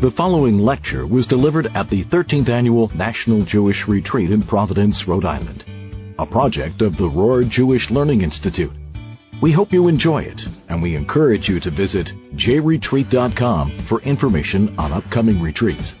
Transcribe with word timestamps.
The 0.00 0.12
following 0.16 0.58
lecture 0.58 1.08
was 1.08 1.26
delivered 1.26 1.66
at 1.74 1.90
the 1.90 2.04
13th 2.04 2.48
Annual 2.48 2.92
National 2.94 3.44
Jewish 3.44 3.82
Retreat 3.88 4.30
in 4.30 4.46
Providence, 4.46 5.02
Rhode 5.08 5.24
Island, 5.24 5.64
a 6.20 6.24
project 6.24 6.82
of 6.82 6.92
the 6.92 7.10
Rohr 7.10 7.42
Jewish 7.50 7.90
Learning 7.90 8.20
Institute. 8.20 8.70
We 9.42 9.52
hope 9.52 9.72
you 9.72 9.88
enjoy 9.88 10.22
it, 10.22 10.40
and 10.68 10.80
we 10.80 10.94
encourage 10.94 11.48
you 11.48 11.58
to 11.58 11.72
visit 11.72 12.06
jretreat.com 12.36 13.86
for 13.88 14.00
information 14.02 14.78
on 14.78 14.92
upcoming 14.92 15.42
retreats. 15.42 15.92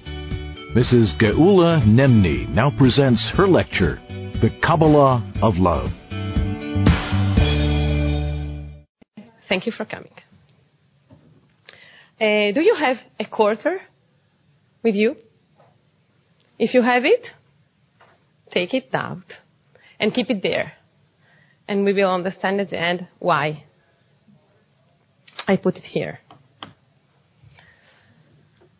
Mrs. 0.76 1.18
Geula 1.20 1.82
Nemni 1.84 2.48
now 2.50 2.70
presents 2.78 3.28
her 3.34 3.48
lecture, 3.48 3.96
The 4.40 4.56
Kabbalah 4.62 5.28
of 5.42 5.56
Love. 5.56 5.90
Thank 9.48 9.66
you 9.66 9.72
for 9.72 9.84
coming. 9.84 10.12
Uh, 12.20 12.50
do 12.50 12.60
you 12.60 12.74
have 12.74 12.96
a 13.20 13.24
quarter 13.24 13.80
with 14.82 14.96
you? 14.96 15.14
If 16.58 16.74
you 16.74 16.82
have 16.82 17.04
it, 17.04 17.24
take 18.50 18.74
it 18.74 18.88
out 18.92 19.22
and 20.00 20.12
keep 20.12 20.28
it 20.28 20.42
there. 20.42 20.72
And 21.68 21.84
we 21.84 21.92
will 21.92 22.12
understand 22.12 22.60
at 22.60 22.70
the 22.70 22.80
end 22.80 23.06
why 23.20 23.64
I 25.46 25.56
put 25.56 25.76
it 25.76 25.84
here. 25.84 26.18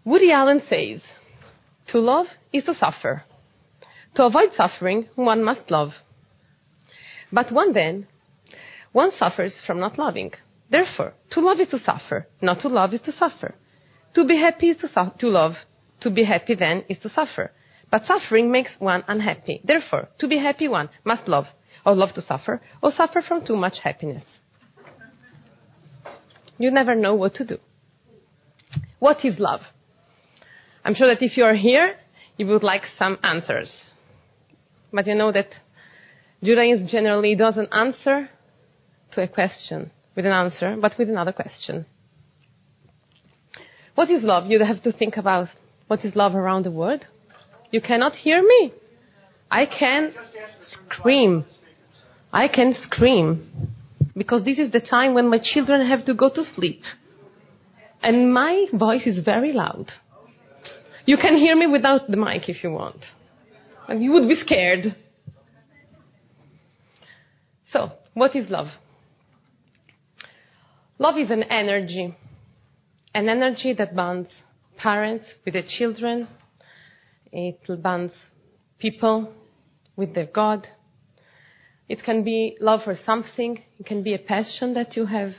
Woody 0.05 0.33
Allen 0.33 0.63
says, 0.69 1.01
to 1.89 2.01
love 2.01 2.27
is 2.53 2.65
to 2.65 2.75
suffer. 2.75 3.23
To 4.17 4.25
avoid 4.25 4.51
suffering, 4.57 5.07
one 5.15 5.45
must 5.45 5.71
love. 5.71 5.91
But 7.31 7.53
one 7.53 7.73
then, 7.73 8.09
one 8.91 9.13
suffers 9.17 9.55
from 9.65 9.79
not 9.79 9.97
loving. 9.97 10.33
Therefore, 10.71 11.15
to 11.31 11.41
love 11.41 11.61
is 11.61 11.69
to 11.69 11.79
suffer. 11.79 12.27
Not 12.41 12.61
to 12.61 12.69
love 12.69 12.93
is 12.93 13.01
to 13.03 13.13
suffer. 13.13 13.55
To 14.15 14.25
be 14.25 14.37
happy 14.37 14.71
is 14.71 14.77
to, 14.79 14.89
su- 14.89 15.13
to 15.19 15.29
love. 15.29 15.55
To 16.01 16.11
be 16.11 16.25
happy 16.25 16.55
then 16.55 16.85
is 16.89 16.99
to 17.01 17.09
suffer. 17.09 17.53
But 17.91 18.07
suffering 18.07 18.51
makes 18.51 18.73
one 18.79 19.03
unhappy. 19.09 19.61
Therefore, 19.65 20.09
to 20.19 20.29
be 20.29 20.39
happy 20.39 20.69
one 20.69 20.91
must 21.05 21.27
love, 21.27 21.47
or 21.87 21.95
love 21.95 22.13
to 22.15 22.23
suffer, 22.23 22.61
or 22.83 22.93
suffer 22.93 23.23
from 23.23 23.47
too 23.47 23.57
much 23.57 23.79
happiness. 23.83 24.25
You 26.59 26.71
never 26.71 26.95
know 26.95 27.15
what 27.15 27.35
to 27.35 27.47
do. 27.47 27.59
What 28.99 29.25
is 29.25 29.39
love? 29.39 29.61
I'm 30.85 30.95
sure 30.95 31.09
that 31.09 31.23
if 31.23 31.37
you 31.37 31.45
are 31.45 31.55
here, 31.55 31.95
you 32.37 32.47
would 32.49 32.63
like 32.63 32.83
some 32.99 33.19
answers. 33.23 33.71
But 34.93 35.07
you 35.07 35.15
know 35.15 35.33
that 35.33 35.49
Judaism 36.43 36.89
generally 36.89 37.35
doesn't 37.35 37.69
answer 37.73 38.29
to 39.13 39.23
a 39.23 39.29
question 39.29 39.91
with 40.19 40.27
an 40.27 40.33
answer, 40.33 40.77
but 40.83 40.99
with 40.99 41.09
another 41.09 41.31
question. 41.31 41.87
What 43.95 44.11
is 44.11 44.25
love? 44.25 44.47
You 44.49 44.59
have 44.65 44.83
to 44.83 44.91
think 44.91 45.17
about 45.17 45.47
what 45.87 46.05
is 46.05 46.17
love 46.17 46.35
around 46.35 46.65
the 46.65 46.73
world. 46.73 47.05
You 47.71 47.81
cannot 47.81 48.17
hear 48.17 48.43
me. 48.43 48.73
I 49.49 49.65
can 49.67 50.13
scream. 50.61 51.45
I 52.33 52.49
can 52.49 52.75
scream. 52.75 53.47
Because 54.17 54.45
this 54.45 54.59
is 54.59 54.73
the 54.73 54.81
time 54.81 55.15
when 55.15 55.31
my 55.31 55.39
children 55.41 55.87
have 55.87 56.05
to 56.07 56.15
go 56.15 56.29
to 56.35 56.43
sleep. 56.43 56.81
And 58.03 58.35
my 58.35 58.67
voice 58.75 59.07
is 59.07 59.25
very 59.25 59.53
loud. 59.53 59.93
You 61.07 61.17
can 61.17 61.37
hear 61.37 61.55
me 61.55 61.69
without 61.69 62.11
the 62.11 62.17
mic 62.17 62.49
if 62.49 62.65
you 62.65 62.73
want. 62.73 63.05
And 63.87 64.03
you 64.03 64.11
would 64.15 64.27
be 64.27 64.35
scared. 64.45 64.97
So, 67.73 67.93
what 68.15 68.35
is 68.35 68.51
love? 68.51 68.67
Love 71.01 71.17
is 71.17 71.31
an 71.31 71.45
energy, 71.45 72.13
an 73.15 73.29
energy 73.29 73.73
that 73.73 73.95
bonds 73.95 74.29
parents 74.77 75.25
with 75.45 75.55
their 75.55 75.63
children, 75.79 76.27
it 77.31 77.61
bonds 77.81 78.13
people 78.81 79.33
with 79.95 80.13
their 80.17 80.27
God. 80.27 80.67
It 81.89 82.03
can 82.03 82.25
be 82.25 82.57
love 82.61 82.81
for 82.83 82.97
something, 83.07 83.63
it 83.79 83.87
can 83.87 84.03
be 84.03 84.13
a 84.15 84.19
passion 84.19 84.75
that 84.75 84.97
you 84.97 85.07
have, 85.07 85.35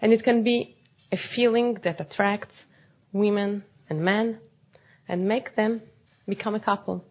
and 0.00 0.10
it 0.10 0.24
can 0.24 0.42
be 0.42 0.74
a 1.12 1.18
feeling 1.36 1.76
that 1.84 2.00
attracts 2.00 2.54
women 3.12 3.62
and 3.90 4.00
men 4.02 4.38
and 5.06 5.28
make 5.28 5.54
them 5.54 5.82
become 6.26 6.54
a 6.54 6.60
couple. 6.60 7.04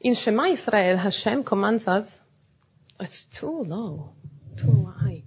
In 0.00 0.14
Shema 0.14 0.44
Israel, 0.44 0.96
Hashem 0.96 1.44
commands 1.44 1.86
us 1.86 2.08
it's 3.00 3.24
too 3.38 3.62
low, 3.64 4.10
too 4.60 4.92
high. 4.98 5.22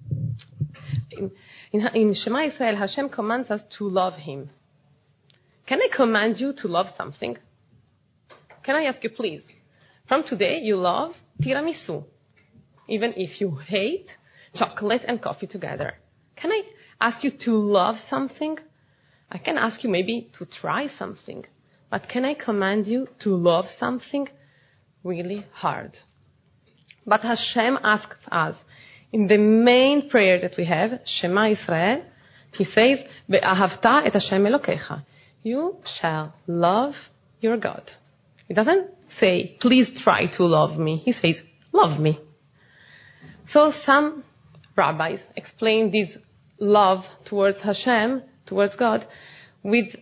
In, 1.11 1.31
in, 1.71 1.87
in 1.93 2.13
Shema 2.13 2.45
Israel, 2.45 2.75
Hashem 2.75 3.09
commands 3.09 3.49
us 3.49 3.61
to 3.77 3.87
love 3.87 4.13
Him. 4.13 4.49
Can 5.67 5.79
I 5.81 5.87
command 5.95 6.37
you 6.37 6.53
to 6.57 6.67
love 6.67 6.87
something? 6.97 7.37
Can 8.63 8.75
I 8.75 8.83
ask 8.83 9.03
you, 9.03 9.09
please? 9.09 9.41
From 10.07 10.23
today, 10.27 10.59
you 10.61 10.75
love 10.75 11.13
tiramisu, 11.41 12.03
even 12.87 13.13
if 13.15 13.39
you 13.39 13.55
hate 13.55 14.07
chocolate 14.55 15.03
and 15.07 15.21
coffee 15.21 15.47
together. 15.47 15.93
Can 16.35 16.51
I 16.51 16.63
ask 16.99 17.23
you 17.23 17.31
to 17.45 17.51
love 17.51 17.95
something? 18.09 18.57
I 19.31 19.38
can 19.38 19.57
ask 19.57 19.83
you 19.83 19.89
maybe 19.89 20.29
to 20.38 20.45
try 20.45 20.89
something, 20.99 21.45
but 21.89 22.09
can 22.09 22.25
I 22.25 22.33
command 22.33 22.88
you 22.88 23.07
to 23.21 23.29
love 23.29 23.65
something 23.79 24.27
really 25.03 25.45
hard? 25.53 25.97
But 27.06 27.22
Hashem 27.22 27.79
asks 27.84 28.17
us 28.31 28.56
in 29.12 29.28
the 29.28 29.38
main 29.38 30.09
prayer 30.09 30.39
that 30.41 30.56
we 30.57 30.66
have, 30.66 31.01
Shema 31.06 31.50
Israel, 31.50 32.03
He 32.53 32.66
says, 32.66 33.00
"Ve'ahavta 33.29 34.06
et 34.06 34.13
Hashem 34.13 34.44
Elokecha." 34.44 35.03
You 35.44 35.78
shall 36.00 36.34
love 36.47 36.94
your 37.39 37.57
God. 37.57 37.84
He 38.47 38.53
doesn't 38.53 38.89
say, 39.19 39.57
"Please 39.59 39.89
try 40.03 40.28
to 40.38 40.44
love 40.44 40.78
me." 40.78 40.97
He 40.97 41.13
says, 41.13 41.41
"Love 41.72 42.00
me." 42.00 42.19
So 43.51 43.72
some 43.85 44.23
rabbis 44.75 45.19
explain 45.35 45.91
this 45.91 46.09
love 46.59 47.06
towards 47.25 47.62
Hashem, 47.62 48.23
towards 48.45 48.75
God, 48.75 49.06
with 49.63 49.95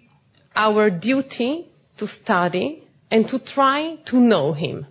our 0.55 0.89
duty 0.89 1.67
to 1.97 2.07
study 2.07 2.83
and 3.11 3.27
to 3.29 3.39
try 3.39 3.97
to 4.07 4.17
know 4.17 4.53
Him. 4.53 4.85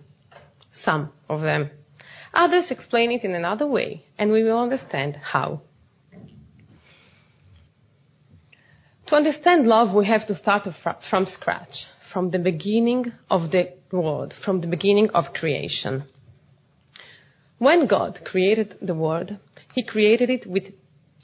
Some 0.83 1.11
of 1.29 1.41
them. 1.41 1.69
Others 2.39 2.71
explain 2.71 3.11
it 3.11 3.25
in 3.25 3.35
another 3.35 3.67
way, 3.67 4.05
and 4.17 4.31
we 4.31 4.45
will 4.45 4.61
understand 4.61 5.17
how. 5.33 5.59
To 9.07 9.15
understand 9.15 9.67
love, 9.67 9.93
we 9.93 10.07
have 10.07 10.25
to 10.27 10.35
start 10.35 10.65
from 11.09 11.25
scratch, 11.25 11.85
from 12.13 12.31
the 12.31 12.39
beginning 12.39 13.11
of 13.29 13.51
the 13.51 13.73
world, 13.91 14.33
from 14.45 14.61
the 14.61 14.67
beginning 14.67 15.09
of 15.09 15.33
creation. 15.33 16.05
When 17.57 17.87
God 17.87 18.21
created 18.23 18.77
the 18.81 18.95
world, 18.95 19.31
He 19.75 19.83
created 19.83 20.29
it 20.29 20.47
with 20.49 20.63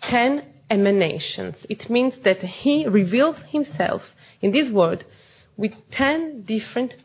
ten 0.02 0.44
emanations. 0.70 1.56
It 1.70 1.90
means 1.90 2.16
that 2.26 2.40
He 2.40 2.86
reveals 2.86 3.38
Himself 3.52 4.02
in 4.42 4.52
this 4.52 4.70
world 4.70 5.06
with 5.56 5.72
ten 5.94 6.44
different 6.44 6.96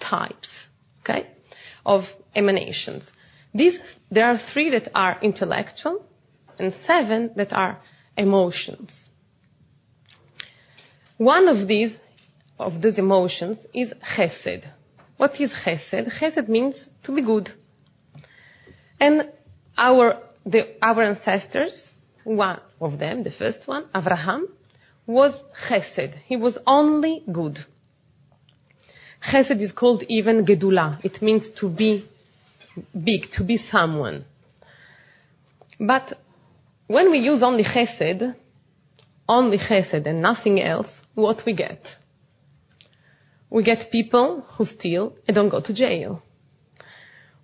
types, 0.00 0.48
okay, 1.04 1.28
of 1.86 2.02
emanations. 2.34 3.04
There 3.52 4.24
are 4.24 4.40
three 4.52 4.70
that 4.70 4.90
are 4.94 5.18
intellectual 5.22 6.04
and 6.58 6.74
seven 6.86 7.32
that 7.36 7.52
are 7.52 7.80
emotions. 8.16 8.90
One 11.16 11.48
of 11.48 11.68
these, 11.68 11.92
of 12.58 12.80
these 12.82 12.98
emotions 12.98 13.58
is 13.74 13.92
chesed. 14.16 14.64
What 15.16 15.32
is 15.40 15.50
chesed? 15.64 16.18
Chesed 16.20 16.48
means 16.48 16.88
to 17.04 17.14
be 17.14 17.22
good. 17.22 17.50
And 19.00 19.30
our, 19.76 20.20
the, 20.46 20.76
our 20.82 21.02
ancestors, 21.02 21.74
one 22.24 22.60
of 22.80 22.98
them, 22.98 23.24
the 23.24 23.30
first 23.30 23.66
one, 23.66 23.86
Abraham, 23.94 24.48
was 25.06 25.34
chesed. 25.68 26.14
He 26.24 26.36
was 26.36 26.58
only 26.66 27.22
good. 27.30 27.58
Chesed 29.30 29.60
is 29.60 29.72
called 29.72 30.04
even 30.08 30.46
gedula. 30.46 31.04
It 31.04 31.20
means 31.20 31.48
to 31.60 31.68
be 31.68 32.08
big, 32.92 33.30
to 33.32 33.44
be 33.44 33.58
someone. 33.70 34.24
But 35.78 36.14
when 36.86 37.10
we 37.10 37.18
use 37.18 37.42
only 37.42 37.64
chesed, 37.64 38.34
only 39.28 39.58
chesed 39.58 40.06
and 40.06 40.20
nothing 40.20 40.60
else, 40.60 40.88
what 41.14 41.38
we 41.46 41.54
get? 41.54 41.80
We 43.48 43.64
get 43.64 43.90
people 43.90 44.44
who 44.56 44.64
steal 44.64 45.14
and 45.26 45.34
don't 45.34 45.48
go 45.48 45.60
to 45.60 45.74
jail. 45.74 46.22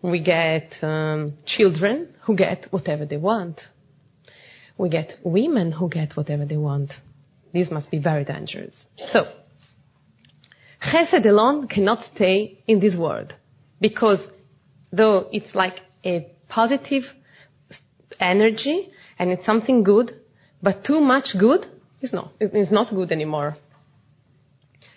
We 0.02 0.22
get 0.22 0.72
um, 0.82 1.34
children 1.46 2.14
who 2.24 2.36
get 2.36 2.66
whatever 2.70 3.06
they 3.06 3.16
want. 3.16 3.60
We 4.78 4.88
get 4.88 5.14
women 5.24 5.72
who 5.72 5.88
get 5.88 6.12
whatever 6.14 6.44
they 6.44 6.56
want. 6.56 6.92
This 7.52 7.70
must 7.70 7.90
be 7.90 7.98
very 7.98 8.24
dangerous. 8.24 8.74
So, 9.12 9.24
chesed 10.82 11.24
alone 11.26 11.66
cannot 11.66 12.04
stay 12.14 12.62
in 12.68 12.80
this 12.80 12.96
world 12.96 13.34
because 13.80 14.18
though 14.92 15.28
it's 15.32 15.54
like 15.54 15.80
a 16.04 16.32
positive 16.48 17.02
energy 18.20 18.90
and 19.18 19.30
it's 19.30 19.44
something 19.44 19.82
good, 19.82 20.12
but 20.62 20.84
too 20.84 21.00
much 21.00 21.26
good 21.38 21.66
is 22.00 22.12
not, 22.12 22.32
it's 22.40 22.70
not 22.70 22.90
good 22.90 23.12
anymore. 23.12 23.56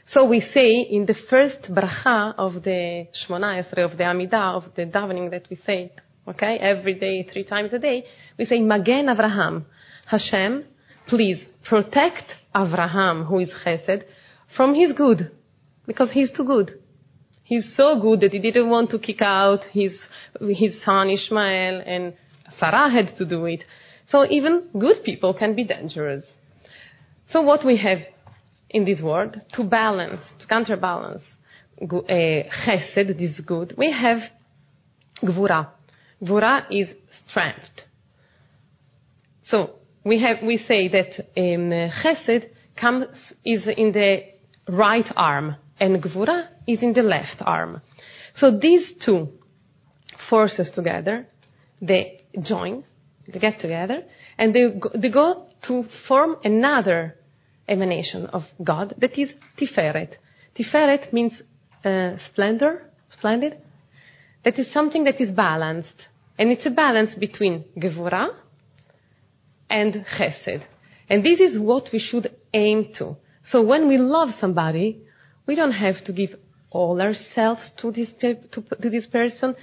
So 0.08 0.26
we 0.26 0.42
say 0.42 0.82
in 0.82 1.06
the 1.06 1.16
first 1.30 1.70
bracha 1.70 2.34
of 2.38 2.64
the 2.64 3.08
Shmona 3.14 3.64
Esrei, 3.64 3.86
of 3.86 3.98
the 3.98 4.06
Amidah, 4.06 4.56
of 4.56 4.64
the 4.76 4.86
davening 4.86 5.30
that 5.30 5.48
we 5.52 5.56
say, 5.58 5.92
okay, 6.28 6.58
every 6.58 6.96
day, 6.96 7.28
three 7.32 7.44
times 7.44 7.74
a 7.74 7.80
day, 7.80 8.06
we 8.38 8.46
say, 8.46 8.60
Magen 8.60 9.06
Avraham. 9.06 9.66
Hashem, 10.08 10.66
please 11.08 11.44
protect 11.64 12.24
Avraham, 12.56 13.28
who 13.28 13.40
is 13.40 13.52
chesed, 13.64 14.04
from 14.58 14.74
his 14.74 14.94
good, 14.94 15.32
because 15.86 16.10
he's 16.12 16.32
too 16.32 16.44
good. 16.44 16.79
He's 17.50 17.74
so 17.76 18.00
good 18.00 18.22
that 18.22 18.32
he 18.32 18.38
didn't 18.38 18.70
want 18.70 18.92
to 18.92 19.00
kick 19.00 19.24
out 19.24 19.62
his, 19.72 20.00
his 20.40 20.84
son 20.86 21.10
Ishmael, 21.10 21.82
and 21.84 22.14
Sarah 22.60 22.92
had 22.92 23.18
to 23.18 23.26
do 23.28 23.46
it. 23.46 23.64
So 24.06 24.24
even 24.30 24.68
good 24.78 24.98
people 25.04 25.34
can 25.34 25.56
be 25.56 25.64
dangerous. 25.64 26.24
So 27.26 27.42
what 27.42 27.66
we 27.66 27.76
have 27.78 27.98
in 28.70 28.86
this 28.86 29.02
world, 29.02 29.36
to 29.54 29.64
balance, 29.64 30.22
to 30.40 30.46
counterbalance 30.46 31.24
uh, 31.82 31.86
chesed, 31.88 33.18
this 33.18 33.42
good, 33.44 33.74
we 33.76 33.92
have 33.92 34.20
gvura. 35.24 35.70
Gvura 36.22 36.68
is 36.70 36.90
strength. 37.26 37.82
So 39.46 39.72
we 40.06 40.22
have 40.22 40.38
we 40.44 40.58
say 40.58 40.88
that 40.90 41.20
um, 41.36 41.72
chesed 42.04 42.46
comes 42.80 43.06
is 43.44 43.68
in 43.76 43.92
the 43.92 44.20
right 44.68 45.12
arm 45.16 45.56
and 45.80 46.02
gvura 46.04 46.48
is 46.68 46.82
in 46.82 46.94
the 46.94 47.02
left 47.02 47.42
arm. 47.42 47.82
So 48.36 48.58
these 48.58 48.94
two 49.04 49.30
forces 50.30 50.70
together, 50.74 51.28
they 51.82 52.20
join, 52.42 52.84
they 53.28 53.40
get 53.40 53.60
together, 53.60 54.04
and 54.38 54.54
they 54.54 54.70
go, 54.80 54.90
they 54.96 55.10
go 55.10 55.48
to 55.68 55.86
form 56.08 56.38
another 56.44 57.16
emanation 57.68 58.26
of 58.28 58.44
God 58.64 58.96
that 59.00 59.18
is 59.18 59.30
Tiferet. 59.60 60.16
Tiferet 60.58 61.14
means 61.14 61.42
uh, 61.84 62.16
splendor, 62.32 62.90
splendid. 63.10 63.58
That 64.44 64.58
is 64.58 64.72
something 64.74 65.04
that 65.04 65.22
is 65.22 65.32
balanced. 65.32 66.08
And 66.38 66.52
it's 66.52 66.66
a 66.66 66.72
balance 66.72 67.16
between 67.16 67.66
Gevurah 67.78 68.30
and 69.70 70.06
Chesed. 70.18 70.64
And 71.10 71.24
this 71.24 71.40
is 71.40 71.60
what 71.60 71.90
we 71.92 72.00
should 72.00 72.34
aim 72.54 72.94
to. 72.98 73.18
So 73.52 73.62
when 73.62 73.88
we 73.88 73.98
love 73.98 74.30
somebody, 74.40 75.04
we 75.50 75.56
don't 75.56 75.72
have 75.72 75.96
to 76.06 76.14
give 76.14 76.30
all 76.70 77.02
ourselves 77.02 77.72
to 77.80 77.92
this, 77.92 78.10
to, 78.22 78.36
to 78.84 78.90
this 78.92 79.08
person. 79.08 79.56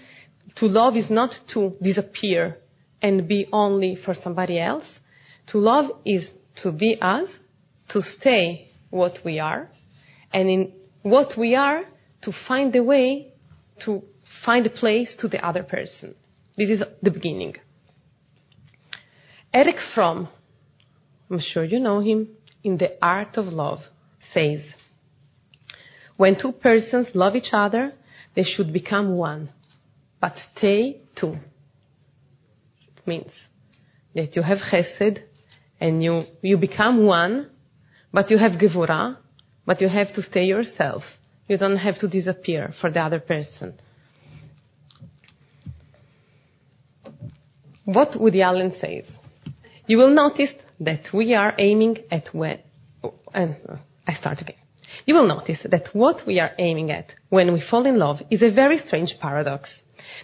To 0.57 0.67
love 0.67 0.97
is 0.97 1.09
not 1.09 1.33
to 1.55 1.77
disappear 1.81 2.59
and 3.01 3.29
be 3.29 3.47
only 3.53 3.97
for 4.05 4.13
somebody 4.21 4.59
else. 4.59 4.89
To 5.53 5.59
love 5.59 5.85
is 6.05 6.29
to 6.65 6.73
be 6.73 6.99
us 7.01 7.29
to 7.91 8.03
stay 8.03 8.73
what 8.91 9.13
we 9.25 9.39
are, 9.39 9.71
and 10.33 10.51
in 10.51 10.73
what 11.03 11.39
we 11.39 11.55
are, 11.55 11.85
to 12.23 12.33
find 12.49 12.75
a 12.75 12.83
way 12.83 13.33
to 13.85 14.03
find 14.45 14.67
a 14.67 14.71
place 14.71 15.15
to 15.21 15.29
the 15.29 15.39
other 15.47 15.63
person. 15.63 16.17
This 16.57 16.69
is 16.69 16.83
the 17.01 17.13
beginning. 17.13 17.55
Erich 19.55 19.77
Fromm, 19.95 20.27
I'm 21.31 21.39
sure 21.39 21.63
you 21.63 21.79
know 21.79 22.01
him, 22.01 22.31
in 22.65 22.77
The 22.77 22.99
Art 23.01 23.37
of 23.37 23.47
Love, 23.47 23.83
says, 24.35 24.63
When 26.17 26.41
two 26.41 26.53
persons 26.53 27.09
love 27.15 27.37
each 27.37 27.51
other, 27.53 27.93
they 28.35 28.43
should 28.43 28.73
become 28.73 29.17
one, 29.17 29.51
but 30.21 30.35
stay 30.57 31.01
two. 31.19 31.37
It 32.97 33.07
means 33.07 33.31
that 34.15 34.35
you 34.35 34.43
have 34.43 34.59
chesed 34.59 35.19
and 35.81 36.03
you, 36.03 36.25
you 36.43 36.57
become 36.57 37.05
one, 37.05 37.51
but 38.13 38.31
you 38.31 38.39
have 38.39 38.53
gevura, 38.53 39.19
but 39.67 39.81
you 39.81 39.89
have 39.89 40.15
to 40.15 40.23
stay 40.23 40.45
yourself. 40.45 41.03
You 41.49 41.59
don't 41.59 41.77
have 41.77 41.99
to 42.01 42.09
disappear 42.09 42.73
for 42.81 42.91
the 42.91 43.01
other 43.01 43.21
person. 43.21 43.75
What 47.85 48.19
Woody 48.19 48.43
Allen 48.43 48.75
says. 48.81 49.05
You 49.87 49.99
will 49.99 50.11
notice 50.11 50.51
that 50.81 51.03
we 51.15 51.35
are 51.35 51.55
aiming 51.59 51.99
at 52.11 52.25
when, 52.33 52.59
oh, 53.05 53.15
and 53.33 53.57
uh, 53.69 53.77
I 54.07 54.15
start 54.15 54.41
again. 54.41 54.57
You 55.05 55.15
will 55.15 55.27
notice 55.27 55.61
that 55.65 55.89
what 55.93 56.27
we 56.27 56.41
are 56.41 56.53
aiming 56.59 56.91
at 56.91 57.13
when 57.29 57.53
we 57.53 57.61
fall 57.61 57.87
in 57.87 57.99
love 57.99 58.23
is 58.31 58.43
a 58.43 58.51
very 58.51 58.79
strange 58.79 59.15
paradox. 59.21 59.69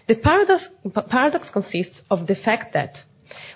The 0.09 0.15
paradox, 0.15 1.51
consists 1.51 2.03
of 2.11 2.27
the 2.27 2.35
fact 2.35 2.73
that 2.73 3.03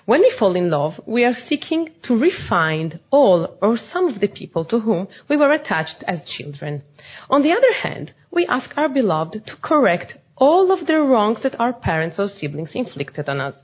when 0.05 0.21
we 0.21 0.33
fall 0.37 0.55
in 0.55 0.69
love, 0.69 0.99
we 1.05 1.23
are 1.23 1.33
seeking 1.33 1.89
to 2.03 2.17
refine 2.17 2.99
all 3.11 3.57
or 3.61 3.77
some 3.77 4.07
of 4.07 4.19
the 4.19 4.27
people 4.27 4.65
to 4.65 4.79
whom 4.79 5.07
we 5.29 5.37
were 5.37 5.51
attached 5.53 6.03
as 6.07 6.27
children. 6.27 6.83
On 7.29 7.41
the 7.43 7.51
other 7.51 7.73
hand, 7.73 8.13
we 8.31 8.45
ask 8.47 8.75
our 8.75 8.89
beloved 8.89 9.45
to 9.45 9.55
correct 9.61 10.17
all 10.35 10.71
of 10.71 10.87
the 10.87 10.99
wrongs 10.99 11.43
that 11.43 11.59
our 11.59 11.73
parents 11.73 12.17
or 12.19 12.27
siblings 12.27 12.71
inflicted 12.73 13.29
on 13.29 13.39
us, 13.39 13.55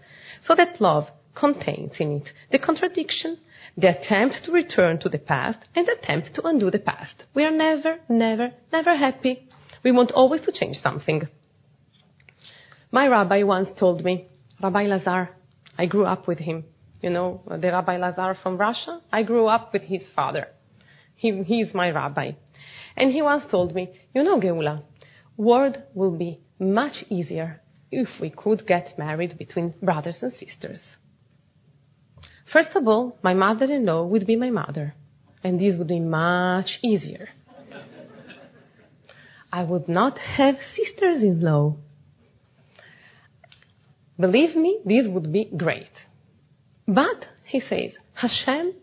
so 0.44 0.56
that 0.56 0.82
love 0.82 1.10
contains 1.36 1.94
in 2.00 2.12
it 2.18 2.30
the 2.52 2.60
contradiction, 2.60 3.38
the 3.78 3.98
attempt 3.98 4.38
to 4.44 4.52
return 4.52 5.00
to 5.00 5.10
the 5.10 5.20
past, 5.20 5.60
and 5.76 5.88
the 5.88 5.94
attempt 5.94 6.34
to 6.36 6.46
undo 6.46 6.70
the 6.70 6.80
past. 6.80 7.24
We 7.34 7.44
are 7.44 7.52
never, 7.52 8.00
never, 8.10 8.52
never 8.72 8.96
happy. 8.96 9.48
We 9.84 9.92
want 9.92 10.12
always 10.12 10.42
to 10.42 10.52
change 10.52 10.78
something. 10.78 11.24
My 12.92 13.08
rabbi 13.08 13.44
once 13.44 13.70
told 13.80 14.04
me, 14.04 14.28
Rabbi 14.62 14.84
Lazar, 14.84 15.30
I 15.78 15.88
grew 15.88 16.06
up 16.06 16.28
with 16.28 16.40
him. 16.40 16.66
You 17.02 17.10
know, 17.10 17.42
the 17.48 17.72
Rabbi 17.72 17.98
Lazar 17.98 18.38
from 18.42 18.58
Russia, 18.58 19.02
I 19.12 19.24
grew 19.24 19.48
up 19.48 19.74
with 19.74 19.82
his 19.82 20.04
father. 20.16 20.48
He, 21.16 21.30
is 21.30 21.74
my 21.74 21.90
rabbi. 21.90 22.32
And 22.96 23.12
he 23.12 23.22
once 23.22 23.44
told 23.50 23.74
me, 23.74 23.94
you 24.14 24.24
know, 24.24 24.40
Geula, 24.40 24.84
world 25.36 25.82
will 25.94 26.18
be 26.18 26.40
much 26.60 27.04
easier 27.10 27.62
if 27.92 28.08
we 28.22 28.30
could 28.30 28.66
get 28.68 28.98
married 28.98 29.38
between 29.38 29.74
brothers 29.82 30.18
and 30.22 30.32
sisters. 30.34 30.80
First 32.54 32.70
of 32.76 32.88
all, 32.88 33.18
my 33.24 33.34
mother-in-law 33.34 34.06
would 34.06 34.26
be 34.26 34.36
my 34.36 34.52
mother, 34.52 34.94
and 35.44 35.60
this 35.60 35.78
would 35.78 35.88
be 35.88 36.00
much 36.00 36.78
easier. 36.84 37.30
I 39.52 39.64
would 39.64 39.90
not 39.90 40.18
have 40.20 40.56
sisters-in-law 40.76 41.76
Believe 44.20 44.56
me, 44.56 44.80
this 44.86 45.08
would 45.08 45.32
be 45.32 45.50
great. 45.58 45.92
But, 46.88 47.26
he 47.46 47.60
says, 47.60 47.92
Hashem 48.14 48.74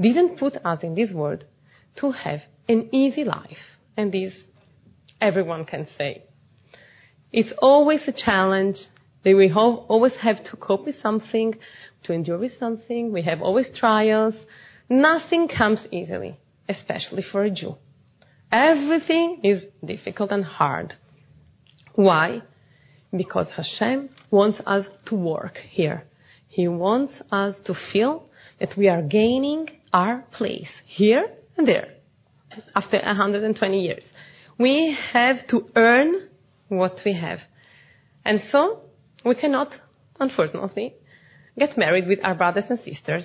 didn't 0.00 0.38
put 0.38 0.56
us 0.64 0.82
in 0.82 0.94
this 0.94 1.12
world 1.12 1.44
to 2.00 2.10
have 2.12 2.40
an 2.68 2.88
easy 2.94 3.24
life. 3.24 3.78
And 3.96 4.12
this 4.12 4.32
everyone 5.20 5.64
can 5.64 5.86
say. 5.98 6.22
It's 7.32 7.52
always 7.58 8.00
a 8.06 8.12
challenge. 8.12 8.76
We 9.24 9.52
always 9.52 10.14
have 10.20 10.44
to 10.44 10.56
cope 10.56 10.86
with 10.86 10.96
something, 11.02 11.54
to 12.04 12.12
endure 12.12 12.38
with 12.38 12.52
something. 12.58 13.12
We 13.12 13.22
have 13.22 13.42
always 13.42 13.66
trials. 13.76 14.34
Nothing 14.88 15.48
comes 15.48 15.80
easily, 15.90 16.38
especially 16.68 17.22
for 17.30 17.42
a 17.42 17.50
Jew. 17.50 17.76
Everything 18.50 19.40
is 19.44 19.66
difficult 19.84 20.32
and 20.32 20.44
hard. 20.44 20.94
Why? 21.94 22.42
because 23.16 23.46
Hashem 23.56 24.10
wants 24.30 24.60
us 24.66 24.86
to 25.06 25.14
work 25.14 25.56
here. 25.70 26.04
He 26.48 26.68
wants 26.68 27.14
us 27.30 27.54
to 27.64 27.74
feel 27.92 28.28
that 28.60 28.74
we 28.76 28.88
are 28.88 29.02
gaining 29.02 29.68
our 29.92 30.24
place 30.32 30.68
here 30.86 31.26
and 31.56 31.66
there 31.66 31.88
after 32.74 32.98
120 32.98 33.80
years. 33.80 34.04
We 34.58 34.96
have 35.12 35.46
to 35.48 35.68
earn 35.76 36.28
what 36.68 37.00
we 37.04 37.14
have. 37.14 37.38
And 38.24 38.40
so 38.50 38.80
we 39.24 39.34
cannot, 39.34 39.74
unfortunately, 40.18 40.94
get 41.58 41.76
married 41.76 42.06
with 42.06 42.20
our 42.22 42.34
brothers 42.34 42.64
and 42.68 42.78
sisters. 42.80 43.24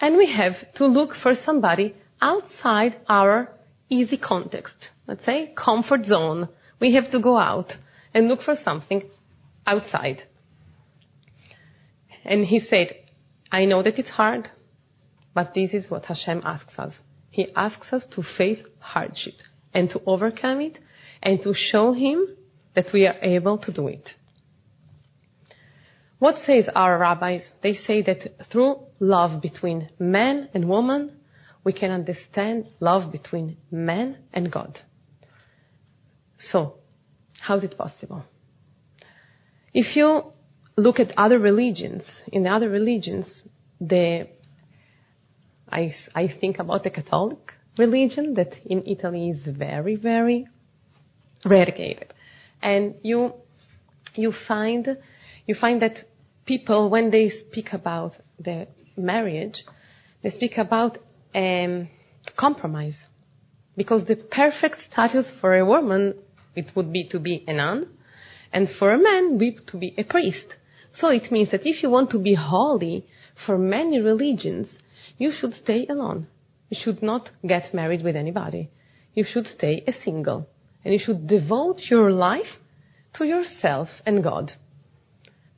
And 0.00 0.16
we 0.16 0.32
have 0.32 0.54
to 0.76 0.86
look 0.86 1.10
for 1.22 1.34
somebody 1.44 1.94
outside 2.20 2.96
our 3.08 3.52
easy 3.88 4.16
context. 4.16 4.90
Let's 5.06 5.24
say 5.24 5.52
comfort 5.56 6.04
zone. 6.04 6.48
We 6.80 6.94
have 6.94 7.10
to 7.10 7.20
go 7.20 7.36
out 7.36 7.72
and 8.14 8.28
look 8.28 8.42
for 8.42 8.54
something 8.62 9.02
outside. 9.66 10.22
And 12.24 12.44
he 12.44 12.60
said, 12.60 12.94
I 13.50 13.64
know 13.64 13.82
that 13.82 13.98
it's 13.98 14.10
hard, 14.10 14.48
but 15.34 15.54
this 15.54 15.72
is 15.72 15.90
what 15.90 16.04
Hashem 16.04 16.42
asks 16.44 16.78
us. 16.78 16.92
He 17.30 17.48
asks 17.56 17.92
us 17.92 18.06
to 18.12 18.22
face 18.36 18.62
hardship 18.78 19.34
and 19.72 19.88
to 19.90 20.00
overcome 20.06 20.60
it 20.60 20.78
and 21.22 21.40
to 21.42 21.54
show 21.54 21.92
Him 21.92 22.26
that 22.74 22.86
we 22.92 23.06
are 23.06 23.18
able 23.22 23.58
to 23.58 23.72
do 23.72 23.88
it. 23.88 24.10
What 26.18 26.36
says 26.44 26.64
our 26.74 26.98
rabbis? 26.98 27.42
They 27.62 27.74
say 27.74 28.02
that 28.02 28.48
through 28.50 28.80
love 28.98 29.40
between 29.40 29.90
man 29.98 30.48
and 30.52 30.68
woman, 30.68 31.16
we 31.64 31.72
can 31.72 31.90
understand 31.90 32.68
love 32.80 33.12
between 33.12 33.56
man 33.70 34.18
and 34.32 34.50
God. 34.50 34.80
So, 36.50 36.74
how 37.40 37.58
is 37.58 37.64
it 37.64 37.76
possible? 37.76 38.24
If 39.74 39.94
you 39.96 40.32
look 40.76 40.98
at 40.98 41.16
other 41.16 41.38
religions, 41.38 42.02
in 42.32 42.44
the 42.44 42.50
other 42.50 42.68
religions, 42.68 43.42
the 43.80 44.28
I, 45.70 45.92
I 46.14 46.28
think 46.40 46.58
about 46.58 46.84
the 46.84 46.90
Catholic 46.90 47.52
religion 47.76 48.34
that 48.34 48.54
in 48.64 48.86
Italy 48.86 49.30
is 49.30 49.46
very, 49.56 49.96
very 49.96 50.46
relegated. 51.44 52.12
And 52.62 52.96
you, 53.02 53.34
you 54.14 54.32
find, 54.46 54.96
you 55.48 55.56
find 55.58 55.82
that 55.82 55.96
people, 56.44 56.90
when 56.90 57.10
they 57.10 57.30
speak 57.30 57.72
about 57.72 58.12
their 58.38 58.66
marriage, 58.96 59.64
they 60.22 60.30
speak 60.30 60.58
about 60.58 60.98
um, 61.34 61.88
compromise. 62.36 62.96
Because 63.76 64.06
the 64.06 64.16
perfect 64.16 64.76
status 64.92 65.26
for 65.40 65.56
a 65.56 65.64
woman, 65.64 66.14
it 66.54 66.72
would 66.76 66.92
be 66.92 67.08
to 67.10 67.18
be 67.18 67.44
a 67.48 67.54
nun, 67.54 67.88
and 68.52 68.68
for 68.78 68.92
a 68.92 68.98
man, 68.98 69.38
be 69.38 69.56
to 69.68 69.78
be 69.78 69.94
a 69.96 70.04
priest. 70.04 70.56
So 70.92 71.08
it 71.08 71.32
means 71.32 71.50
that 71.50 71.66
if 71.66 71.82
you 71.82 71.88
want 71.88 72.10
to 72.10 72.18
be 72.18 72.34
holy 72.34 73.06
for 73.46 73.56
many 73.56 74.00
religions, 74.00 74.78
you 75.16 75.32
should 75.32 75.54
stay 75.54 75.86
alone. 75.88 76.26
You 76.68 76.78
should 76.82 77.02
not 77.02 77.30
get 77.46 77.72
married 77.72 78.04
with 78.04 78.16
anybody. 78.16 78.70
You 79.14 79.24
should 79.24 79.46
stay 79.46 79.82
a 79.86 79.92
single. 80.04 80.46
And 80.84 80.92
you 80.92 81.00
should 81.02 81.26
devote 81.26 81.78
your 81.90 82.10
life 82.10 82.58
to 83.14 83.24
yourself 83.24 83.88
and 84.04 84.22
God. 84.22 84.52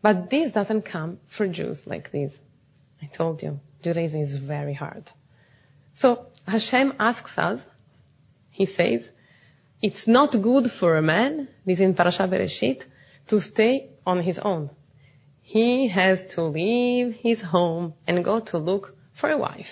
But 0.02 0.30
this 0.30 0.52
doesn't 0.52 0.83
come 0.83 1.19
for 1.37 1.47
Jews 1.47 1.80
like 1.87 2.11
this. 2.12 2.33
I 3.02 3.11
told 3.14 3.42
you, 3.42 3.61
Judaism 3.83 4.23
is 4.23 4.38
very 4.47 4.75
hard. 4.75 5.11
So 6.00 6.26
Hashem 6.47 6.95
asks 6.99 7.33
us, 7.37 7.61
He 8.50 8.66
says, 8.66 9.02
it's 9.83 10.07
not 10.07 10.33
good 10.33 10.71
for 10.78 10.97
a 10.97 11.02
man, 11.02 11.49
this 11.64 11.80
in 11.80 11.95
Parashat 11.95 12.28
Bereshit, 12.28 12.83
to 13.28 13.40
stay 13.40 13.88
on 14.07 14.23
his 14.23 14.38
own. 14.42 14.71
He 15.42 15.88
has 15.88 16.19
to 16.35 16.42
leave 16.42 17.14
his 17.21 17.40
home 17.40 17.95
and 18.07 18.23
go 18.25 18.40
to 18.40 18.59
look 18.59 18.95
for 19.19 19.30
a 19.30 19.38
wife. 19.38 19.66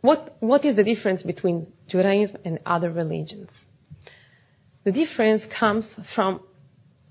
What, 0.00 0.36
what 0.40 0.64
is 0.64 0.76
the 0.76 0.84
difference 0.84 1.22
between 1.22 1.66
Judaism 1.88 2.38
and 2.44 2.58
other 2.64 2.90
religions? 2.90 3.50
The 4.84 4.92
difference 4.92 5.42
comes 5.58 5.86
from 6.14 6.40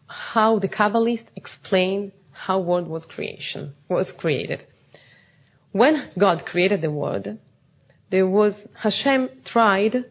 how 0.07 0.59
the 0.59 0.67
Kabbalists 0.67 1.27
explain 1.35 2.11
how 2.31 2.59
world 2.59 2.87
was 2.87 3.05
creation 3.05 3.73
was 3.89 4.07
created. 4.17 4.65
When 5.71 6.11
God 6.17 6.45
created 6.45 6.81
the 6.81 6.91
world, 6.91 7.27
there 8.09 8.27
was 8.27 8.53
Hashem 8.81 9.29
tried 9.45 10.05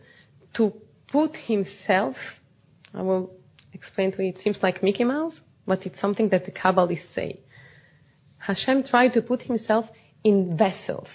to 0.54 0.72
put 1.10 1.34
himself. 1.36 2.16
I 2.92 3.02
will 3.02 3.32
explain 3.72 4.12
to 4.12 4.22
you. 4.22 4.30
It 4.30 4.38
seems 4.38 4.58
like 4.62 4.82
Mickey 4.82 5.04
Mouse, 5.04 5.40
but 5.66 5.86
it's 5.86 6.00
something 6.00 6.28
that 6.30 6.44
the 6.44 6.52
Kabbalists 6.52 7.14
say. 7.14 7.40
Hashem 8.38 8.84
tried 8.84 9.12
to 9.14 9.22
put 9.22 9.42
himself 9.42 9.86
in 10.22 10.56
vessels 10.56 11.08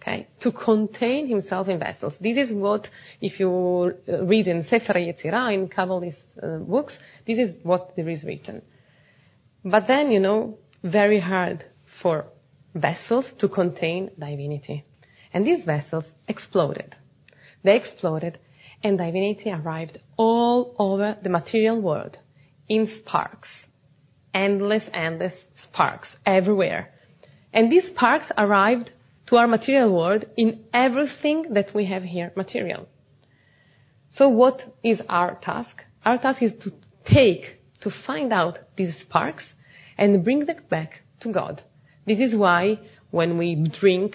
okay, 0.00 0.28
to 0.40 0.52
contain 0.52 1.28
himself 1.28 1.68
in 1.68 1.78
vessels. 1.78 2.14
This 2.20 2.36
is 2.36 2.54
what, 2.54 2.88
if 3.20 3.38
you 3.40 3.94
read 4.06 4.48
in 4.48 4.64
Sefer 4.64 4.94
Yetzirah, 4.94 5.52
in 5.54 5.68
Kabbalist 5.68 6.16
uh, 6.42 6.58
books, 6.58 6.96
this 7.26 7.38
is 7.38 7.54
what 7.62 7.94
there 7.96 8.08
is 8.08 8.24
written. 8.24 8.62
But 9.64 9.84
then, 9.86 10.10
you 10.10 10.20
know, 10.20 10.58
very 10.82 11.20
hard 11.20 11.64
for 12.00 12.26
vessels 12.74 13.24
to 13.40 13.48
contain 13.48 14.10
divinity. 14.18 14.84
And 15.32 15.46
these 15.46 15.64
vessels 15.64 16.04
exploded. 16.28 16.94
They 17.64 17.76
exploded, 17.76 18.38
and 18.82 18.96
divinity 18.96 19.50
arrived 19.50 19.98
all 20.16 20.76
over 20.78 21.16
the 21.22 21.28
material 21.28 21.80
world 21.80 22.16
in 22.68 22.88
sparks. 23.00 23.48
Endless, 24.32 24.84
endless 24.94 25.32
sparks 25.64 26.08
everywhere. 26.24 26.92
And 27.52 27.72
these 27.72 27.88
sparks 27.88 28.26
arrived 28.36 28.90
to 29.28 29.36
our 29.36 29.46
material 29.46 29.94
world 29.94 30.24
in 30.36 30.64
everything 30.72 31.52
that 31.52 31.74
we 31.74 31.84
have 31.84 32.02
here 32.02 32.32
material. 32.34 32.88
So 34.08 34.28
what 34.28 34.74
is 34.82 35.00
our 35.08 35.38
task? 35.42 35.82
Our 36.04 36.18
task 36.18 36.42
is 36.42 36.52
to 36.62 36.70
take, 37.04 37.58
to 37.82 37.90
find 38.06 38.32
out 38.32 38.58
these 38.76 38.94
sparks 39.02 39.44
and 39.98 40.24
bring 40.24 40.46
them 40.46 40.56
back 40.70 41.02
to 41.20 41.32
God. 41.32 41.62
This 42.06 42.20
is 42.20 42.34
why 42.34 42.80
when 43.10 43.36
we 43.36 43.68
drink, 43.80 44.14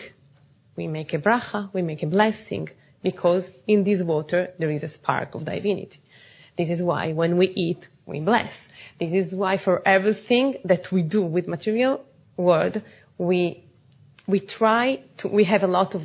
we 0.75 0.87
make 0.87 1.13
a 1.13 1.19
bracha, 1.19 1.71
we 1.73 1.83
make 1.83 2.01
a 2.01 2.07
blessing, 2.07 2.69
because 3.03 3.43
in 3.67 3.83
this 3.83 4.01
water 4.03 4.49
there 4.57 4.71
is 4.71 4.81
a 4.81 4.91
spark 4.93 5.35
of 5.35 5.45
divinity. 5.45 5.99
This 6.57 6.69
is 6.69 6.81
why 6.81 7.13
when 7.13 7.37
we 7.37 7.47
eat, 7.49 7.87
we 8.07 8.19
bless. 8.19 8.51
This 8.99 9.13
is 9.13 9.35
why 9.35 9.59
for 9.63 9.87
everything 9.87 10.55
that 10.65 10.87
we 10.91 11.03
do 11.03 11.21
with 11.21 11.47
material 11.47 12.03
world, 12.35 12.81
we 13.19 13.62
we 14.27 14.39
try 14.39 15.03
to, 15.19 15.27
we 15.27 15.45
have 15.45 15.63
a 15.63 15.67
lot 15.67 15.95
of, 15.95 16.01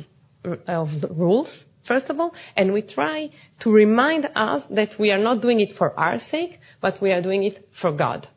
of 0.67 0.87
rules, 1.15 1.49
first 1.87 2.05
of 2.09 2.19
all, 2.19 2.33
and 2.55 2.73
we 2.73 2.81
try 2.81 3.29
to 3.61 3.71
remind 3.71 4.25
us 4.35 4.63
that 4.69 4.89
we 4.99 5.11
are 5.11 5.17
not 5.17 5.41
doing 5.41 5.59
it 5.59 5.69
for 5.77 5.97
our 5.99 6.19
sake, 6.31 6.59
but 6.81 7.01
we 7.01 7.11
are 7.11 7.21
doing 7.21 7.43
it 7.43 7.65
for 7.81 7.91
God. 7.91 8.27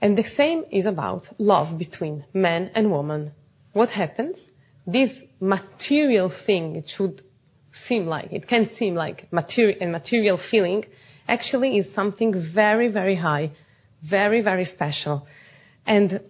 And 0.00 0.18
the 0.18 0.24
same 0.36 0.64
is 0.70 0.84
about 0.84 1.22
love 1.38 1.78
between 1.78 2.24
man 2.34 2.70
and 2.74 2.90
woman. 2.90 3.32
What 3.72 3.88
happens? 3.88 4.36
This 4.86 5.10
material 5.40 6.30
thing, 6.46 6.76
it 6.76 6.84
should 6.94 7.22
seem 7.88 8.06
like, 8.06 8.30
it 8.30 8.46
can 8.46 8.68
seem 8.78 8.94
like 8.94 9.32
material, 9.32 9.78
a 9.80 9.86
material 9.86 10.38
feeling, 10.50 10.84
actually 11.26 11.78
is 11.78 11.94
something 11.94 12.50
very, 12.54 12.88
very 12.88 13.16
high, 13.16 13.52
very, 14.08 14.42
very 14.42 14.66
special. 14.66 15.26
And 15.86 16.20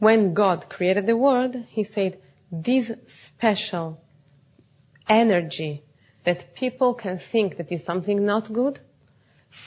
when 0.00 0.34
God 0.34 0.66
created 0.68 1.06
the 1.06 1.16
world, 1.16 1.54
He 1.68 1.84
said, 1.84 2.18
this 2.50 2.90
special 3.28 4.00
energy 5.08 5.84
that 6.26 6.54
people 6.54 6.94
can 6.94 7.20
think 7.30 7.56
that 7.56 7.70
is 7.70 7.84
something 7.86 8.26
not 8.26 8.52
good 8.52 8.80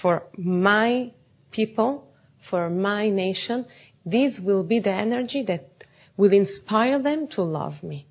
for 0.02 0.24
my 0.38 1.12
people, 1.52 2.08
for 2.50 2.70
my 2.70 3.10
nation, 3.10 3.66
this 4.06 4.40
will 4.40 4.64
be 4.64 4.80
the 4.80 4.92
energy 4.92 5.44
that 5.48 5.70
will 6.18 6.34
inspire 6.34 7.02
them 7.02 7.28
to 7.36 7.42
love 7.42 7.82
me. 7.82 8.06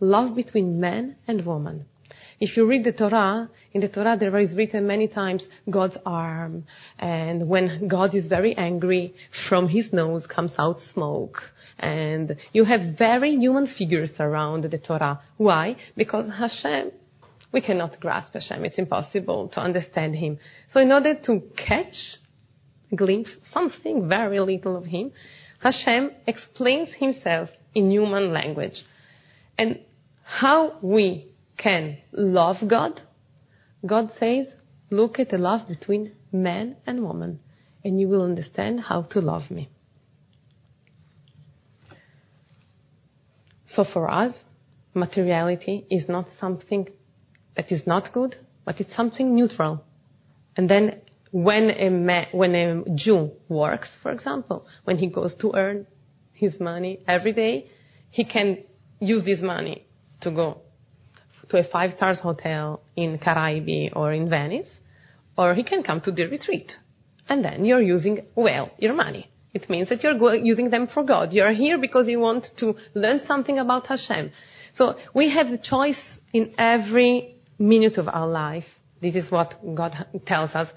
Love 0.00 0.34
between 0.34 0.80
man 0.80 1.16
and 1.28 1.44
woman. 1.44 1.86
If 2.40 2.56
you 2.56 2.66
read 2.66 2.84
the 2.84 2.92
Torah, 2.92 3.48
in 3.72 3.80
the 3.80 3.88
Torah 3.88 4.16
there 4.18 4.36
is 4.38 4.54
written 4.56 4.86
many 4.86 5.08
times 5.08 5.44
God's 5.70 5.96
arm, 6.04 6.64
and 6.98 7.48
when 7.48 7.88
God 7.88 8.14
is 8.14 8.26
very 8.26 8.56
angry, 8.56 9.14
from 9.48 9.68
his 9.68 9.92
nose 9.92 10.26
comes 10.26 10.52
out 10.58 10.78
smoke. 10.92 11.38
And 11.78 12.36
you 12.52 12.64
have 12.64 12.98
very 12.98 13.36
human 13.36 13.66
figures 13.78 14.10
around 14.18 14.64
the 14.64 14.78
Torah. 14.78 15.20
Why? 15.36 15.76
Because 15.96 16.30
Hashem, 16.30 16.92
we 17.52 17.60
cannot 17.60 17.98
grasp 18.00 18.34
Hashem. 18.34 18.64
It's 18.64 18.78
impossible 18.78 19.48
to 19.54 19.60
understand 19.60 20.16
him. 20.16 20.38
So 20.70 20.80
in 20.80 20.92
order 20.92 21.14
to 21.26 21.42
catch 21.56 21.94
glimpse, 22.94 23.30
something 23.52 24.08
very 24.08 24.40
little 24.40 24.76
of 24.76 24.84
him, 24.84 25.12
Hashem 25.60 26.10
explains 26.26 26.90
himself 26.98 27.48
in 27.74 27.90
human 27.90 28.32
language. 28.32 28.74
And 29.56 29.80
how 30.24 30.78
we 30.82 31.33
can 31.56 31.98
love 32.12 32.56
God, 32.68 33.00
God 33.86 34.10
says, 34.18 34.46
look 34.90 35.18
at 35.18 35.30
the 35.30 35.38
love 35.38 35.68
between 35.68 36.12
man 36.32 36.76
and 36.86 37.02
woman, 37.02 37.40
and 37.84 38.00
you 38.00 38.08
will 38.08 38.22
understand 38.24 38.80
how 38.80 39.02
to 39.10 39.20
love 39.20 39.50
me. 39.50 39.68
So 43.66 43.84
for 43.92 44.10
us, 44.10 44.34
materiality 44.94 45.86
is 45.90 46.08
not 46.08 46.26
something 46.38 46.88
that 47.56 47.70
is 47.72 47.82
not 47.86 48.12
good, 48.12 48.36
but 48.64 48.80
it's 48.80 48.94
something 48.94 49.34
neutral. 49.34 49.84
And 50.56 50.70
then 50.70 51.00
when 51.32 51.70
a, 51.70 51.90
ma- 51.90 52.30
when 52.30 52.54
a 52.54 52.84
Jew 52.94 53.32
works, 53.48 53.88
for 54.02 54.12
example, 54.12 54.66
when 54.84 54.98
he 54.98 55.08
goes 55.08 55.34
to 55.40 55.52
earn 55.54 55.86
his 56.32 56.58
money 56.60 57.00
every 57.08 57.32
day, 57.32 57.68
he 58.10 58.24
can 58.24 58.58
use 59.00 59.24
this 59.24 59.40
money 59.42 59.86
to 60.20 60.30
go 60.30 60.60
to 61.50 61.58
a 61.58 61.64
five 61.70 61.92
stars 61.96 62.20
hotel 62.20 62.82
in 62.96 63.18
Caraïbes 63.18 63.94
or 63.96 64.12
in 64.12 64.28
Venice, 64.28 64.68
or 65.36 65.54
he 65.54 65.62
can 65.62 65.82
come 65.82 66.00
to 66.02 66.12
the 66.12 66.24
retreat. 66.26 66.72
And 67.28 67.44
then 67.44 67.64
you're 67.64 67.82
using 67.82 68.26
well 68.34 68.70
your 68.78 68.94
money. 68.94 69.30
It 69.52 69.70
means 69.70 69.88
that 69.88 70.02
you're 70.02 70.34
using 70.34 70.70
them 70.70 70.88
for 70.92 71.04
God. 71.04 71.32
You're 71.32 71.52
here 71.52 71.78
because 71.78 72.08
you 72.08 72.18
want 72.18 72.46
to 72.58 72.74
learn 72.94 73.20
something 73.26 73.58
about 73.58 73.86
Hashem. 73.86 74.32
So 74.74 74.96
we 75.14 75.30
have 75.30 75.48
the 75.48 75.58
choice 75.58 76.00
in 76.32 76.52
every 76.58 77.36
minute 77.58 77.96
of 77.96 78.08
our 78.08 78.26
life. 78.26 78.64
This 79.00 79.14
is 79.14 79.30
what 79.30 79.54
God 79.74 79.94
tells 80.26 80.50
us. 80.50 80.68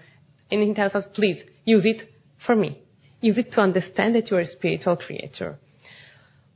And 0.51 0.61
He 0.61 0.73
tells 0.75 0.93
us, 0.93 1.05
please 1.15 1.43
use 1.65 1.85
it 1.85 2.07
for 2.45 2.55
me. 2.55 2.79
Use 3.19 3.39
it 3.39 3.51
to 3.53 3.61
understand 3.61 4.13
that 4.13 4.29
you're 4.29 4.41
a 4.41 4.45
spiritual 4.45 4.95
creator. 4.95 5.57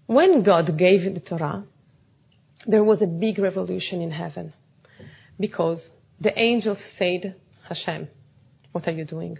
When 0.06 0.44
God 0.44 0.78
gave 0.78 1.02
the 1.12 1.20
Torah, 1.20 1.64
there 2.66 2.84
was 2.84 3.02
a 3.02 3.08
big 3.08 3.40
revolution 3.40 4.02
in 4.02 4.12
heaven 4.12 4.54
because 5.40 5.90
the 6.20 6.38
angels 6.40 6.78
said, 6.98 7.36
Hashem, 7.68 8.08
what 8.72 8.88
are 8.88 8.92
you 8.92 9.06
doing? 9.06 9.38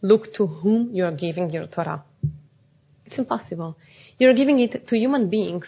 Look 0.00 0.32
to 0.34 0.46
whom 0.46 0.90
you 0.92 1.04
are 1.04 1.12
giving 1.12 1.50
your 1.50 1.66
Torah. 1.66 2.04
It's 3.04 3.18
impossible. 3.18 3.76
You're 4.18 4.34
giving 4.34 4.60
it 4.60 4.86
to 4.88 4.96
human 4.96 5.28
beings 5.28 5.66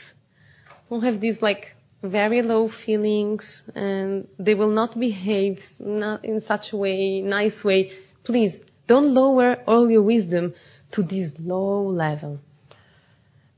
who 0.89 1.01
have 1.01 1.21
these 1.21 1.39
like 1.41 1.65
very 2.03 2.43
low 2.43 2.71
feelings 2.87 3.43
and 3.75 4.29
they 4.39 4.55
will 4.55 4.71
not 4.71 4.99
behave 4.99 5.59
not 5.79 6.25
in 6.25 6.43
such 6.47 6.67
a 6.73 6.77
way, 6.77 7.21
nice 7.21 7.65
way. 7.65 7.91
Please 8.25 8.53
don't 8.87 9.13
lower 9.15 9.57
all 9.67 9.91
your 9.91 10.03
wisdom 10.03 10.55
to 10.93 11.03
this 11.03 11.31
low 11.39 11.87
level. 11.89 12.41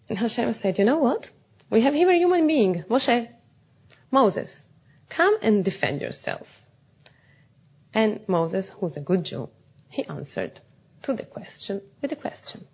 And 0.08 0.18
Hashem 0.18 0.54
said, 0.62 0.78
you 0.78 0.84
know 0.84 0.98
what? 0.98 1.26
We 1.72 1.82
have 1.84 1.94
here 1.94 2.10
a 2.10 2.18
human 2.18 2.46
being, 2.46 2.84
Moshe, 2.90 3.28
Moses. 4.10 4.50
Come 5.08 5.38
and 5.40 5.64
defend 5.64 6.02
yourself. 6.02 6.46
And 7.94 8.20
Moses, 8.28 8.70
who's 8.78 8.94
a 8.98 9.00
good 9.00 9.24
Jew, 9.24 9.48
he 9.88 10.04
answered 10.04 10.60
to 11.04 11.14
the 11.14 11.24
question 11.24 11.80
with 12.02 12.12
a 12.12 12.16
question. 12.16 12.66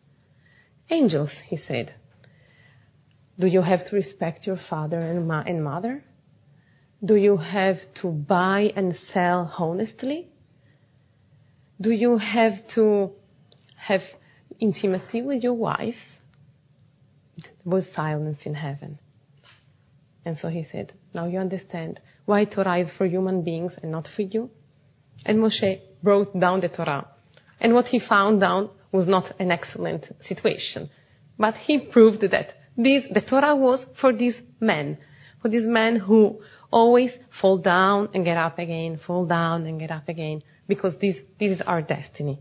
Angels, 0.90 1.30
he 1.46 1.56
said, 1.56 1.94
do 3.38 3.46
you 3.46 3.62
have 3.62 3.86
to 3.88 3.94
respect 3.94 4.48
your 4.48 4.58
father 4.68 4.98
and, 4.98 5.28
ma- 5.28 5.44
and 5.46 5.62
mother? 5.62 6.02
Do 7.04 7.14
you 7.14 7.36
have 7.36 7.76
to 8.02 8.08
buy 8.08 8.72
and 8.74 8.98
sell 9.14 9.54
honestly? 9.56 10.28
Do 11.80 11.92
you 11.92 12.18
have 12.18 12.54
to 12.74 13.12
have 13.76 14.00
intimacy 14.58 15.22
with 15.22 15.44
your 15.44 15.54
wife? 15.54 15.94
Was 17.68 17.84
silence 17.94 18.38
in 18.46 18.54
heaven. 18.54 18.98
And 20.24 20.38
so 20.38 20.48
he 20.48 20.64
said, 20.72 20.94
Now 21.12 21.26
you 21.26 21.38
understand 21.38 22.00
why 22.24 22.46
Torah 22.46 22.78
is 22.78 22.88
for 22.96 23.04
human 23.04 23.42
beings 23.42 23.72
and 23.82 23.92
not 23.92 24.08
for 24.16 24.22
you. 24.22 24.48
And 25.26 25.38
Moshe 25.38 25.80
wrote 26.02 26.32
down 26.38 26.60
the 26.60 26.70
Torah. 26.70 27.06
And 27.60 27.74
what 27.74 27.84
he 27.86 28.00
found 28.00 28.40
down 28.40 28.70
was 28.90 29.06
not 29.06 29.38
an 29.38 29.50
excellent 29.50 30.06
situation. 30.26 30.88
But 31.38 31.56
he 31.56 31.78
proved 31.78 32.22
that 32.22 32.54
this, 32.74 33.04
the 33.12 33.20
Torah 33.20 33.54
was 33.54 33.84
for 34.00 34.14
these 34.14 34.36
men, 34.60 34.96
for 35.42 35.50
these 35.50 35.66
men 35.66 35.96
who 35.96 36.40
always 36.70 37.10
fall 37.38 37.58
down 37.58 38.08
and 38.14 38.24
get 38.24 38.38
up 38.38 38.58
again, 38.58 38.98
fall 39.06 39.26
down 39.26 39.66
and 39.66 39.78
get 39.78 39.90
up 39.90 40.08
again, 40.08 40.42
because 40.66 40.94
this, 41.02 41.16
this 41.38 41.52
is 41.52 41.62
our 41.66 41.82
destiny. 41.82 42.38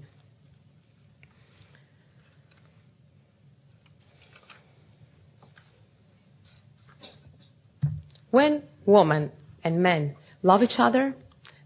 When 8.38 8.62
woman 8.86 9.32
and 9.64 9.82
man 9.82 10.16
love 10.44 10.62
each 10.62 10.78
other, 10.78 11.16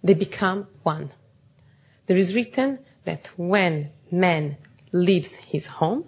they 0.01 0.13
become 0.13 0.67
one. 0.83 1.11
There 2.07 2.15
is 2.15 2.33
written 2.33 2.79
that 3.05 3.27
when 3.35 3.89
man 4.09 4.55
leaves 4.93 5.27
his 5.45 5.65
home, 5.65 6.05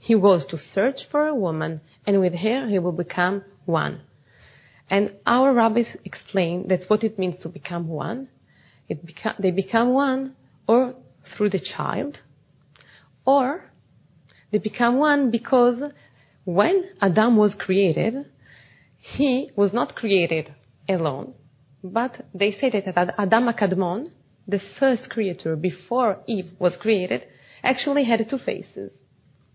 he 0.00 0.14
goes 0.14 0.44
to 0.46 0.58
search 0.58 1.02
for 1.08 1.28
a 1.28 1.36
woman, 1.36 1.82
and 2.04 2.20
with 2.20 2.34
her 2.34 2.66
he 2.66 2.80
will 2.80 2.98
become 3.04 3.44
one. 3.64 4.00
And 4.90 5.14
our 5.24 5.54
rabbis 5.54 5.96
explain 6.04 6.66
that 6.66 6.86
what 6.88 7.04
it 7.04 7.16
means 7.16 7.40
to 7.44 7.48
become 7.48 7.86
one, 7.86 8.26
beca- 8.90 9.40
they 9.40 9.52
become 9.52 9.92
one 9.94 10.34
or 10.66 10.96
through 11.36 11.50
the 11.50 11.60
child, 11.76 12.18
or 13.24 13.70
they 14.50 14.58
become 14.58 14.96
one 14.98 15.30
because 15.30 15.80
when 16.44 16.90
Adam 17.00 17.36
was 17.36 17.54
created, 17.56 18.26
he 19.02 19.50
was 19.56 19.72
not 19.72 19.96
created 19.96 20.54
alone, 20.88 21.34
but 21.82 22.24
they 22.32 22.52
say 22.52 22.70
that 22.70 23.14
Adam 23.18 23.48
Akadmon, 23.48 24.12
the 24.46 24.60
first 24.78 25.10
creator 25.10 25.56
before 25.56 26.18
Eve 26.28 26.52
was 26.60 26.76
created, 26.80 27.24
actually 27.64 28.04
had 28.04 28.24
two 28.30 28.38
faces. 28.38 28.92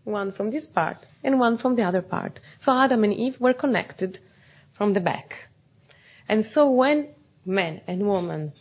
One 0.04 0.34
from 0.34 0.52
this 0.52 0.68
part 0.68 0.98
and 1.24 1.40
one 1.40 1.58
from 1.58 1.78
the 1.78 1.84
other 1.84 2.02
part. 2.02 2.40
So 2.62 2.72
Adam 2.74 3.06
and 3.06 3.14
Eve 3.14 3.36
were 3.40 3.54
connected 3.54 4.20
from 4.78 4.94
the 4.94 5.00
back. 5.00 5.32
And 6.28 6.46
so 6.54 6.70
when 6.70 7.10
man 7.46 7.82
and 7.88 8.06
woman 8.06 8.52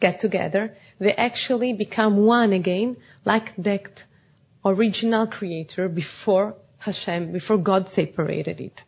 get 0.00 0.20
together, 0.20 0.76
they 0.98 1.12
actually 1.14 1.72
become 1.72 2.26
one 2.26 2.52
again, 2.52 2.96
like 3.24 3.54
that 3.58 4.02
original 4.64 5.28
creator 5.28 5.88
before 5.88 6.56
Hashem, 6.78 7.32
before 7.32 7.58
God 7.58 7.86
separated 7.94 8.60
it. 8.60 8.80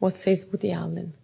What 0.00 0.14
says 0.24 0.44
Woody 0.50 0.72
Allen? 0.72 1.14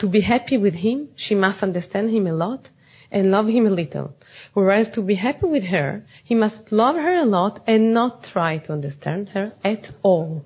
To 0.00 0.08
be 0.08 0.20
happy 0.20 0.58
with 0.58 0.74
him, 0.74 1.08
she 1.16 1.34
must 1.34 1.62
understand 1.62 2.10
him 2.10 2.26
a 2.26 2.34
lot 2.34 2.68
and 3.10 3.30
love 3.30 3.46
him 3.46 3.66
a 3.66 3.70
little. 3.70 4.14
Whereas 4.52 4.88
to 4.94 5.02
be 5.02 5.14
happy 5.14 5.46
with 5.46 5.64
her, 5.64 6.04
he 6.24 6.34
must 6.34 6.70
love 6.70 6.96
her 6.96 7.14
a 7.14 7.24
lot 7.24 7.62
and 7.66 7.94
not 7.94 8.24
try 8.24 8.58
to 8.58 8.72
understand 8.72 9.30
her 9.30 9.54
at 9.64 9.86
all. 10.02 10.44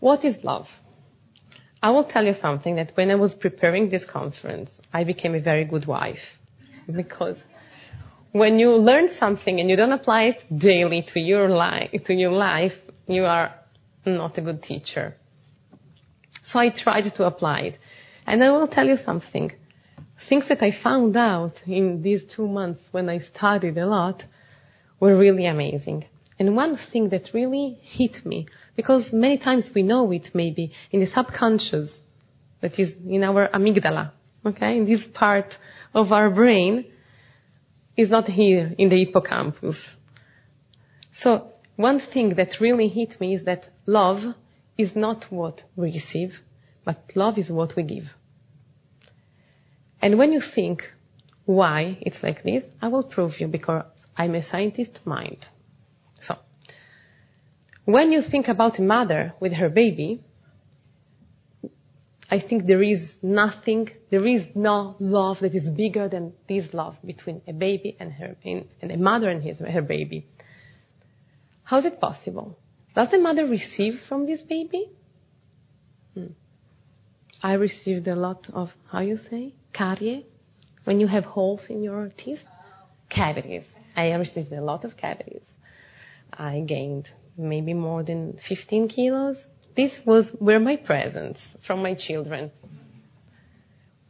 What 0.00 0.24
is 0.24 0.42
love? 0.42 0.66
I 1.80 1.90
will 1.90 2.04
tell 2.04 2.24
you 2.24 2.34
something 2.40 2.74
that 2.76 2.92
when 2.96 3.10
I 3.10 3.14
was 3.14 3.34
preparing 3.34 3.88
this 3.88 4.04
conference, 4.12 4.70
I 4.92 5.04
became 5.04 5.34
a 5.34 5.40
very 5.40 5.64
good 5.64 5.86
wife. 5.86 6.18
Because 6.92 7.36
when 8.32 8.58
you 8.58 8.72
learn 8.72 9.10
something 9.18 9.60
and 9.60 9.70
you 9.70 9.76
don't 9.76 9.92
apply 9.92 10.24
it 10.24 10.58
daily 10.58 11.06
to 11.14 11.20
your 11.20 11.48
life, 11.48 11.90
to 12.06 12.14
your 12.14 12.32
life, 12.32 12.72
you 13.06 13.24
are 13.24 13.54
not 14.04 14.38
a 14.38 14.40
good 14.40 14.62
teacher. 14.62 15.16
So 16.50 16.58
I 16.58 16.70
tried 16.70 17.10
to 17.16 17.24
apply 17.24 17.60
it. 17.60 17.78
And 18.26 18.42
I 18.42 18.50
will 18.50 18.68
tell 18.68 18.86
you 18.86 18.96
something. 19.04 19.52
Things 20.28 20.44
that 20.48 20.62
I 20.62 20.72
found 20.82 21.16
out 21.16 21.54
in 21.66 22.02
these 22.02 22.22
two 22.34 22.46
months 22.46 22.80
when 22.92 23.08
I 23.08 23.20
studied 23.34 23.76
a 23.78 23.86
lot 23.86 24.22
were 25.00 25.18
really 25.18 25.46
amazing. 25.46 26.04
And 26.38 26.56
one 26.56 26.78
thing 26.92 27.08
that 27.10 27.28
really 27.34 27.78
hit 27.82 28.24
me, 28.24 28.46
because 28.76 29.10
many 29.12 29.38
times 29.38 29.70
we 29.74 29.82
know 29.82 30.10
it 30.12 30.28
maybe 30.34 30.72
in 30.90 31.00
the 31.00 31.06
subconscious, 31.06 31.90
that 32.60 32.78
is 32.78 32.94
in 33.06 33.24
our 33.24 33.48
amygdala, 33.48 34.12
okay, 34.46 34.76
in 34.76 34.86
this 34.86 35.02
part 35.14 35.52
of 35.94 36.12
our 36.12 36.30
brain, 36.30 36.86
is 37.96 38.08
not 38.08 38.26
here 38.26 38.72
in 38.78 38.88
the 38.88 39.04
hippocampus. 39.04 39.76
So 41.22 41.51
one 41.76 42.00
thing 42.12 42.34
that 42.36 42.60
really 42.60 42.88
hit 42.88 43.20
me 43.20 43.34
is 43.34 43.44
that 43.44 43.66
love 43.86 44.34
is 44.76 44.90
not 44.94 45.26
what 45.30 45.62
we 45.76 45.92
receive, 45.92 46.32
but 46.84 47.02
love 47.14 47.38
is 47.38 47.50
what 47.50 47.74
we 47.76 47.82
give. 47.82 48.04
And 50.00 50.18
when 50.18 50.32
you 50.32 50.42
think 50.54 50.82
why 51.44 51.98
it's 52.00 52.22
like 52.22 52.42
this, 52.42 52.64
I 52.80 52.88
will 52.88 53.04
prove 53.04 53.32
you 53.38 53.46
because 53.46 53.84
I'm 54.16 54.34
a 54.34 54.48
scientist 54.48 55.00
mind. 55.04 55.46
So, 56.20 56.36
when 57.84 58.12
you 58.12 58.22
think 58.28 58.48
about 58.48 58.78
a 58.78 58.82
mother 58.82 59.34
with 59.40 59.52
her 59.54 59.68
baby, 59.68 60.22
I 62.30 62.40
think 62.40 62.66
there 62.66 62.82
is 62.82 63.00
nothing, 63.22 63.90
there 64.10 64.26
is 64.26 64.42
no 64.54 64.96
love 64.98 65.38
that 65.42 65.54
is 65.54 65.68
bigger 65.68 66.08
than 66.08 66.32
this 66.48 66.72
love 66.72 66.96
between 67.04 67.42
a 67.46 67.52
baby 67.52 67.96
and 68.00 68.12
her, 68.12 68.36
and 68.44 68.90
a 68.90 68.96
mother 68.96 69.28
and 69.28 69.42
his, 69.42 69.58
her 69.58 69.82
baby. 69.82 70.26
How 71.72 71.78
is 71.78 71.86
it 71.86 72.02
possible? 72.02 72.58
Does 72.94 73.08
the 73.10 73.18
mother 73.18 73.46
receive 73.46 73.94
from 74.06 74.26
this 74.26 74.42
baby? 74.42 74.90
Hmm. 76.12 76.32
I 77.42 77.54
received 77.54 78.06
a 78.08 78.14
lot 78.14 78.46
of, 78.52 78.68
how 78.90 79.00
you 79.00 79.16
say, 79.16 79.54
carie, 79.72 80.26
when 80.84 81.00
you 81.00 81.06
have 81.06 81.24
holes 81.24 81.62
in 81.70 81.82
your 81.82 82.12
teeth, 82.22 82.40
cavities. 83.08 83.62
I 83.96 84.08
received 84.08 84.52
a 84.52 84.60
lot 84.60 84.84
of 84.84 84.98
cavities. 84.98 85.44
I 86.30 86.62
gained 86.68 87.08
maybe 87.38 87.72
more 87.72 88.02
than 88.02 88.38
15 88.50 88.90
kilos. 88.90 89.36
This 89.74 89.92
was 90.04 90.26
were 90.38 90.60
my 90.60 90.76
presents 90.76 91.40
from 91.66 91.82
my 91.82 91.94
children. 91.94 92.52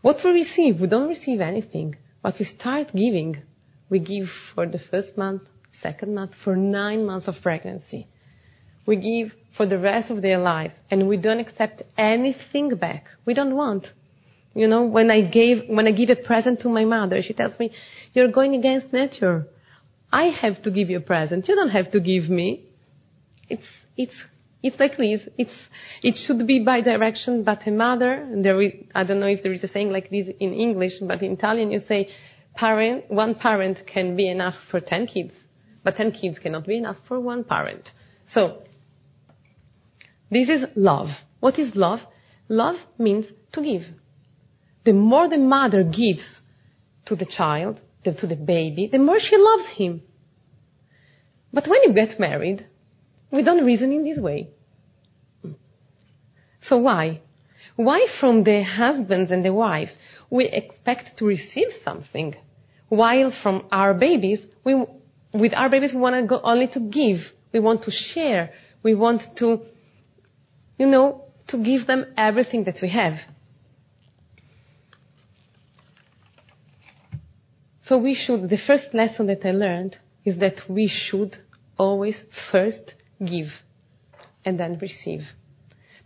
What 0.00 0.16
we 0.24 0.32
receive, 0.32 0.80
we 0.80 0.88
don't 0.88 1.08
receive 1.08 1.40
anything, 1.40 1.94
but 2.24 2.34
we 2.40 2.44
start 2.58 2.88
giving. 2.88 3.40
We 3.88 4.00
give 4.00 4.26
for 4.52 4.66
the 4.66 4.80
first 4.90 5.16
month, 5.16 5.42
second 5.80 6.14
month, 6.14 6.32
for 6.44 6.56
nine 6.56 7.06
months 7.06 7.28
of 7.28 7.36
pregnancy. 7.42 8.06
We 8.86 8.96
give 8.96 9.36
for 9.56 9.66
the 9.66 9.78
rest 9.78 10.10
of 10.10 10.22
their 10.22 10.38
lives, 10.38 10.74
and 10.90 11.08
we 11.08 11.16
don't 11.16 11.40
accept 11.40 11.82
anything 11.96 12.76
back. 12.76 13.06
We 13.24 13.34
don't 13.34 13.54
want. 13.54 13.86
You 14.54 14.68
know, 14.68 14.84
when 14.84 15.10
I 15.10 15.22
gave, 15.22 15.68
when 15.68 15.86
I 15.86 15.92
give 15.92 16.10
a 16.10 16.16
present 16.16 16.60
to 16.60 16.68
my 16.68 16.84
mother, 16.84 17.22
she 17.22 17.32
tells 17.32 17.58
me, 17.58 17.70
"You're 18.12 18.32
going 18.32 18.54
against 18.54 18.92
nature. 18.92 19.46
I 20.12 20.24
have 20.24 20.62
to 20.64 20.70
give 20.70 20.90
you 20.90 20.98
a 20.98 21.00
present. 21.00 21.48
You 21.48 21.54
don't 21.54 21.70
have 21.70 21.90
to 21.92 22.00
give 22.00 22.28
me." 22.28 22.64
It's 23.48 23.68
it's 23.96 24.14
it's 24.62 24.78
like 24.78 24.96
this. 24.96 25.22
It's 25.38 25.58
it 26.02 26.18
should 26.26 26.46
be 26.46 26.60
by 26.60 26.80
direction, 26.82 27.44
but 27.44 27.66
a 27.66 27.70
mother. 27.70 28.12
And 28.12 28.44
there 28.44 28.60
is, 28.60 28.72
I 28.94 29.04
don't 29.04 29.20
know 29.20 29.26
if 29.26 29.42
there 29.42 29.52
is 29.52 29.64
a 29.64 29.68
saying 29.68 29.90
like 29.90 30.10
this 30.10 30.26
in 30.38 30.52
English, 30.52 30.92
but 31.00 31.22
in 31.22 31.32
Italian 31.32 31.70
you 31.70 31.80
say, 31.88 32.08
"Parent, 32.54 33.10
one 33.10 33.34
parent 33.34 33.78
can 33.86 34.16
be 34.16 34.28
enough 34.28 34.56
for 34.70 34.80
ten 34.80 35.06
kids." 35.06 35.32
But 35.84 35.96
10 35.96 36.12
kids 36.12 36.38
cannot 36.38 36.66
be 36.66 36.76
enough 36.76 36.96
for 37.06 37.20
one 37.20 37.44
parent. 37.44 37.88
So, 38.32 38.62
this 40.30 40.48
is 40.48 40.64
love. 40.76 41.08
What 41.40 41.58
is 41.58 41.74
love? 41.74 42.00
Love 42.48 42.76
means 42.98 43.26
to 43.52 43.62
give. 43.62 43.82
The 44.84 44.92
more 44.92 45.28
the 45.28 45.38
mother 45.38 45.84
gives 45.84 46.40
to 47.06 47.16
the 47.16 47.26
child, 47.26 47.80
to 48.04 48.26
the 48.26 48.36
baby, 48.36 48.88
the 48.90 48.98
more 48.98 49.18
she 49.20 49.36
loves 49.36 49.68
him. 49.76 50.02
But 51.52 51.68
when 51.68 51.82
you 51.82 51.92
get 51.92 52.18
married, 52.18 52.66
we 53.30 53.42
don't 53.42 53.64
reason 53.64 53.92
in 53.92 54.04
this 54.04 54.18
way. 54.18 54.50
So 56.68 56.78
why? 56.78 57.20
Why 57.76 58.06
from 58.20 58.44
the 58.44 58.62
husbands 58.62 59.30
and 59.30 59.44
the 59.44 59.52
wives 59.52 59.92
we 60.30 60.46
expect 60.46 61.18
to 61.18 61.26
receive 61.26 61.68
something, 61.84 62.34
while 62.88 63.32
from 63.42 63.66
our 63.72 63.94
babies, 63.94 64.40
we, 64.64 64.84
with 65.32 65.52
our 65.54 65.68
babies 65.68 65.92
we 65.94 66.00
want 66.00 66.16
to 66.16 66.26
go 66.26 66.40
only 66.42 66.68
to 66.68 66.80
give, 66.80 67.20
we 67.52 67.60
want 67.60 67.82
to 67.84 67.90
share, 67.90 68.50
we 68.82 68.94
want 68.94 69.22
to, 69.38 69.58
you 70.78 70.86
know, 70.86 71.24
to 71.48 71.62
give 71.62 71.86
them 71.86 72.06
everything 72.16 72.64
that 72.64 72.76
we 72.82 72.90
have. 72.90 73.14
So 77.80 77.98
we 77.98 78.14
should, 78.14 78.48
the 78.48 78.58
first 78.66 78.94
lesson 78.94 79.26
that 79.26 79.44
I 79.44 79.50
learned 79.50 79.96
is 80.24 80.38
that 80.38 80.62
we 80.68 80.88
should 80.88 81.36
always 81.76 82.16
first 82.50 82.94
give 83.18 83.48
and 84.44 84.58
then 84.58 84.78
receive. 84.80 85.22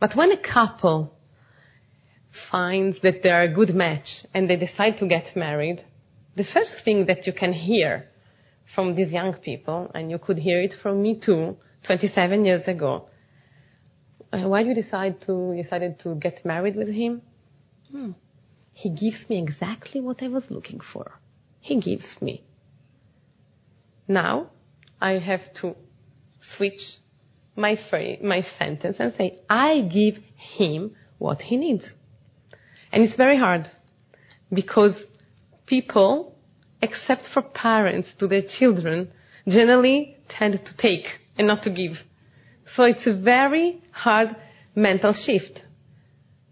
But 0.00 0.16
when 0.16 0.32
a 0.32 0.38
couple 0.38 1.14
finds 2.50 3.00
that 3.02 3.22
they 3.22 3.30
are 3.30 3.42
a 3.42 3.54
good 3.54 3.70
match 3.70 4.06
and 4.34 4.48
they 4.48 4.56
decide 4.56 4.98
to 4.98 5.06
get 5.06 5.36
married, 5.36 5.84
the 6.34 6.44
first 6.44 6.70
thing 6.84 7.06
that 7.06 7.26
you 7.26 7.32
can 7.32 7.52
hear 7.52 8.08
from 8.74 8.94
these 8.94 9.10
young 9.10 9.34
people, 9.34 9.90
and 9.94 10.10
you 10.10 10.18
could 10.18 10.38
hear 10.38 10.60
it 10.60 10.74
from 10.82 11.02
me 11.02 11.20
too, 11.24 11.56
27 11.86 12.44
years 12.44 12.66
ago, 12.66 13.08
uh, 14.32 14.48
why 14.48 14.62
did 14.62 14.76
you 14.76 14.82
decide 14.82 15.20
to 15.22 15.54
decided 15.62 15.98
to 16.00 16.14
get 16.16 16.44
married 16.44 16.76
with 16.76 16.88
him? 16.88 17.22
Hmm. 17.90 18.10
He 18.72 18.90
gives 18.90 19.28
me 19.30 19.38
exactly 19.38 20.00
what 20.00 20.22
I 20.22 20.28
was 20.28 20.44
looking 20.50 20.80
for. 20.92 21.20
He 21.60 21.80
gives 21.80 22.04
me. 22.20 22.44
Now 24.08 24.50
I 25.00 25.12
have 25.12 25.40
to 25.60 25.76
switch 26.56 26.80
my 27.56 27.78
phrase, 27.88 28.20
my 28.22 28.44
sentence 28.58 28.96
and 28.98 29.14
say, 29.16 29.38
I 29.48 29.80
give 29.80 30.22
him 30.58 30.94
what 31.18 31.40
he 31.40 31.56
needs. 31.56 31.84
And 32.92 33.02
it's 33.02 33.16
very 33.16 33.38
hard 33.38 33.70
because 34.52 34.94
people, 35.66 36.35
except 36.82 37.22
for 37.32 37.42
parents 37.42 38.08
to 38.18 38.26
their 38.26 38.42
children, 38.58 39.08
generally 39.48 40.16
tend 40.28 40.60
to 40.64 40.76
take 40.76 41.06
and 41.38 41.46
not 41.46 41.62
to 41.62 41.70
give. 41.70 41.96
So 42.74 42.82
it's 42.84 43.06
a 43.06 43.14
very 43.14 43.80
hard 43.92 44.36
mental 44.74 45.14
shift. 45.14 45.62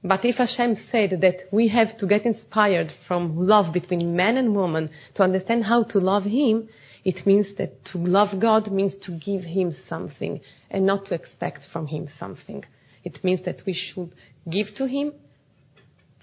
But 0.02 0.24
if 0.24 0.36
Hashem 0.36 0.76
said 0.92 1.20
that 1.22 1.48
we 1.50 1.68
have 1.68 1.96
to 1.98 2.06
get 2.06 2.26
inspired 2.26 2.92
from 3.08 3.46
love 3.46 3.72
between 3.72 4.14
man 4.14 4.36
and 4.36 4.54
woman 4.54 4.90
to 5.14 5.22
understand 5.22 5.64
how 5.64 5.84
to 5.84 5.98
love 5.98 6.24
Him, 6.24 6.68
it 7.04 7.26
means 7.26 7.46
that 7.56 7.84
to 7.86 7.98
love 7.98 8.40
God 8.40 8.70
means 8.70 8.94
to 9.02 9.12
give 9.12 9.42
Him 9.42 9.74
something 9.88 10.40
and 10.70 10.84
not 10.84 11.06
to 11.06 11.14
expect 11.14 11.66
from 11.72 11.86
Him 11.86 12.08
something. 12.18 12.64
It 13.02 13.24
means 13.24 13.44
that 13.46 13.62
we 13.66 13.74
should 13.74 14.14
give 14.50 14.68
to 14.76 14.86
Him 14.86 15.12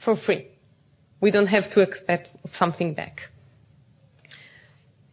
for 0.04 0.16
free. 0.16 0.48
We 1.20 1.32
don't 1.32 1.48
have 1.48 1.72
to 1.74 1.82
expect 1.82 2.30
something 2.58 2.94
back. 2.94 3.22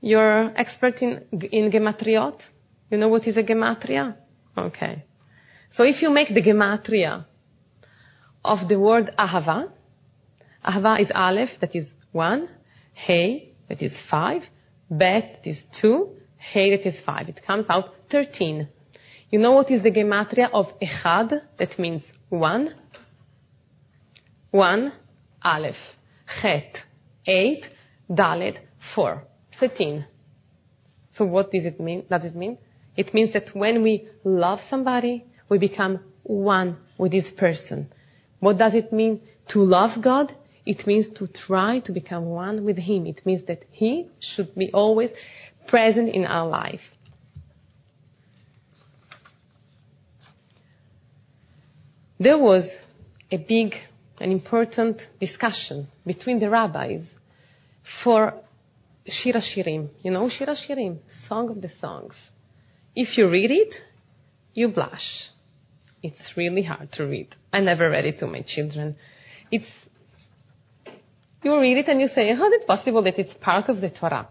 You're 0.00 0.52
expert 0.56 1.02
in, 1.02 1.24
in 1.32 1.70
gematriot? 1.70 2.40
You 2.90 2.98
know 2.98 3.08
what 3.08 3.26
is 3.26 3.36
a 3.36 3.42
gematria? 3.42 4.16
Okay. 4.56 5.04
So 5.74 5.84
if 5.84 6.00
you 6.02 6.10
make 6.10 6.28
the 6.28 6.42
gematria 6.42 7.24
of 8.44 8.68
the 8.68 8.78
word 8.78 9.12
ahava, 9.18 9.70
ahava 10.64 11.00
is 11.00 11.08
aleph, 11.14 11.50
that 11.60 11.74
is 11.74 11.86
one, 12.12 12.48
hey, 12.94 13.52
that 13.68 13.82
is 13.82 13.92
five, 14.10 14.42
bet, 14.90 15.40
that 15.44 15.50
is 15.50 15.62
two, 15.80 16.10
hey, 16.38 16.76
that 16.76 16.86
is 16.86 16.94
five. 17.04 17.28
It 17.28 17.40
comes 17.46 17.66
out 17.68 17.90
13. 18.10 18.68
You 19.30 19.38
know 19.38 19.52
what 19.52 19.70
is 19.70 19.82
the 19.82 19.90
gematria 19.90 20.48
of 20.52 20.66
echad? 20.80 21.42
That 21.58 21.78
means 21.78 22.02
one. 22.30 22.74
One, 24.50 24.92
aleph. 25.42 25.74
Chet, 26.40 26.78
eight. 27.26 27.64
Dalet, 28.10 28.56
four. 28.94 29.22
13. 29.60 30.06
So 31.10 31.24
what 31.24 31.50
does 31.50 31.64
it 31.64 31.80
mean? 31.80 32.04
Does 32.08 32.24
it 32.24 32.36
mean? 32.36 32.58
It 32.96 33.14
means 33.14 33.32
that 33.32 33.50
when 33.54 33.82
we 33.82 34.08
love 34.24 34.58
somebody, 34.68 35.24
we 35.48 35.58
become 35.58 36.00
one 36.22 36.76
with 36.98 37.12
this 37.12 37.30
person. 37.36 37.92
What 38.40 38.58
does 38.58 38.74
it 38.74 38.92
mean 38.92 39.22
to 39.50 39.60
love 39.60 40.02
God? 40.02 40.34
It 40.66 40.86
means 40.86 41.06
to 41.18 41.26
try 41.26 41.80
to 41.80 41.92
become 41.92 42.26
one 42.26 42.64
with 42.64 42.76
Him. 42.76 43.06
It 43.06 43.22
means 43.24 43.46
that 43.46 43.64
He 43.70 44.08
should 44.20 44.54
be 44.54 44.70
always 44.72 45.10
present 45.66 46.14
in 46.14 46.26
our 46.26 46.48
life. 46.48 46.80
There 52.20 52.38
was 52.38 52.64
a 53.30 53.36
big 53.36 53.74
and 54.20 54.32
important 54.32 55.00
discussion 55.20 55.88
between 56.04 56.40
the 56.40 56.50
rabbis 56.50 57.02
for 58.02 58.34
Shir 59.08 59.32
HaShirim. 59.32 59.88
You 60.02 60.10
know 60.10 60.28
Shir 60.28 60.46
HaShirim, 60.46 60.98
Song 61.28 61.50
of 61.50 61.62
the 61.62 61.70
Songs. 61.80 62.14
If 62.94 63.16
you 63.16 63.28
read 63.28 63.50
it, 63.50 63.74
you 64.54 64.68
blush. 64.68 65.30
It's 66.02 66.36
really 66.36 66.62
hard 66.62 66.92
to 66.92 67.04
read. 67.04 67.34
I 67.52 67.60
never 67.60 67.90
read 67.90 68.04
it 68.04 68.18
to 68.20 68.26
my 68.26 68.44
children. 68.46 68.96
It's 69.50 69.66
you 71.42 71.60
read 71.60 71.78
it 71.78 71.88
and 71.88 72.00
you 72.00 72.08
say, 72.14 72.34
how 72.34 72.46
is 72.48 72.52
it 72.54 72.66
possible 72.66 73.02
that 73.04 73.18
it's 73.18 73.34
part 73.40 73.68
of 73.68 73.80
the 73.80 73.90
Torah? 73.90 74.28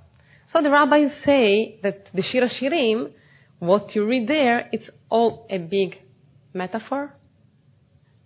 So 0.52 0.62
the 0.62 0.70
rabbis 0.70 1.12
say 1.24 1.80
that 1.82 2.08
the 2.14 2.22
Shir 2.22 2.42
HaShirim, 2.42 3.12
what 3.60 3.96
you 3.96 4.06
read 4.06 4.28
there, 4.28 4.70
it's 4.72 4.90
all 5.10 5.48
a 5.50 5.58
big 5.58 5.96
metaphor 6.54 7.14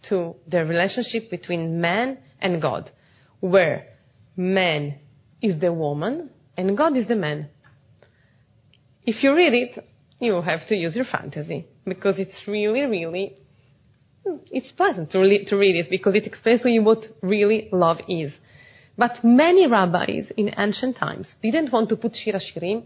to 0.10 0.36
the 0.48 0.66
relationship 0.66 1.30
between 1.30 1.80
man 1.80 2.18
and 2.40 2.62
God, 2.62 2.92
where 3.40 3.88
man 4.36 4.96
is 5.42 5.60
the 5.60 5.72
woman 5.72 6.32
and 6.58 6.78
God 6.78 6.96
is 6.98 7.08
the 7.08 7.16
man. 7.16 7.50
If 9.04 9.24
you 9.24 9.36
read 9.36 9.54
it, 9.54 9.88
you 10.20 10.42
have 10.42 10.68
to 10.68 10.76
use 10.76 10.96
your 10.96 11.06
fantasy 11.06 11.66
because 11.86 12.20
it's 12.20 12.48
really, 12.48 12.84
really, 12.86 13.36
hmm, 14.26 14.38
it's 14.52 14.72
pleasant 14.72 15.12
to, 15.12 15.46
to 15.46 15.56
read 15.56 15.76
it 15.76 15.88
because 15.90 16.16
it 16.16 16.28
explains 16.28 16.62
to 16.62 16.70
you 16.70 16.84
what 16.84 17.00
really 17.22 17.70
love 17.72 17.98
is. 18.08 18.32
But 18.98 19.24
many 19.24 19.68
rabbis 19.68 20.32
in 20.38 20.54
ancient 20.58 20.98
times 20.98 21.28
didn't 21.42 21.72
want 21.72 21.90
to 21.90 21.96
put 21.96 22.16
Shir 22.16 22.34
HaShirim 22.34 22.86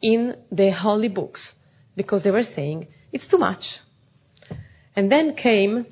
in 0.00 0.36
the 0.50 0.72
holy 0.72 1.08
books 1.08 1.54
because 1.96 2.22
they 2.22 2.30
were 2.30 2.44
saying 2.56 2.88
it's 3.12 3.28
too 3.28 3.38
much. 3.38 3.62
And 4.96 5.12
then 5.12 5.36
came 5.36 5.86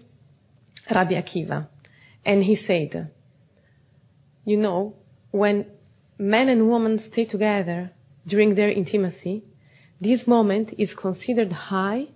Rabbi 0.91 1.13
Akiva 1.13 1.69
and 2.25 2.43
he 2.43 2.57
said, 2.57 3.11
you 4.45 4.57
know, 4.57 4.95
when 5.31 5.67
man 6.19 6.49
and 6.49 6.71
women 6.71 7.03
stay 7.13 7.25
together 7.25 7.91
during 8.27 8.55
their 8.55 8.71
intimacy, 8.71 9.45
this 10.01 10.27
moment 10.27 10.75
is 10.79 10.93
considered 11.01 11.53
high 11.53 12.07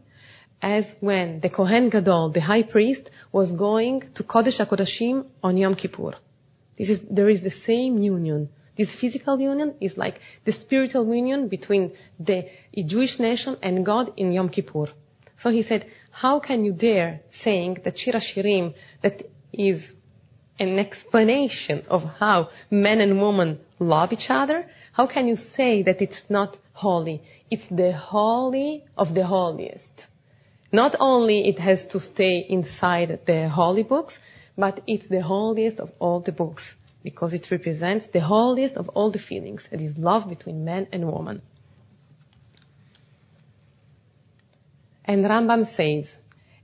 as 0.61 0.85
when 1.01 1.41
the 1.41 1.51
Kohen 1.51 1.91
Gadol, 1.91 2.31
the 2.33 2.41
high 2.41 2.63
priest, 2.63 3.11
was 3.33 3.51
going 3.53 4.03
to 4.15 4.23
Kodesh 4.23 4.61
HaKodashim 4.61 5.27
on 5.43 5.57
Yom 5.57 5.75
Kippur. 5.75 6.13
This 6.79 6.89
is, 6.89 7.01
there 7.11 7.29
is 7.29 7.43
the 7.43 7.53
same 7.67 7.99
union. 7.99 8.49
This 8.79 8.89
physical 9.01 9.39
union 9.41 9.75
is 9.81 9.93
like 9.97 10.21
the 10.45 10.53
spiritual 10.53 11.13
union 11.13 11.49
between 11.49 11.93
the 12.19 12.45
Jewish 12.75 13.19
nation 13.19 13.57
and 13.63 13.85
God 13.85 14.13
in 14.17 14.33
Yom 14.33 14.49
Kippur. 14.49 14.87
So 15.43 15.51
he 15.51 15.65
said, 15.65 15.87
how 16.13 16.39
can 16.39 16.65
you 16.65 16.73
dare 16.73 17.21
saying 17.43 17.79
that 17.85 17.99
Shir 17.99 18.13
HaShirim, 18.13 18.75
that 19.03 19.23
is 19.53 19.83
an 20.59 20.79
explanation 20.79 21.83
of 21.89 22.03
how 22.19 22.49
men 22.71 23.01
and 23.01 23.21
women 23.21 23.59
love 23.79 24.13
each 24.13 24.29
other, 24.29 24.67
how 24.93 25.07
can 25.07 25.27
you 25.27 25.37
say 25.57 25.83
that 25.83 26.01
it's 26.01 26.23
not 26.29 26.57
holy? 26.73 27.23
It's 27.51 27.69
the 27.71 27.93
holy 27.93 28.85
of 28.97 29.15
the 29.15 29.27
holiest. 29.27 30.07
Not 30.73 30.95
only 31.01 31.49
it 31.49 31.59
has 31.59 31.81
to 31.93 32.01
stay 32.01 32.47
inside 32.49 33.21
the 33.27 33.49
holy 33.49 33.83
books, 33.83 34.15
but 34.57 34.81
it's 34.87 35.09
the 35.09 35.23
holiest 35.23 35.79
of 35.79 35.91
all 35.99 36.21
the 36.21 36.33
books 36.33 36.63
because 37.03 37.33
it 37.33 37.47
represents 37.51 38.07
the 38.13 38.21
holiest 38.21 38.77
of 38.77 38.89
all 38.91 39.11
the 39.11 39.19
feelings. 39.19 39.63
It 39.71 39.81
is 39.81 39.97
love 39.97 40.29
between 40.29 40.65
man 40.65 40.87
and 40.93 41.07
woman. 41.07 41.43
And 45.05 45.25
Rambam 45.25 45.77
says, 45.77 46.05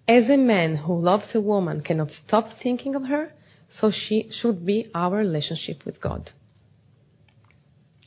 as 0.06 0.30
a 0.30 0.36
man 0.36 0.76
who 0.76 0.98
loves 0.98 1.34
a 1.34 1.40
woman 1.40 1.82
cannot 1.82 2.10
stop 2.26 2.46
thinking 2.62 2.94
of 2.94 3.04
her, 3.04 3.32
so 3.68 3.90
she 3.90 4.30
should 4.30 4.64
be 4.64 4.90
our 4.94 5.16
relationship 5.18 5.84
with 5.84 6.00
God. 6.00 6.30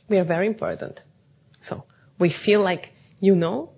We 0.08 0.18
are 0.18 0.24
very 0.24 0.46
important. 0.46 1.00
So 1.68 1.84
we 2.18 2.34
feel 2.44 2.62
like 2.62 2.90
you 3.20 3.34
know 3.34 3.70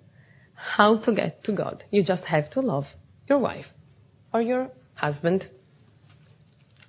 how 0.53 0.97
to 0.97 1.13
get 1.13 1.43
to 1.45 1.53
God. 1.53 1.83
You 1.91 2.03
just 2.03 2.23
have 2.25 2.49
to 2.51 2.61
love 2.61 2.85
your 3.27 3.39
wife 3.39 3.65
or 4.33 4.41
your 4.41 4.71
husband. 4.95 5.49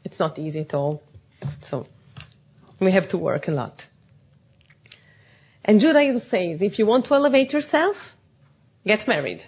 It's 0.05 0.19
not 0.19 0.39
easy 0.39 0.61
at 0.61 0.75
all. 0.75 1.03
So 1.71 1.87
We 2.81 2.93
have 2.93 3.09
to 3.11 3.19
work 3.19 3.49
a 3.49 3.51
lot. 3.51 3.83
And 5.65 5.81
Judaism 5.81 6.21
says 6.31 6.61
if 6.61 6.79
you 6.79 6.87
want 6.87 7.07
to 7.07 7.15
elevate 7.15 7.53
yourself, 7.53 7.97
get 8.87 9.09
married. 9.09 9.41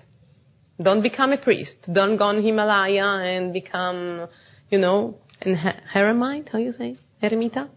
Don't 0.83 1.03
become 1.03 1.33
a 1.33 1.39
priest. 1.39 1.77
Don't 1.93 2.17
go 2.17 2.25
on 2.25 2.43
Himalaya 2.43 3.05
and 3.05 3.53
become, 3.53 4.29
you 4.71 4.79
know, 4.79 5.19
an 5.41 5.55
heremite. 5.93 6.49
How 6.49 6.59
you 6.59 6.73
say? 6.73 6.97
Eremita? 7.23 7.69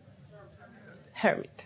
Hermit. 1.14 1.64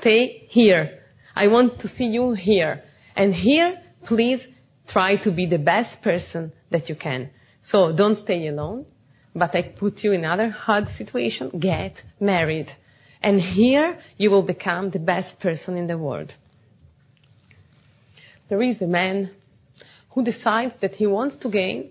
Stay 0.00 0.46
here. 0.48 1.00
I 1.34 1.48
want 1.48 1.80
to 1.80 1.88
see 1.88 2.06
you 2.06 2.32
here. 2.32 2.82
And 3.14 3.34
here, 3.34 3.80
please 4.06 4.40
try 4.88 5.16
to 5.22 5.30
be 5.30 5.46
the 5.46 5.58
best 5.58 6.02
person 6.02 6.52
that 6.70 6.88
you 6.88 6.96
can. 6.96 7.30
So 7.62 7.94
don't 7.94 8.22
stay 8.22 8.46
alone, 8.48 8.86
but 9.34 9.54
I 9.54 9.62
put 9.62 9.98
you 9.98 10.12
in 10.12 10.24
another 10.24 10.50
hard 10.50 10.86
situation. 10.96 11.50
Get 11.60 11.94
married. 12.20 12.68
And 13.22 13.40
here 13.40 13.98
you 14.16 14.30
will 14.30 14.42
become 14.42 14.90
the 14.90 14.98
best 14.98 15.40
person 15.40 15.76
in 15.76 15.86
the 15.86 15.98
world. 15.98 16.32
There 18.48 18.62
is 18.62 18.80
a 18.80 18.86
man 18.86 19.30
who 20.10 20.24
decides 20.24 20.74
that 20.80 20.94
he 20.94 21.06
wants 21.06 21.36
to 21.38 21.50
gain 21.50 21.90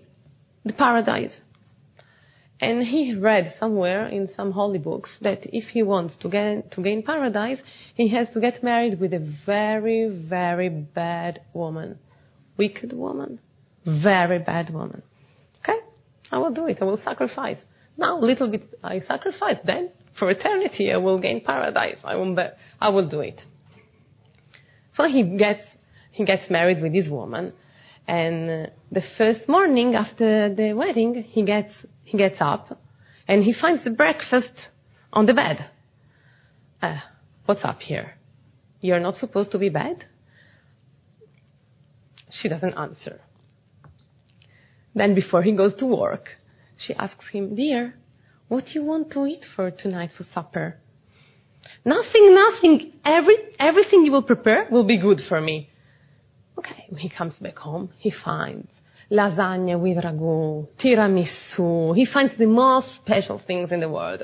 the 0.64 0.72
paradise. 0.72 1.32
And 2.60 2.86
he 2.86 3.14
read 3.14 3.54
somewhere 3.60 4.06
in 4.06 4.28
some 4.34 4.52
holy 4.52 4.78
books 4.78 5.18
that 5.20 5.40
if 5.44 5.64
he 5.68 5.82
wants 5.82 6.16
to 6.22 6.28
gain, 6.30 6.62
to 6.70 6.82
gain 6.82 7.02
paradise, 7.02 7.58
he 7.94 8.08
has 8.08 8.30
to 8.30 8.40
get 8.40 8.62
married 8.62 8.98
with 8.98 9.12
a 9.12 9.34
very, 9.44 10.08
very 10.08 10.70
bad 10.70 11.42
woman. 11.52 11.98
Wicked 12.56 12.94
woman. 12.94 13.40
Very 13.84 14.38
bad 14.38 14.72
woman. 14.72 15.02
Okay? 15.62 15.78
I 16.32 16.38
will 16.38 16.52
do 16.52 16.66
it. 16.66 16.78
I 16.80 16.84
will 16.84 17.00
sacrifice. 17.04 17.58
Now, 17.98 18.18
a 18.18 18.24
little 18.24 18.50
bit 18.50 18.62
I 18.82 19.00
sacrifice. 19.00 19.58
Then, 19.64 19.90
for 20.18 20.30
eternity, 20.30 20.90
I 20.92 20.96
will 20.96 21.20
gain 21.20 21.42
paradise. 21.44 21.98
I 22.04 22.14
will, 22.16 22.36
I 22.80 22.88
will 22.88 23.08
do 23.08 23.20
it. 23.20 23.42
So 24.94 25.04
he 25.04 25.36
gets, 25.36 25.62
he 26.10 26.24
gets 26.24 26.50
married 26.50 26.82
with 26.82 26.92
this 26.92 27.08
woman. 27.10 27.52
And 28.08 28.50
uh, 28.50 28.70
the 28.90 29.02
first 29.18 29.48
morning 29.48 29.94
after 29.94 30.54
the 30.54 30.72
wedding, 30.72 31.22
he 31.22 31.44
gets, 31.44 31.72
he 32.06 32.16
gets 32.16 32.36
up 32.40 32.80
and 33.28 33.42
he 33.42 33.52
finds 33.52 33.84
the 33.84 33.90
breakfast 33.90 34.70
on 35.12 35.26
the 35.26 35.34
bed. 35.34 35.68
Uh, 36.80 37.00
what's 37.44 37.64
up 37.64 37.80
here? 37.80 38.14
You're 38.80 39.00
not 39.00 39.16
supposed 39.16 39.50
to 39.52 39.58
be 39.58 39.68
bed? 39.68 40.04
She 42.30 42.48
doesn't 42.48 42.74
answer. 42.74 43.20
Then 44.94 45.14
before 45.14 45.42
he 45.42 45.54
goes 45.54 45.74
to 45.78 45.86
work, 45.86 46.28
she 46.78 46.94
asks 46.94 47.24
him, 47.32 47.56
Dear, 47.56 47.94
what 48.48 48.64
do 48.66 48.78
you 48.78 48.84
want 48.84 49.10
to 49.12 49.26
eat 49.26 49.44
for 49.56 49.70
tonight 49.70 50.10
for 50.16 50.24
supper? 50.32 50.76
Nothing, 51.84 52.34
nothing. 52.34 52.92
Every, 53.04 53.36
everything 53.58 54.04
you 54.04 54.12
will 54.12 54.22
prepare 54.22 54.68
will 54.70 54.86
be 54.86 54.98
good 54.98 55.20
for 55.28 55.40
me. 55.40 55.70
Okay, 56.56 56.86
when 56.88 57.00
he 57.00 57.10
comes 57.10 57.34
back 57.40 57.56
home, 57.56 57.90
he 57.98 58.12
finds 58.24 58.68
lasagna 59.10 59.80
with 59.80 60.02
ragu, 60.02 60.66
tiramisu. 60.82 61.94
He 61.94 62.06
finds 62.06 62.36
the 62.38 62.46
most 62.46 62.88
special 62.96 63.40
things 63.46 63.72
in 63.72 63.80
the 63.80 63.90
world. 63.90 64.22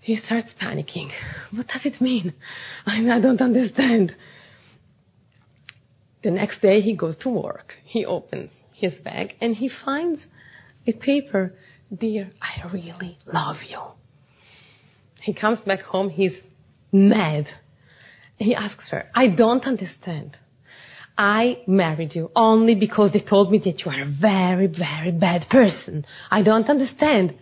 He 0.00 0.16
starts 0.24 0.54
panicking. 0.60 1.10
What 1.52 1.66
does 1.66 1.84
it 1.84 2.00
mean? 2.00 2.34
I, 2.86 2.98
I 3.10 3.20
don't 3.20 3.40
understand. 3.40 4.14
The 6.22 6.30
next 6.30 6.60
day 6.60 6.80
he 6.80 6.96
goes 6.96 7.16
to 7.18 7.28
work. 7.28 7.74
He 7.84 8.04
opens 8.04 8.50
his 8.72 8.94
bag 9.04 9.34
and 9.40 9.54
he 9.56 9.70
finds 9.84 10.20
a 10.86 10.92
paper. 10.92 11.54
Dear, 11.96 12.30
I 12.40 12.68
really 12.72 13.18
love 13.26 13.56
you. 13.68 13.80
He 15.22 15.34
comes 15.34 15.58
back 15.60 15.80
home. 15.80 16.10
He's 16.10 16.34
mad. 16.92 17.46
He 18.38 18.54
asks 18.54 18.90
her, 18.90 19.08
I 19.14 19.28
don't 19.28 19.64
understand. 19.64 20.36
I 21.18 21.62
married 21.66 22.14
you 22.14 22.30
only 22.36 22.74
because 22.74 23.12
they 23.12 23.20
told 23.20 23.50
me 23.50 23.58
that 23.64 23.84
you 23.84 23.90
are 23.90 24.02
a 24.02 24.14
very, 24.20 24.66
very 24.66 25.12
bad 25.12 25.46
person. 25.50 26.04
I 26.30 26.42
don't 26.42 26.68
understand. 26.68 27.34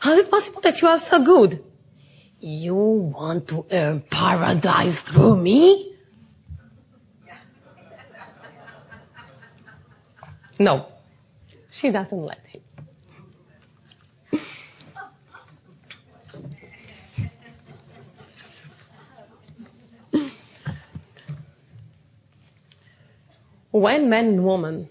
How 0.00 0.12
is 0.12 0.26
it 0.26 0.30
possible 0.30 0.60
that 0.62 0.82
you 0.82 0.88
are 0.88 1.00
so 1.10 1.24
good? 1.24 1.64
You 2.38 2.74
want 2.74 3.48
to 3.48 3.64
earn 3.70 4.04
paradise 4.10 4.98
through 5.10 5.36
me? 5.36 5.94
No. 10.58 10.88
She 11.80 11.90
doesn't 11.90 12.18
let 12.18 12.38
him. 12.46 12.62
When 23.80 24.08
man 24.08 24.26
and 24.26 24.44
woman 24.44 24.88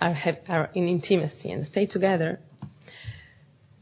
are, 0.00 0.70
in 0.74 0.88
intimacy 0.88 1.50
and 1.50 1.66
stay 1.66 1.86
together, 1.86 2.40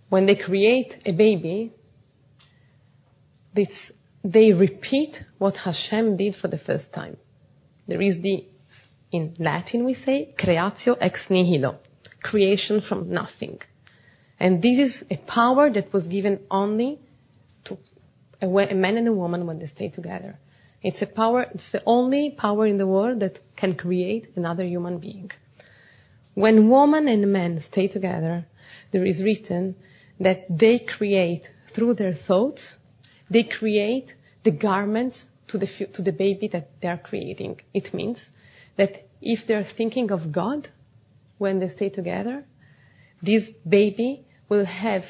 when 0.08 0.26
they 0.26 0.36
create 0.36 0.94
a 1.06 1.12
baby, 1.12 1.72
they 4.24 4.52
repeat 4.52 5.16
what 5.38 5.56
Hashem 5.56 6.16
did 6.16 6.34
for 6.40 6.48
the 6.48 6.58
first 6.58 6.92
time. 6.92 7.16
There 7.88 8.02
is 8.02 8.20
the, 8.22 8.44
in 9.12 9.34
Latin 9.38 9.84
we 9.84 9.94
say, 9.94 10.34
creatio 10.38 10.96
ex 11.00 11.20
nihilo, 11.30 11.78
creation 12.22 12.82
from 12.86 13.10
nothing. 13.10 13.58
And 14.38 14.62
this 14.62 14.78
is 14.78 15.04
a 15.10 15.16
power 15.16 15.70
that 15.72 15.92
was 15.92 16.04
given 16.04 16.40
only 16.50 16.98
to 17.64 17.78
a 18.42 18.46
man 18.46 18.96
and 18.96 19.08
a 19.08 19.12
woman 19.12 19.46
when 19.46 19.58
they 19.58 19.66
stay 19.66 19.88
together. 19.88 20.38
It's 20.82 21.02
a 21.02 21.06
power, 21.06 21.46
it's 21.54 21.70
the 21.72 21.82
only 21.84 22.34
power 22.36 22.66
in 22.66 22.78
the 22.78 22.86
world 22.86 23.20
that 23.20 23.38
can 23.56 23.74
create 23.74 24.28
another 24.34 24.64
human 24.64 24.98
being. 24.98 25.30
When 26.34 26.70
woman 26.70 27.06
and 27.06 27.32
man 27.32 27.62
stay 27.70 27.88
together, 27.88 28.46
there 28.92 29.04
is 29.04 29.22
written 29.22 29.76
that 30.18 30.46
they 30.48 30.78
create 30.78 31.42
through 31.74 31.94
their 31.94 32.14
thoughts, 32.14 32.78
they 33.28 33.42
create 33.42 34.14
the 34.44 34.50
garments 34.50 35.24
to 35.48 35.58
the, 35.58 35.66
to 35.94 36.02
the 36.02 36.12
baby 36.12 36.48
that 36.52 36.70
they 36.80 36.88
are 36.88 36.98
creating. 36.98 37.60
It 37.74 37.92
means 37.92 38.18
that 38.78 39.08
if 39.20 39.46
they're 39.46 39.68
thinking 39.76 40.10
of 40.10 40.32
God 40.32 40.68
when 41.36 41.60
they 41.60 41.68
stay 41.68 41.90
together, 41.90 42.44
this 43.22 43.44
baby 43.68 44.24
will 44.48 44.64
have 44.64 45.02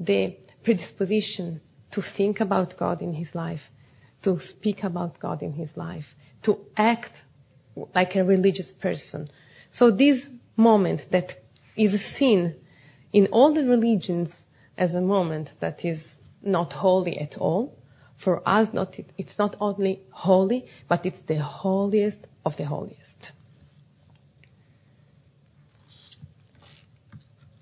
the 0.00 0.36
predisposition 0.64 1.60
to 1.92 2.02
think 2.16 2.40
about 2.40 2.74
God 2.76 3.00
in 3.00 3.14
his 3.14 3.28
life 3.34 3.60
to 4.26 4.40
speak 4.40 4.82
about 4.82 5.20
God 5.20 5.40
in 5.40 5.52
his 5.52 5.70
life, 5.76 6.04
to 6.42 6.58
act 6.76 7.12
like 7.94 8.16
a 8.16 8.24
religious 8.24 8.72
person. 8.82 9.28
So 9.72 9.92
this 9.92 10.20
moment 10.56 11.02
that 11.12 11.28
is 11.76 11.92
seen 12.18 12.56
in 13.12 13.28
all 13.28 13.54
the 13.54 13.62
religions 13.62 14.30
as 14.76 14.94
a 14.94 15.00
moment 15.00 15.50
that 15.60 15.84
is 15.84 16.00
not 16.42 16.72
holy 16.72 17.18
at 17.18 17.36
all, 17.38 17.78
for 18.24 18.46
us 18.48 18.68
not, 18.72 18.96
it's 19.16 19.38
not 19.38 19.54
only 19.60 20.00
holy, 20.10 20.66
but 20.88 21.06
it's 21.06 21.22
the 21.28 21.40
holiest 21.40 22.26
of 22.44 22.56
the 22.56 22.66
holiest. 22.66 23.00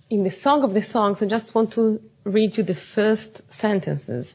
In 0.09 0.25
the 0.25 0.33
Song 0.43 0.63
of 0.63 0.73
the 0.73 0.83
Songs, 0.91 1.19
I 1.21 1.27
just 1.27 1.55
want 1.55 1.75
to 1.75 2.01
read 2.25 2.57
you 2.57 2.65
the 2.65 2.79
first 2.95 3.43
sentences 3.61 4.29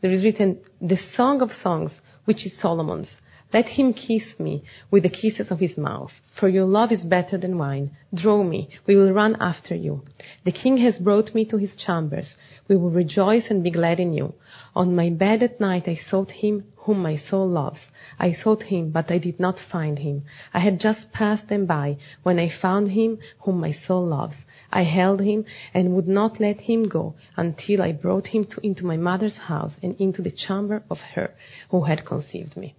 there 0.00 0.10
is 0.10 0.22
written, 0.22 0.58
the 0.80 0.98
Song 1.14 1.40
of 1.40 1.50
Songs, 1.62 2.00
which 2.24 2.46
is 2.46 2.52
Solomon's. 2.60 3.08
Let 3.52 3.66
him 3.66 3.92
kiss 3.92 4.40
me 4.40 4.64
with 4.90 5.04
the 5.04 5.08
kisses 5.08 5.52
of 5.52 5.60
his 5.60 5.78
mouth, 5.78 6.10
for 6.32 6.48
your 6.48 6.64
love 6.64 6.90
is 6.90 7.04
better 7.04 7.38
than 7.38 7.58
wine. 7.58 7.92
Draw 8.12 8.42
me, 8.42 8.68
we 8.86 8.96
will 8.96 9.12
run 9.12 9.36
after 9.38 9.72
you. 9.72 10.02
The 10.44 10.50
king 10.50 10.78
has 10.78 10.98
brought 10.98 11.32
me 11.32 11.44
to 11.46 11.56
his 11.56 11.76
chambers. 11.76 12.34
We 12.66 12.76
will 12.76 12.90
rejoice 12.90 13.48
and 13.48 13.62
be 13.62 13.70
glad 13.70 14.00
in 14.00 14.12
you. 14.12 14.34
On 14.74 14.96
my 14.96 15.10
bed 15.10 15.44
at 15.44 15.60
night 15.60 15.86
I 15.86 15.94
sought 15.94 16.32
him 16.32 16.64
whom 16.74 17.00
my 17.00 17.16
soul 17.16 17.48
loves. 17.48 17.78
I 18.18 18.32
sought 18.32 18.64
him, 18.64 18.90
but 18.90 19.12
I 19.12 19.18
did 19.18 19.38
not 19.38 19.60
find 19.60 20.00
him. 20.00 20.24
I 20.52 20.58
had 20.58 20.80
just 20.80 21.12
passed 21.12 21.46
them 21.46 21.66
by 21.66 21.98
when 22.24 22.40
I 22.40 22.48
found 22.48 22.90
him 22.90 23.18
whom 23.38 23.60
my 23.60 23.70
soul 23.70 24.06
loves. 24.06 24.36
I 24.72 24.82
held 24.82 25.20
him 25.20 25.44
and 25.72 25.94
would 25.94 26.08
not 26.08 26.40
let 26.40 26.62
him 26.62 26.88
go 26.88 27.14
until 27.36 27.80
I 27.80 27.92
brought 27.92 28.26
him 28.26 28.44
to, 28.46 28.66
into 28.66 28.84
my 28.84 28.96
mother's 28.96 29.38
house 29.38 29.76
and 29.84 29.94
into 30.00 30.20
the 30.20 30.32
chamber 30.32 30.82
of 30.90 30.98
her 31.14 31.32
who 31.70 31.82
had 31.82 32.04
conceived 32.04 32.56
me. 32.56 32.74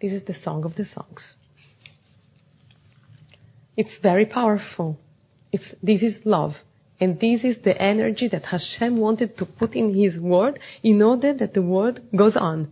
This 0.00 0.12
is 0.12 0.24
the 0.24 0.34
song 0.42 0.64
of 0.64 0.76
the 0.76 0.84
songs. 0.84 1.34
It's 3.76 3.98
very 4.02 4.26
powerful. 4.26 4.98
It's, 5.52 5.74
this 5.82 6.02
is 6.02 6.14
love. 6.24 6.52
And 7.00 7.18
this 7.18 7.44
is 7.44 7.56
the 7.64 7.80
energy 7.80 8.28
that 8.28 8.44
Hashem 8.46 8.98
wanted 8.98 9.38
to 9.38 9.46
put 9.46 9.74
in 9.74 9.94
His 9.94 10.20
word 10.20 10.58
in 10.82 11.00
order 11.00 11.32
that 11.34 11.54
the 11.54 11.62
word 11.62 12.02
goes 12.16 12.36
on. 12.36 12.70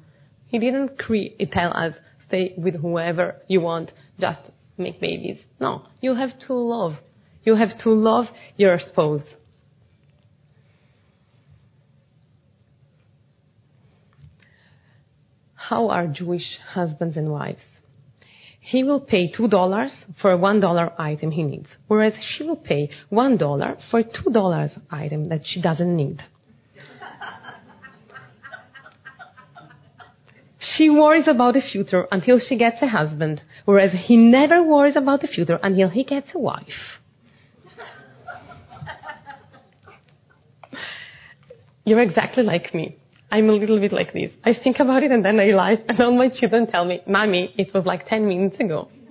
He 0.48 0.58
didn't 0.58 0.98
create, 0.98 1.50
tell 1.50 1.72
us, 1.74 1.94
stay 2.26 2.54
with 2.56 2.80
whoever 2.80 3.36
you 3.48 3.60
want, 3.62 3.92
just 4.18 4.40
make 4.76 5.00
babies. 5.00 5.40
No, 5.60 5.86
you 6.00 6.14
have 6.14 6.38
to 6.46 6.54
love. 6.54 6.92
You 7.44 7.54
have 7.54 7.78
to 7.84 7.90
love 7.90 8.26
your 8.56 8.78
spouse. 8.78 9.22
How 15.68 15.90
are 15.90 16.06
Jewish 16.06 16.58
husbands 16.72 17.16
and 17.18 17.30
wives. 17.30 17.60
He 18.58 18.82
will 18.84 19.00
pay 19.00 19.30
$2 19.30 19.90
for 20.20 20.32
a 20.32 20.38
$1 20.38 20.92
item 20.98 21.30
he 21.30 21.42
needs, 21.42 21.68
whereas 21.88 22.14
she 22.22 22.44
will 22.44 22.56
pay 22.56 22.90
$1 23.12 23.90
for 23.90 24.00
a 24.00 24.04
$2 24.04 24.82
item 24.90 25.28
that 25.28 25.42
she 25.44 25.60
doesn't 25.60 25.94
need. 25.94 26.20
She 30.58 30.90
worries 30.90 31.28
about 31.28 31.54
the 31.54 31.60
future 31.60 32.06
until 32.10 32.38
she 32.38 32.56
gets 32.56 32.82
a 32.82 32.88
husband, 32.88 33.42
whereas 33.64 33.92
he 34.06 34.16
never 34.16 34.62
worries 34.62 34.96
about 34.96 35.20
the 35.20 35.28
future 35.28 35.58
until 35.62 35.88
he 35.88 36.02
gets 36.02 36.28
a 36.34 36.38
wife. 36.38 37.00
You're 41.84 42.02
exactly 42.02 42.42
like 42.42 42.74
me. 42.74 42.96
I'm 43.30 43.48
a 43.50 43.52
little 43.52 43.78
bit 43.78 43.92
like 43.92 44.12
this. 44.12 44.32
I 44.42 44.54
think 44.54 44.78
about 44.80 45.02
it 45.02 45.10
and 45.10 45.24
then 45.24 45.38
I 45.38 45.46
laugh, 45.46 45.80
and 45.86 46.00
all 46.00 46.16
my 46.16 46.30
children 46.30 46.66
tell 46.66 46.84
me, 46.84 47.02
Mommy, 47.06 47.52
it 47.58 47.74
was 47.74 47.84
like 47.84 48.06
10 48.06 48.26
minutes 48.26 48.58
ago. 48.58 48.88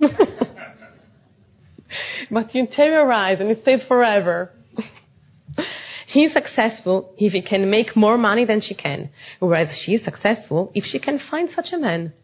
but 2.30 2.54
you 2.54 2.66
terrorize 2.70 3.38
and 3.40 3.50
it 3.50 3.62
stays 3.62 3.82
forever. 3.86 4.50
He's 6.08 6.32
successful 6.32 7.14
if 7.18 7.32
he 7.32 7.42
can 7.42 7.70
make 7.70 7.94
more 7.94 8.16
money 8.16 8.44
than 8.46 8.60
she 8.60 8.74
can, 8.74 9.10
whereas 9.40 9.68
she's 9.84 10.02
successful 10.02 10.72
if 10.74 10.84
she 10.84 10.98
can 10.98 11.20
find 11.30 11.50
such 11.54 11.66
a 11.72 11.78
man. 11.78 12.14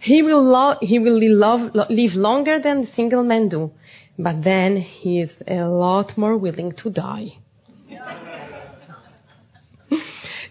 He 0.00 0.20
will, 0.20 0.44
lo- 0.44 0.76
he 0.80 0.98
will 0.98 1.18
love, 1.22 1.74
live 1.74 2.12
longer 2.14 2.58
than 2.60 2.88
single 2.94 3.22
men 3.22 3.48
do, 3.48 3.70
but 4.18 4.42
then 4.44 4.76
he 4.76 5.22
is 5.22 5.30
a 5.46 5.64
lot 5.64 6.18
more 6.18 6.36
willing 6.36 6.72
to 6.82 6.90
die. 6.90 7.38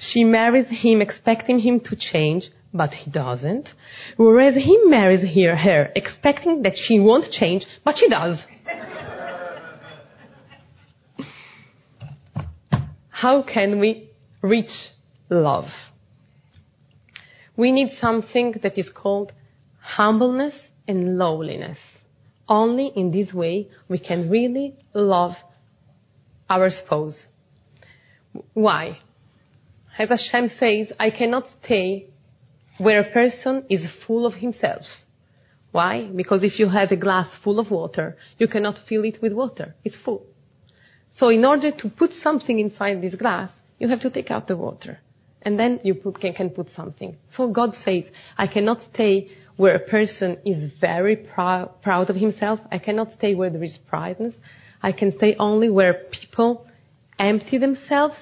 She 0.10 0.24
marries 0.24 0.68
him 0.70 1.02
expecting 1.02 1.60
him 1.60 1.80
to 1.82 1.96
change, 1.96 2.50
but 2.74 2.92
he 2.92 3.12
doesn't, 3.12 3.70
whereas 4.18 4.56
he 4.56 4.78
marries 4.86 5.36
her, 5.36 5.56
her 5.56 5.92
expecting 5.96 6.64
that 6.64 6.74
she 6.76 7.00
won't 7.00 7.32
change, 7.32 7.66
but 7.86 7.96
she 7.98 8.10
does. 8.10 8.40
How 13.10 13.44
can 13.44 13.80
we 13.80 14.10
reach 14.42 14.72
love? 15.30 15.66
We 17.56 17.72
need 17.72 17.90
something 18.00 18.56
that 18.64 18.80
is 18.80 18.90
called 18.90 19.34
humbleness 19.80 20.56
and 20.88 21.20
lowliness. 21.20 21.78
Only 22.48 22.92
in 22.96 23.12
this 23.12 23.32
way 23.34 23.70
we 23.88 24.00
can 24.00 24.30
really 24.30 24.76
love 24.94 25.34
our 26.50 26.72
spouse. 26.72 27.16
Why? 28.54 28.98
As 29.98 30.10
Hashem 30.10 30.52
says, 30.60 30.92
I 31.00 31.10
cannot 31.10 31.46
stay 31.64 32.08
where 32.78 33.02
a 33.02 33.12
person 33.12 33.66
is 33.70 33.82
full 34.08 34.26
of 34.26 34.34
himself. 34.36 34.84
Why? 35.72 36.10
Because 36.14 36.44
if 36.44 36.60
you 36.60 36.70
have 36.70 36.92
a 36.92 36.98
glass 36.98 37.30
full 37.44 37.60
of 37.60 37.72
water, 37.72 38.18
you 38.38 38.48
cannot 38.48 38.76
fill 38.88 39.04
it 39.04 39.20
with 39.22 39.34
water. 39.34 39.76
It's 39.84 39.98
full. 40.04 40.26
So 41.10 41.30
in 41.30 41.46
order 41.46 41.72
to 41.72 41.90
put 41.90 42.12
something 42.24 42.60
inside 42.60 43.02
this 43.02 43.16
glass, 43.16 43.52
you 43.80 43.88
have 43.90 44.02
to 44.02 44.10
take 44.10 44.32
out 44.32 44.48
the 44.48 44.58
water. 44.58 45.00
And 45.44 45.58
then 45.58 45.80
you 45.84 45.96
put, 45.96 46.20
can, 46.20 46.34
can 46.34 46.50
put 46.52 46.70
something. 46.76 47.18
So 47.36 47.50
God 47.50 47.72
says, 47.84 48.04
I 48.38 48.48
cannot 48.48 48.80
stay 48.94 49.30
where 49.58 49.76
a 49.76 49.80
person 49.80 50.38
is 50.46 50.74
very 50.80 51.16
prou- 51.18 51.70
proud 51.82 52.10
of 52.10 52.16
himself. 52.16 52.60
I 52.72 52.78
cannot 52.78 53.12
stay 53.18 53.34
where 53.34 53.50
there 53.50 53.64
is 53.64 53.78
prideness. 53.90 54.36
I 54.82 54.92
can 54.92 55.16
stay 55.18 55.36
only 55.40 55.70
where 55.70 56.06
people 56.12 56.68
empty 57.18 57.58
themselves 57.58 58.16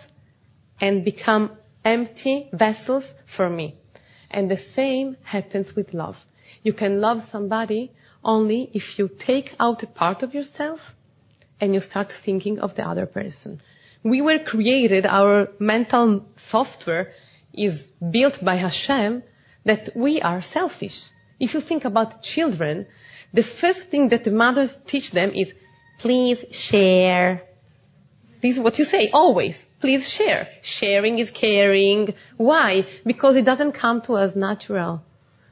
and 0.82 1.04
become 1.04 1.58
empty 1.86 2.50
vessels 2.54 3.04
for 3.36 3.50
me. 3.50 3.76
And 4.32 4.50
the 4.50 4.60
same 4.76 5.18
happens 5.24 5.76
with 5.76 5.94
love. 5.94 6.16
You 6.64 6.74
can 6.74 7.02
love 7.02 7.20
somebody 7.32 7.92
only 8.24 8.70
if 8.74 8.98
you 8.98 9.10
take 9.26 9.52
out 9.60 9.82
a 9.84 9.88
part 9.88 10.22
of 10.24 10.34
yourself 10.34 10.80
and 11.60 11.74
you 11.74 11.82
start 11.82 12.08
thinking 12.26 12.60
of 12.60 12.76
the 12.76 12.84
other 12.84 13.06
person. 13.06 13.62
We 14.04 14.22
were 14.22 14.40
created, 14.40 15.06
our 15.06 15.50
mental 15.60 16.26
software 16.50 17.12
is 17.54 17.80
built 18.12 18.36
by 18.44 18.56
Hashem 18.56 19.24
that 19.66 19.90
we 19.96 20.22
are 20.22 20.42
selfish. 20.54 20.96
If 21.40 21.54
you 21.54 21.62
think 21.62 21.86
about 21.86 22.22
children, 22.24 22.88
the 23.34 23.44
first 23.60 23.82
thing 23.92 24.10
that 24.10 24.24
the 24.24 24.32
mothers 24.32 24.72
teach 24.88 25.12
them 25.12 25.32
is, 25.32 25.48
please 26.00 26.38
share. 26.70 27.44
This 28.42 28.56
is 28.56 28.64
what 28.64 28.78
you 28.80 28.86
say 28.86 29.10
always. 29.12 29.56
Please 29.80 30.14
share. 30.18 30.48
Sharing 30.80 31.20
is 31.20 31.30
caring. 31.40 32.14
Why? 32.38 32.84
Because 33.06 33.36
it 33.36 33.46
doesn't 33.46 33.74
come 33.74 34.02
to 34.08 34.14
us 34.14 34.36
natural. 34.36 35.04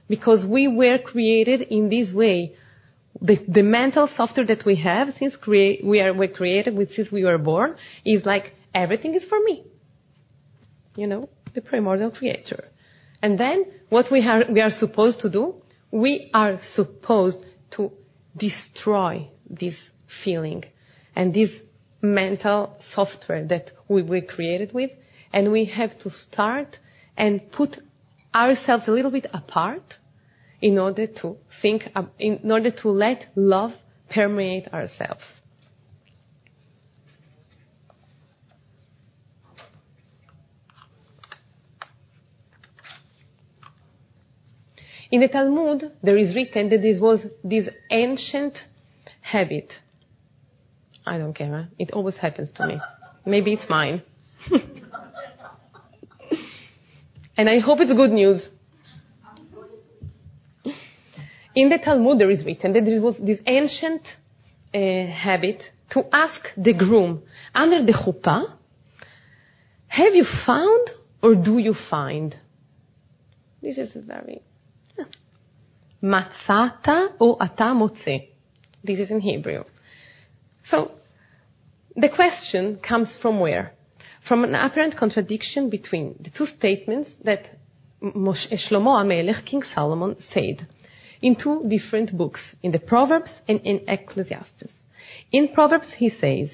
Because 0.08 0.46
we 0.50 0.68
were 0.68 0.98
created 0.98 1.62
in 1.62 1.90
this 1.90 2.14
way 2.14 2.56
the, 3.22 3.38
the 3.48 3.64
mental 3.64 4.10
software 4.16 4.46
that 4.46 4.66
we 4.66 4.76
have 4.78 5.10
since 5.18 5.36
create, 5.36 5.84
we 5.84 6.00
are 6.02 6.14
we 6.14 6.28
created 6.28 6.76
with 6.76 6.92
since 6.92 7.12
we 7.12 7.24
were 7.24 7.38
born 7.38 7.76
is 8.06 8.26
like 8.26 8.54
everything 8.74 9.16
is 9.16 9.24
for 9.28 9.40
me. 9.44 9.66
You 10.96 11.08
know, 11.08 11.30
the 11.54 11.62
primordial 11.62 12.12
creator. 12.12 12.66
And 13.22 13.40
then 13.40 13.66
what 13.90 14.06
we 14.12 14.26
are 14.28 14.44
we 14.52 14.62
are 14.62 14.72
supposed 14.80 15.20
to 15.22 15.30
do, 15.30 15.56
we 15.92 16.30
are 16.34 16.58
supposed 16.76 17.46
to 17.72 17.92
destroy 18.36 19.30
this 19.50 19.76
feeling 20.24 20.64
and 21.16 21.34
this 21.34 21.50
mental 22.02 22.78
software 22.94 23.46
that 23.48 23.72
we 23.88 24.02
were 24.04 24.22
created 24.22 24.74
with, 24.74 24.92
and 25.34 25.52
we 25.52 25.66
have 25.66 25.98
to 26.00 26.10
start 26.10 26.78
and 27.18 27.52
put 27.52 27.78
ourselves 28.34 28.84
a 28.88 28.92
little 28.92 29.12
bit 29.12 29.26
apart 29.34 29.96
in 30.62 30.78
order 30.78 31.08
to 31.08 31.38
think, 31.62 31.84
in 32.20 32.52
order 32.52 32.72
to 32.72 32.90
let 32.90 33.26
love 33.36 33.72
permeate 34.10 34.68
ourselves. 34.74 35.24
In 45.10 45.22
the 45.22 45.30
Talmud, 45.30 45.94
there 46.04 46.18
is 46.18 46.36
written 46.36 46.70
that 46.70 46.82
this 46.82 47.00
was 47.00 47.26
this 47.44 47.70
ancient 47.90 48.58
habit. 49.22 49.72
I 51.08 51.18
don't 51.18 51.34
care. 51.34 51.70
It 51.80 51.92
always 51.92 52.18
happens 52.18 52.52
to 52.56 52.68
me. 52.68 52.80
Maybe 53.26 53.54
it's 53.54 53.70
mine. 53.70 54.04
and 57.38 57.50
I 57.50 57.60
hope 57.60 57.80
it's 57.80 57.94
good 57.94 58.12
news. 58.12 58.50
In 61.56 61.70
the 61.70 61.80
Talmud, 61.84 62.20
there 62.20 62.30
is 62.30 62.46
written 62.46 62.74
that 62.74 62.86
there 62.86 63.02
was 63.02 63.16
this 63.20 63.40
ancient 63.48 64.02
uh, 64.76 65.12
habit 65.12 65.64
to 65.92 66.04
ask 66.14 66.42
the 66.58 66.74
groom 66.74 67.24
under 67.56 67.84
the 67.84 67.94
chuppah, 67.94 68.58
have 69.88 70.14
you 70.14 70.26
found 70.46 70.90
or 71.24 71.36
do 71.36 71.58
you 71.58 71.74
find? 71.90 72.36
This 73.62 73.78
is 73.78 73.96
very. 73.96 74.42
Matzata 76.04 77.14
or 77.20 77.42
ata 77.42 77.74
motze. 77.74 78.30
This 78.84 79.00
is 79.00 79.10
in 79.10 79.22
Hebrew. 79.22 79.64
So, 80.70 80.92
the 81.96 82.10
question 82.10 82.80
comes 82.88 83.10
from 83.22 83.40
where? 83.40 83.74
From 84.28 84.44
an 84.44 84.56
apparent 84.56 84.98
contradiction 84.98 85.70
between 85.70 86.16
the 86.20 86.30
two 86.30 86.46
statements 86.46 87.12
that 87.24 87.46
eh, 88.04 88.58
Shlomo 88.70 89.02
HaMelech, 89.02 89.46
King 89.46 89.64
Solomon, 89.74 90.18
said 90.34 90.68
in 91.22 91.36
two 91.36 91.64
different 91.68 92.16
books, 92.18 92.42
in 92.62 92.72
the 92.72 92.80
Proverbs 92.80 93.32
and 93.48 93.60
in 93.62 93.82
Ecclesiastes. 93.88 94.72
In 95.32 95.54
Proverbs 95.54 95.88
he 95.98 96.10
says, 96.10 96.50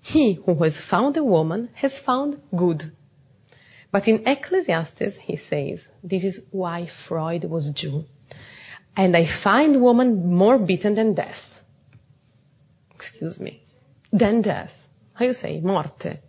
He 0.00 0.38
who 0.44 0.54
has 0.62 0.74
found 0.90 1.16
a 1.16 1.24
woman 1.24 1.70
has 1.74 1.92
found 2.06 2.42
good. 2.56 2.92
But 3.90 4.06
in 4.06 4.26
Ecclesiastes 4.26 5.16
he 5.22 5.38
says, 5.50 5.80
This 6.02 6.22
is 6.22 6.40
why 6.50 6.88
Freud 7.06 7.44
was 7.44 7.70
Jew. 7.74 8.04
And 8.96 9.16
I 9.16 9.42
find 9.42 9.82
woman 9.82 10.34
more 10.34 10.58
beaten 10.58 10.94
than 10.94 11.14
death. 11.14 11.36
Excuse 12.98 13.38
me. 13.38 13.62
Than 14.12 14.42
death. 14.42 14.70
How 15.14 15.24
you 15.26 15.34
say? 15.34 15.60
Morte. 15.60 15.90
Death. 16.02 16.20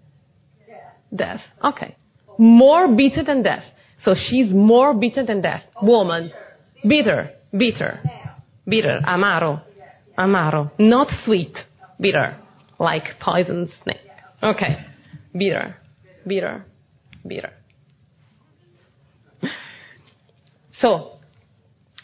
Death. 1.16 1.42
Okay. 1.64 1.96
More 2.38 2.88
bitter 2.96 3.24
than 3.24 3.44
death. 3.44 3.64
So 4.04 4.14
she's 4.16 4.54
more 4.54 4.94
bitter 4.94 5.26
than 5.26 5.42
death. 5.42 5.64
Woman. 5.82 6.32
Bitter. 6.88 7.32
Bitter. 7.52 8.00
Bitter. 8.68 9.00
Amaro. 9.06 9.62
Amaro. 10.18 10.72
Not 10.80 11.08
sweet. 11.26 11.58
Bitter. 12.00 12.38
Like 12.80 13.04
poison 13.20 13.70
snake. 13.84 13.98
Okay. 14.42 14.86
Bitter. 15.34 15.76
Bitter. 16.26 16.66
Bitter. 17.28 17.52
So, 20.80 21.18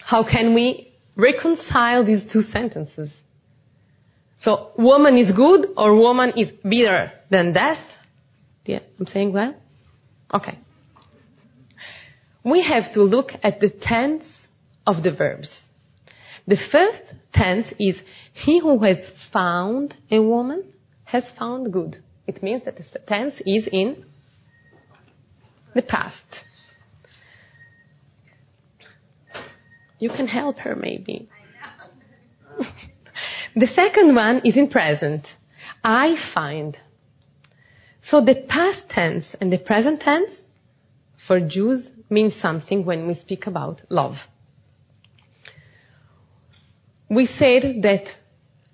how 0.03 0.29
can 0.29 0.53
we 0.53 0.91
reconcile 1.15 2.05
these 2.05 2.23
two 2.31 2.43
sentences? 2.51 3.09
So, 4.45 4.69
woman 4.77 5.17
is 5.17 5.35
good 5.35 5.69
or 5.75 5.95
woman 5.95 6.33
is 6.37 6.49
better 6.63 7.11
than 7.31 7.51
death? 7.51 7.79
Yeah, 8.63 8.81
I'm 8.99 9.07
saying 9.07 9.33
well? 9.33 9.55
Okay. 10.31 10.59
we 12.43 12.63
have 12.63 12.93
to 12.93 13.01
look 13.01 13.31
at 13.41 13.59
the 13.59 13.71
tense 13.81 14.23
of 14.85 15.01
the 15.01 15.11
verbs. 15.11 15.49
The 16.45 16.57
first 16.71 17.01
tense 17.33 17.65
is 17.79 17.95
he 18.33 18.59
who 18.59 18.83
has 18.83 18.97
found 19.33 19.95
a 20.11 20.21
woman 20.21 20.63
has 21.05 21.23
found 21.39 21.73
good. 21.73 22.03
It 22.27 22.43
means 22.43 22.65
that 22.65 22.77
the 22.77 22.83
tense 23.07 23.33
is 23.47 23.67
in 23.71 24.05
the 25.73 25.81
past. 25.81 26.43
You 29.97 30.09
can 30.09 30.27
help 30.27 30.59
her 30.59 30.75
maybe. 30.75 31.29
the 33.55 33.67
second 33.67 34.15
one 34.15 34.41
is 34.43 34.57
in 34.57 34.69
present. 34.69 35.25
I 35.83 36.15
find. 36.33 36.77
So 38.09 38.23
the 38.23 38.35
past 38.47 38.89
tense 38.89 39.25
and 39.39 39.51
the 39.51 39.57
present 39.57 40.01
tense 40.01 40.29
for 41.27 41.39
Jews 41.39 41.89
means 42.09 42.33
something 42.41 42.85
when 42.85 43.07
we 43.07 43.15
speak 43.15 43.47
about 43.47 43.81
love. 43.89 44.15
We 47.09 47.27
said 47.27 47.81
that 47.83 48.03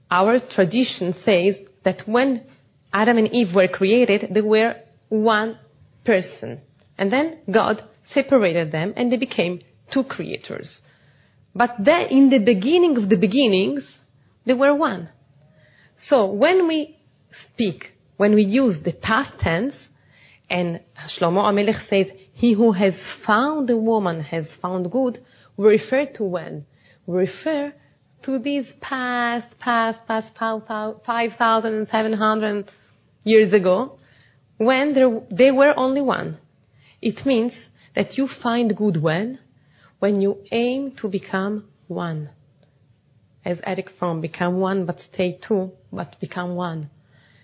our 0.09 0.39
tradition 0.53 1.15
says 1.23 1.55
that 1.83 2.01
when 2.07 2.45
Adam 2.91 3.17
and 3.17 3.31
Eve 3.31 3.55
were 3.55 3.67
created, 3.67 4.33
they 4.33 4.41
were 4.41 4.75
one 5.09 5.57
person. 6.05 6.61
And 6.97 7.11
then 7.11 7.39
God 7.51 7.83
separated 8.13 8.71
them 8.71 8.93
and 8.97 9.11
they 9.11 9.17
became 9.17 9.61
two 9.93 10.03
creators. 10.03 10.79
But 11.55 11.71
then 11.79 12.07
in 12.09 12.29
the 12.29 12.39
beginning 12.39 12.97
of 12.97 13.09
the 13.09 13.17
beginnings, 13.17 13.83
they 14.45 14.53
were 14.53 14.75
one. 14.75 15.09
So 16.07 16.31
when 16.31 16.67
we 16.67 16.99
speak, 17.43 17.93
when 18.17 18.35
we 18.35 18.43
use 18.43 18.77
the 18.83 18.91
past 18.93 19.31
tense, 19.39 19.73
and 20.49 20.81
Shlomo 21.17 21.43
Amelech 21.43 21.87
says, 21.89 22.07
he 22.33 22.53
who 22.53 22.73
has 22.73 22.93
found 23.25 23.69
a 23.69 23.77
woman 23.77 24.19
has 24.21 24.45
found 24.61 24.91
good, 24.91 25.19
we 25.55 25.67
refer 25.67 26.07
to 26.15 26.23
when? 26.23 26.65
We 27.05 27.19
refer 27.19 27.73
to 28.23 28.39
these 28.39 28.65
past, 28.81 29.57
past, 29.59 29.99
past 30.07 30.27
5,700 30.37 32.71
years 33.23 33.53
ago, 33.53 33.99
when 34.57 34.93
there, 34.93 35.21
they 35.31 35.51
were 35.51 35.73
only 35.77 36.01
one. 36.01 36.37
It 37.01 37.25
means 37.25 37.53
that 37.95 38.17
you 38.17 38.27
find 38.43 38.75
good 38.75 39.01
when? 39.01 39.39
When 39.99 40.19
you 40.21 40.39
aim 40.51 40.91
to 41.01 41.07
become 41.07 41.69
one. 41.87 42.29
As 43.43 43.59
Erich 43.65 43.89
Fromm, 43.97 44.21
become 44.21 44.59
one 44.59 44.85
but 44.85 44.99
stay 45.13 45.39
two, 45.47 45.71
but 45.91 46.19
become 46.19 46.55
one. 46.55 46.89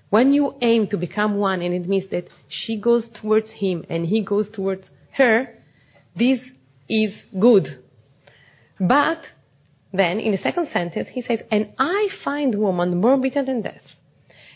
When 0.09 0.31
you 0.31 0.55
aim 0.61 0.87
to 0.87 0.97
become 0.97 1.37
one, 1.37 1.61
and 1.61 1.73
it 1.73 1.87
means 1.87 2.09
that 2.11 2.27
she 2.47 2.79
goes 2.79 3.09
towards 3.21 3.51
him 3.51 3.85
and 3.89 4.05
he 4.05 4.23
goes 4.23 4.49
towards 4.49 4.89
her, 5.17 5.53
this 6.15 6.39
is 6.87 7.11
good. 7.37 7.83
But 8.79 9.19
then 9.91 10.19
in 10.19 10.31
the 10.31 10.37
second 10.37 10.69
sentence, 10.71 11.09
he 11.11 11.21
says, 11.21 11.39
And 11.51 11.73
I 11.77 12.07
find 12.23 12.57
woman 12.57 13.01
more 13.01 13.17
bitter 13.17 13.43
than 13.43 13.61
death. 13.61 13.81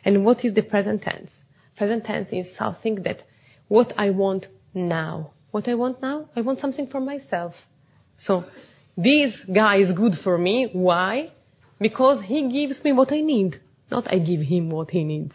And 0.05 0.23
what 0.23 0.45
is 0.45 0.53
the 0.53 0.61
present 0.61 1.01
tense? 1.01 1.31
Present 1.77 2.05
tense 2.05 2.29
is 2.31 2.47
something 2.57 3.03
that 3.03 3.23
what 3.67 3.93
I 3.97 4.11
want 4.11 4.47
now. 4.73 5.31
What 5.51 5.67
I 5.67 5.75
want 5.75 6.01
now? 6.01 6.29
I 6.35 6.41
want 6.41 6.59
something 6.59 6.87
for 6.87 6.99
myself. 7.01 7.53
So 8.17 8.45
this 9.03 9.33
guy 9.53 9.77
is 9.77 9.91
good 9.95 10.13
for 10.23 10.37
me. 10.37 10.69
Why? 10.73 11.31
Because 11.79 12.23
he 12.25 12.49
gives 12.49 12.83
me 12.83 12.91
what 12.91 13.11
I 13.11 13.21
need 13.21 13.59
not 13.91 14.11
I 14.11 14.17
give 14.17 14.41
him 14.41 14.69
what 14.69 14.89
he 14.89 15.03
needs. 15.03 15.33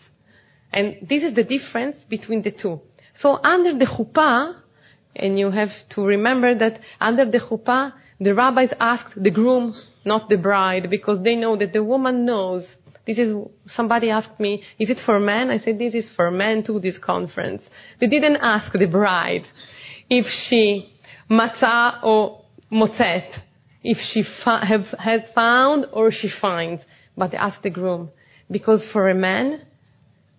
And 0.72 0.96
this 1.02 1.22
is 1.22 1.34
the 1.34 1.44
difference 1.44 1.96
between 2.08 2.42
the 2.42 2.50
two. 2.50 2.80
So 3.20 3.38
under 3.44 3.78
the 3.78 3.86
chuppah, 3.86 4.56
and 5.14 5.38
you 5.38 5.50
have 5.50 5.68
to 5.90 6.04
remember 6.04 6.58
that 6.58 6.80
under 7.00 7.30
the 7.30 7.38
chuppah, 7.38 7.92
the 8.18 8.34
rabbis 8.34 8.70
asked 8.80 9.22
the 9.22 9.30
groom, 9.30 9.74
not 10.04 10.28
the 10.28 10.38
bride, 10.38 10.88
because 10.90 11.22
they 11.22 11.36
know 11.36 11.56
that 11.56 11.72
the 11.72 11.84
woman 11.84 12.24
knows. 12.24 12.66
This 13.06 13.18
is, 13.18 13.34
somebody 13.66 14.10
asked 14.10 14.40
me, 14.40 14.64
is 14.78 14.90
it 14.90 14.98
for 15.04 15.20
men? 15.20 15.50
I 15.50 15.58
said, 15.58 15.78
this 15.78 15.94
is 15.94 16.10
for 16.16 16.30
men 16.30 16.64
to 16.64 16.80
this 16.80 16.98
conference. 16.98 17.62
They 18.00 18.08
didn't 18.08 18.36
ask 18.36 18.72
the 18.72 18.86
bride 18.86 19.44
if 20.08 20.26
she 20.48 20.92
matzah 21.30 22.02
or 22.02 22.44
motzet, 22.72 23.28
if 23.86 23.98
she 24.12 24.24
have, 24.44 24.86
has 24.98 25.20
found 25.32 25.86
or 25.92 26.10
she 26.10 26.28
finds, 26.40 26.82
but 27.16 27.32
asked 27.34 27.62
the 27.62 27.70
groom. 27.70 28.10
Because 28.50 28.82
for 28.92 29.08
a 29.08 29.14
man, 29.14 29.62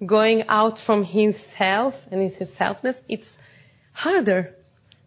going 0.06 0.44
out 0.50 0.74
from 0.86 1.06
himself 1.06 1.94
and 2.12 2.30
his 2.30 2.50
selfness, 2.60 2.96
it's 3.08 3.28
harder. 3.94 4.54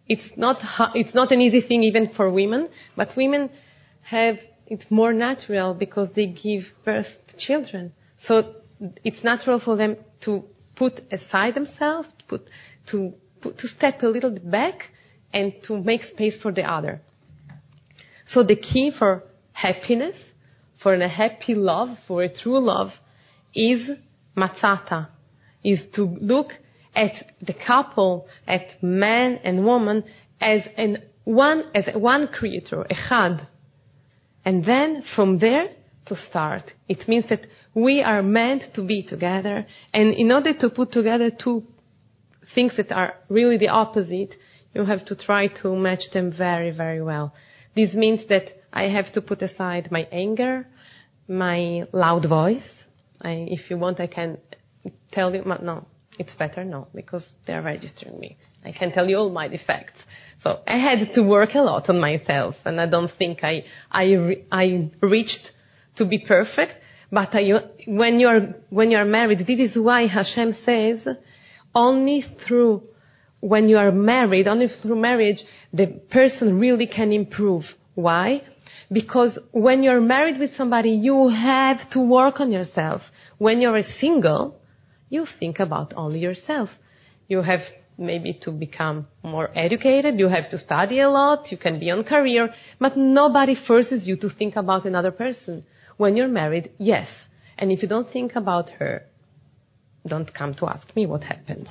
It's 0.07 0.31
not, 0.35 0.57
it's 0.95 1.13
not 1.13 1.31
an 1.31 1.39
easy 1.39 1.61
thing 1.61 1.83
even 1.83 2.13
for 2.17 2.31
women, 2.31 2.69
but 2.97 3.09
women 3.15 3.51
have, 4.01 4.37
it's 4.65 4.85
more 4.89 5.13
natural 5.13 5.75
because 5.75 6.09
they 6.15 6.25
give 6.25 6.63
birth 6.83 7.11
to 7.27 7.37
children. 7.37 7.93
So 8.25 8.55
it's 9.03 9.23
natural 9.23 9.61
for 9.63 9.75
them 9.75 9.97
to 10.25 10.43
put 10.75 10.93
aside 11.11 11.53
themselves, 11.53 12.09
to, 12.17 12.25
put, 12.27 12.49
to, 12.89 13.13
put, 13.39 13.59
to 13.59 13.67
step 13.67 14.01
a 14.01 14.07
little 14.07 14.31
bit 14.31 14.49
back 14.49 14.89
and 15.31 15.53
to 15.67 15.77
make 15.77 16.01
space 16.05 16.41
for 16.41 16.51
the 16.51 16.63
other. 16.63 17.01
So 18.27 18.43
the 18.43 18.55
key 18.55 18.91
for 18.97 19.23
happiness 19.53 20.15
for 20.81 20.93
a 20.93 21.07
happy 21.07 21.53
love, 21.53 21.97
for 22.07 22.23
a 22.23 22.29
true 22.29 22.59
love, 22.59 22.89
is 23.53 23.89
matzata, 24.35 25.09
is 25.63 25.81
to 25.95 26.03
look 26.03 26.53
at 26.95 27.11
the 27.41 27.53
couple, 27.53 28.27
at 28.47 28.81
man 28.81 29.39
and 29.43 29.65
woman, 29.65 30.03
as 30.39 30.61
an 30.77 30.97
one, 31.23 31.65
as 31.75 31.85
one 31.95 32.27
creator, 32.27 32.85
echad. 32.89 33.47
And 34.43 34.65
then 34.65 35.03
from 35.15 35.37
there 35.37 35.67
to 36.07 36.15
start. 36.29 36.73
It 36.89 37.07
means 37.07 37.25
that 37.29 37.45
we 37.75 38.01
are 38.01 38.23
meant 38.23 38.73
to 38.73 38.85
be 38.85 39.03
together, 39.03 39.67
and 39.93 40.13
in 40.15 40.31
order 40.31 40.53
to 40.59 40.69
put 40.69 40.91
together 40.91 41.29
two 41.29 41.63
things 42.55 42.73
that 42.77 42.91
are 42.91 43.13
really 43.29 43.57
the 43.57 43.67
opposite, 43.67 44.33
you 44.73 44.83
have 44.85 45.05
to 45.05 45.15
try 45.15 45.47
to 45.61 45.75
match 45.75 46.01
them 46.11 46.33
very, 46.35 46.71
very 46.71 47.01
well. 47.01 47.33
This 47.75 47.93
means 47.93 48.27
that 48.29 48.45
I 48.73 48.83
have 48.83 49.11
to 49.13 49.21
put 49.21 49.41
aside 49.41 49.89
my 49.91 50.07
anger, 50.11 50.67
my 51.27 51.83
loud 51.93 52.27
voice. 52.27 52.69
I, 53.21 53.45
if 53.49 53.69
you 53.69 53.77
want, 53.77 53.99
I 53.99 54.07
can 54.07 54.37
tell 55.11 55.33
you. 55.33 55.43
No, 55.43 55.85
it's 56.19 56.35
better 56.35 56.63
no, 56.63 56.87
because 56.93 57.25
they're 57.47 57.61
registering 57.61 58.19
me. 58.19 58.37
I 58.65 58.71
can 58.71 58.91
tell 58.91 59.07
you 59.07 59.17
all 59.17 59.29
my 59.29 59.47
defects. 59.47 59.99
So 60.43 60.59
I 60.67 60.77
had 60.77 61.13
to 61.13 61.21
work 61.21 61.51
a 61.53 61.61
lot 61.61 61.87
on 61.89 61.99
myself, 61.99 62.55
and 62.65 62.81
I 62.81 62.87
don't 62.87 63.11
think 63.17 63.43
I 63.43 63.63
I 63.91 64.43
I 64.51 64.91
reached 65.01 65.51
to 65.97 66.05
be 66.05 66.19
perfect. 66.27 66.73
But 67.11 67.29
I, 67.33 67.51
when 67.85 68.19
you're 68.19 68.55
when 68.69 68.91
you're 68.91 69.05
married, 69.05 69.39
this 69.45 69.59
is 69.59 69.77
why 69.77 70.07
Hashem 70.07 70.55
says, 70.65 71.07
only 71.75 72.25
through 72.47 72.83
when 73.41 73.67
you 73.67 73.77
are 73.77 73.91
married, 73.91 74.47
only 74.47 74.67
through 74.81 74.95
marriage, 74.95 75.39
the 75.73 75.87
person 76.09 76.59
really 76.59 76.87
can 76.87 77.11
improve. 77.11 77.63
Why? 77.95 78.43
Because 78.91 79.37
when 79.51 79.83
you're 79.83 80.01
married 80.01 80.39
with 80.39 80.55
somebody, 80.55 80.91
you 80.91 81.29
have 81.29 81.89
to 81.91 81.99
work 81.99 82.39
on 82.39 82.51
yourself. 82.51 83.01
When 83.37 83.59
you're 83.61 83.81
single, 83.99 84.59
you 85.09 85.25
think 85.39 85.59
about 85.59 85.93
only 85.95 86.19
yourself. 86.19 86.69
You 87.27 87.41
have 87.41 87.61
maybe 87.97 88.37
to 88.43 88.51
become 88.51 89.07
more 89.23 89.49
educated, 89.55 90.17
you 90.17 90.27
have 90.27 90.49
to 90.49 90.57
study 90.57 90.99
a 90.99 91.09
lot, 91.09 91.51
you 91.51 91.57
can 91.57 91.79
be 91.79 91.91
on 91.91 92.03
career, 92.03 92.53
but 92.79 92.97
nobody 92.97 93.55
forces 93.67 94.07
you 94.07 94.15
to 94.17 94.29
think 94.29 94.55
about 94.55 94.85
another 94.85 95.11
person. 95.11 95.63
When 95.97 96.15
you're 96.15 96.27
married, 96.27 96.71
yes. 96.79 97.07
And 97.57 97.71
if 97.71 97.81
you 97.83 97.87
don't 97.87 98.11
think 98.11 98.35
about 98.35 98.69
her, 98.79 99.03
don't 100.07 100.33
come 100.33 100.55
to 100.55 100.67
ask 100.67 100.95
me 100.95 101.05
what 101.05 101.23
happens. 101.23 101.67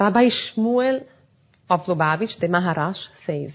Rabbi 0.00 0.28
Shmuel 0.28 1.04
of 1.68 1.80
Lubavitch, 1.86 2.38
the 2.38 2.46
Maharash, 2.46 3.08
says, 3.26 3.50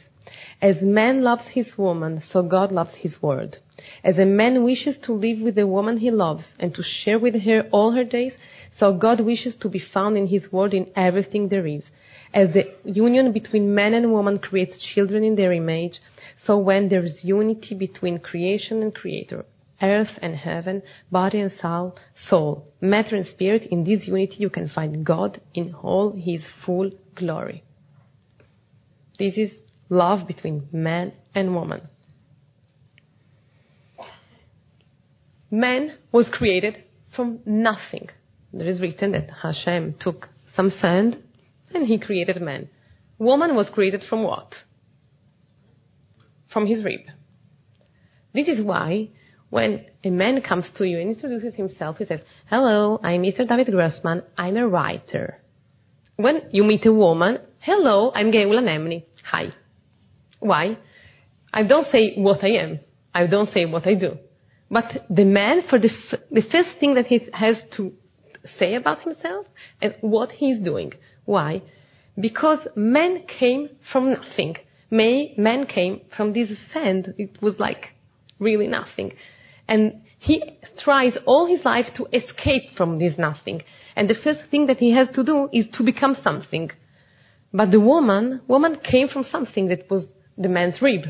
As 0.62 0.82
man 0.82 1.24
loves 1.24 1.48
his 1.54 1.78
woman, 1.78 2.22
so 2.32 2.44
God 2.44 2.70
loves 2.70 2.96
his 2.96 3.22
word. 3.22 3.58
As 4.04 4.20
a 4.20 4.26
man 4.26 4.64
wishes 4.66 4.98
to 5.04 5.14
live 5.14 5.40
with 5.40 5.56
the 5.56 5.66
woman 5.66 5.98
he 5.98 6.12
loves 6.12 6.44
and 6.60 6.76
to 6.76 6.84
share 6.84 7.18
with 7.18 7.42
her 7.44 7.70
all 7.72 7.92
her 7.92 8.04
days, 8.04 8.34
so 8.78 8.92
God 8.94 9.22
wishes 9.22 9.56
to 9.62 9.70
be 9.70 9.80
found 9.80 10.18
in 10.18 10.28
his 10.28 10.52
word 10.52 10.74
in 10.74 10.92
everything 10.98 11.48
there 11.48 11.66
is. 11.66 11.86
As 12.34 12.54
the 12.54 12.66
union 12.84 13.32
between 13.32 13.74
man 13.74 13.94
and 13.94 14.12
woman 14.12 14.38
creates 14.40 14.84
children 14.94 15.24
in 15.24 15.36
their 15.36 15.54
image, 15.54 16.00
so 16.46 16.58
when 16.58 16.90
there 16.90 17.06
is 17.06 17.24
unity 17.24 17.74
between 17.74 18.18
creation 18.18 18.82
and 18.82 18.94
creator, 18.94 19.46
earth 19.82 20.20
and 20.22 20.36
heaven, 20.36 20.82
body 21.12 21.40
and 21.40 21.52
soul, 21.52 21.96
soul, 22.30 22.68
matter 22.82 23.16
and 23.16 23.26
spirit, 23.26 23.64
in 23.72 23.84
this 23.84 24.08
unity 24.08 24.36
you 24.38 24.50
can 24.50 24.70
find 24.70 25.06
God 25.06 25.42
in 25.54 25.74
all 25.74 26.12
his 26.12 26.42
full 26.66 26.92
glory. 27.16 27.64
This 29.20 29.38
is 29.38 29.52
love 29.90 30.28
between 30.28 30.68
man 30.72 31.14
and 31.36 31.54
woman. 31.54 31.88
Man 35.52 35.98
was 36.12 36.30
created 36.32 36.84
from 37.16 37.40
nothing. 37.46 38.10
there 38.52 38.68
is 38.68 38.82
written 38.82 39.12
that 39.12 39.30
Hashem 39.44 39.96
took 40.00 40.30
some 40.56 40.72
sand 40.82 41.18
and 41.74 41.86
he 41.86 42.00
created 42.00 42.42
man. 42.42 42.70
Woman 43.20 43.56
was 43.56 43.70
created 43.72 44.04
from 44.10 44.24
what? 44.24 44.56
From 46.52 46.66
his 46.66 46.84
rib. 46.84 47.02
This 48.34 48.48
is 48.48 48.64
why 48.64 49.10
when 49.54 49.86
a 50.04 50.10
man 50.10 50.42
comes 50.42 50.68
to 50.76 50.84
you 50.84 51.00
and 51.00 51.10
introduces 51.10 51.54
himself, 51.54 51.98
he 51.98 52.06
says, 52.06 52.22
Hello, 52.50 53.00
I'm 53.04 53.22
Mr. 53.22 53.48
David 53.48 53.68
Grossman. 53.68 54.24
I'm 54.36 54.58
a 54.58 54.68
writer. 54.68 55.38
When 56.16 56.50
you 56.52 56.64
meet 56.64 56.88
a 56.88 56.92
woman, 56.92 57.38
Hello, 57.60 58.12
I'm 58.16 58.32
Geula 58.32 58.64
Nemni. 58.64 59.04
Hi. 59.26 59.50
Why? 60.40 60.80
I 61.54 61.62
don't 61.68 61.86
say 61.92 62.16
what 62.16 62.44
I 62.44 62.54
am. 62.64 62.80
I 63.14 63.28
don't 63.28 63.48
say 63.52 63.68
what 63.68 63.86
I 63.86 63.94
do. 63.94 64.18
But 64.72 65.06
the 65.08 65.24
man, 65.24 65.62
for 65.70 65.78
the, 65.78 65.92
f- 66.12 66.22
the 66.32 66.42
first 66.52 66.70
thing 66.80 66.96
that 66.96 67.06
he 67.06 67.22
has 67.32 67.62
to 67.78 67.92
say 68.58 68.74
about 68.74 69.04
himself 69.04 69.46
and 69.84 69.94
what 70.02 70.32
he's 70.32 70.60
doing. 70.64 70.94
Why? 71.26 71.62
Because 72.20 72.68
men 72.76 73.26
came 73.28 73.70
from 73.92 74.14
nothing. 74.14 74.56
May, 74.90 75.36
man 75.38 75.68
came 75.68 76.02
from 76.18 76.34
this 76.34 76.50
sand. 76.74 77.14
It 77.20 77.40
was 77.40 77.60
like 77.60 77.90
really 78.40 78.66
nothing. 78.66 79.14
And 79.68 80.02
he 80.20 80.60
tries 80.80 81.18
all 81.26 81.46
his 81.48 81.66
life 81.66 81.88
to 81.96 82.06
escape 82.14 82.76
from 82.78 83.00
this 83.00 83.18
nothing. 83.18 83.62
And 83.96 84.10
the 84.10 84.16
first 84.16 84.42
thing 84.50 84.68
that 84.68 84.78
he 84.78 84.94
has 84.94 85.10
to 85.16 85.24
do 85.24 85.50
is 85.52 85.68
to 85.74 85.84
become 85.84 86.16
something. 86.22 86.72
But 87.54 87.72
the 87.72 87.80
woman, 87.80 88.42
woman 88.48 88.80
came 88.84 89.08
from 89.08 89.24
something 89.24 89.68
that 89.68 89.90
was 89.90 90.06
the 90.38 90.50
man's 90.50 90.82
rib. 90.82 91.02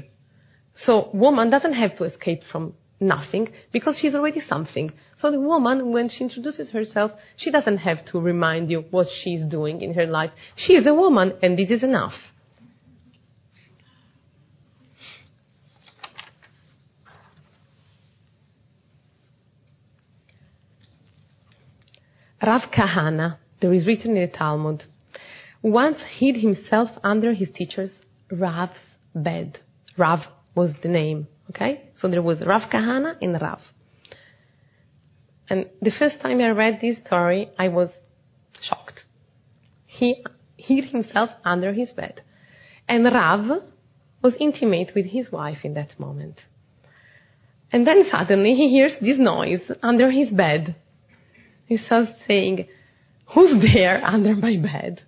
So 0.76 1.10
woman 1.14 1.50
doesn't 1.50 1.74
have 1.74 1.98
to 1.98 2.04
escape 2.04 2.42
from 2.52 2.74
nothing 3.00 3.50
because 3.72 3.98
she's 4.02 4.16
already 4.16 4.40
something. 4.40 4.92
So 5.18 5.32
the 5.32 5.40
woman, 5.40 5.92
when 5.92 6.10
she 6.10 6.24
introduces 6.24 6.72
herself, 6.72 7.12
she 7.38 7.52
doesn't 7.52 7.78
have 7.78 8.06
to 8.08 8.20
remind 8.20 8.70
you 8.70 8.86
what 8.92 9.08
she's 9.24 9.46
doing 9.46 9.82
in 9.82 9.94
her 9.94 10.06
life. 10.06 10.32
She 10.56 10.74
is 10.74 10.86
a 10.88 10.94
woman 10.94 11.34
and 11.42 11.58
this 11.58 11.70
is 11.70 11.84
enough. 11.84 12.14
Rav 22.46 22.64
Kahana, 22.78 23.38
there 23.62 23.74
is 23.74 23.88
written 23.88 24.18
in 24.18 24.30
the 24.30 24.38
Talmud, 24.38 24.84
once 25.62 26.00
hid 26.18 26.36
himself 26.36 26.90
under 27.02 27.34
his 27.34 27.50
teacher's 27.56 28.00
Rav's 28.30 28.74
bed. 29.16 29.60
Rav 29.98 30.20
was 30.54 30.72
the 30.82 30.90
name, 30.90 31.28
okay? 31.50 31.90
So 31.96 32.10
there 32.10 32.22
was 32.22 32.44
Rav 32.46 32.70
Kahana 32.70 33.16
and 33.22 33.42
Rav. 33.42 33.60
And 35.50 35.70
the 35.82 35.92
first 35.98 36.20
time 36.22 36.42
I 36.42 36.50
read 36.50 36.80
this 36.82 36.98
story, 37.06 37.50
I 37.58 37.70
was 37.70 37.90
shocked. 38.62 39.04
He 39.86 40.24
hid 40.58 40.86
himself 40.86 41.30
under 41.46 41.72
his 41.72 41.92
bed. 41.92 42.22
And 42.90 43.06
Rav 43.06 43.64
was 44.22 44.34
intimate 44.40 44.92
with 44.96 45.06
his 45.06 45.32
wife 45.32 45.60
in 45.64 45.76
that 45.76 45.98
moment. 45.98 46.42
And 47.72 47.88
then 47.88 48.04
suddenly 48.12 48.54
he 48.54 48.70
hears 48.70 48.94
this 49.00 49.18
noise 49.18 49.72
under 49.82 50.12
his 50.12 50.30
bed. 50.30 50.76
He 51.66 51.78
starts 51.78 52.12
saying, 52.28 52.68
Who's 53.34 53.62
there 53.62 54.04
under 54.04 54.36
my 54.36 54.58
bed? 54.58 55.02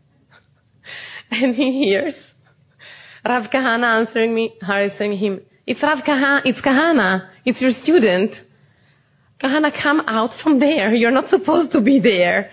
and 1.32 1.56
he 1.56 1.84
hears 1.84 2.16
Rav 3.26 3.50
Kahana 3.52 4.02
answering 4.02 4.34
me, 4.36 4.54
answering 4.62 5.18
him, 5.18 5.42
It's 5.66 5.82
Rav 5.82 6.00
Kahana, 6.06 6.42
it's 6.46 6.62
Kahana, 6.62 7.30
it's 7.44 7.62
your 7.62 7.72
student. 7.84 8.32
Kahana, 9.44 9.72
come 9.82 10.02
out 10.08 10.32
from 10.42 10.60
there. 10.60 10.94
You're 10.94 11.12
not 11.12 11.30
supposed 11.30 11.72
to 11.74 11.82
be 11.82 12.00
there. 12.00 12.52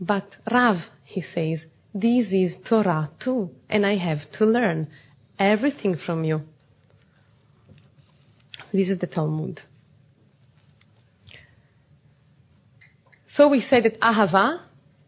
But 0.00 0.26
Rav, 0.50 0.76
he 1.04 1.22
says, 1.34 1.60
this 1.94 2.26
is 2.30 2.54
Torah 2.68 3.10
too, 3.22 3.50
and 3.68 3.84
I 3.84 3.96
have 3.96 4.18
to 4.38 4.44
learn 4.44 4.88
everything 5.38 5.96
from 6.04 6.22
you. 6.22 6.42
This 8.72 8.90
is 8.90 8.98
the 8.98 9.06
Talmud. 9.06 9.60
So 13.38 13.46
we 13.46 13.64
say 13.70 13.80
that 13.80 14.00
Ahava 14.00 14.62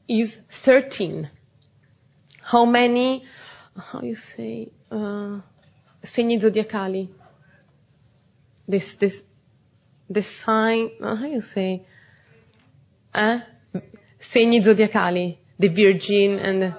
is 0.08 0.30
13. 0.64 1.28
How 2.40 2.64
many, 2.64 3.24
how 3.74 4.02
you 4.02 4.16
say, 4.36 4.70
uh, 4.88 5.40
segni 6.16 6.40
zodiacali? 6.40 7.08
This, 8.68 8.84
this, 9.00 9.14
the 10.08 10.22
sign, 10.46 10.90
uh, 11.02 11.16
how 11.16 11.26
you 11.26 11.42
say, 11.52 11.84
eh? 13.14 13.40
Segni 14.32 14.64
zodiacali, 14.64 15.36
the 15.58 15.68
Virgin 15.68 16.38
and 16.38 16.62
the 16.62 16.76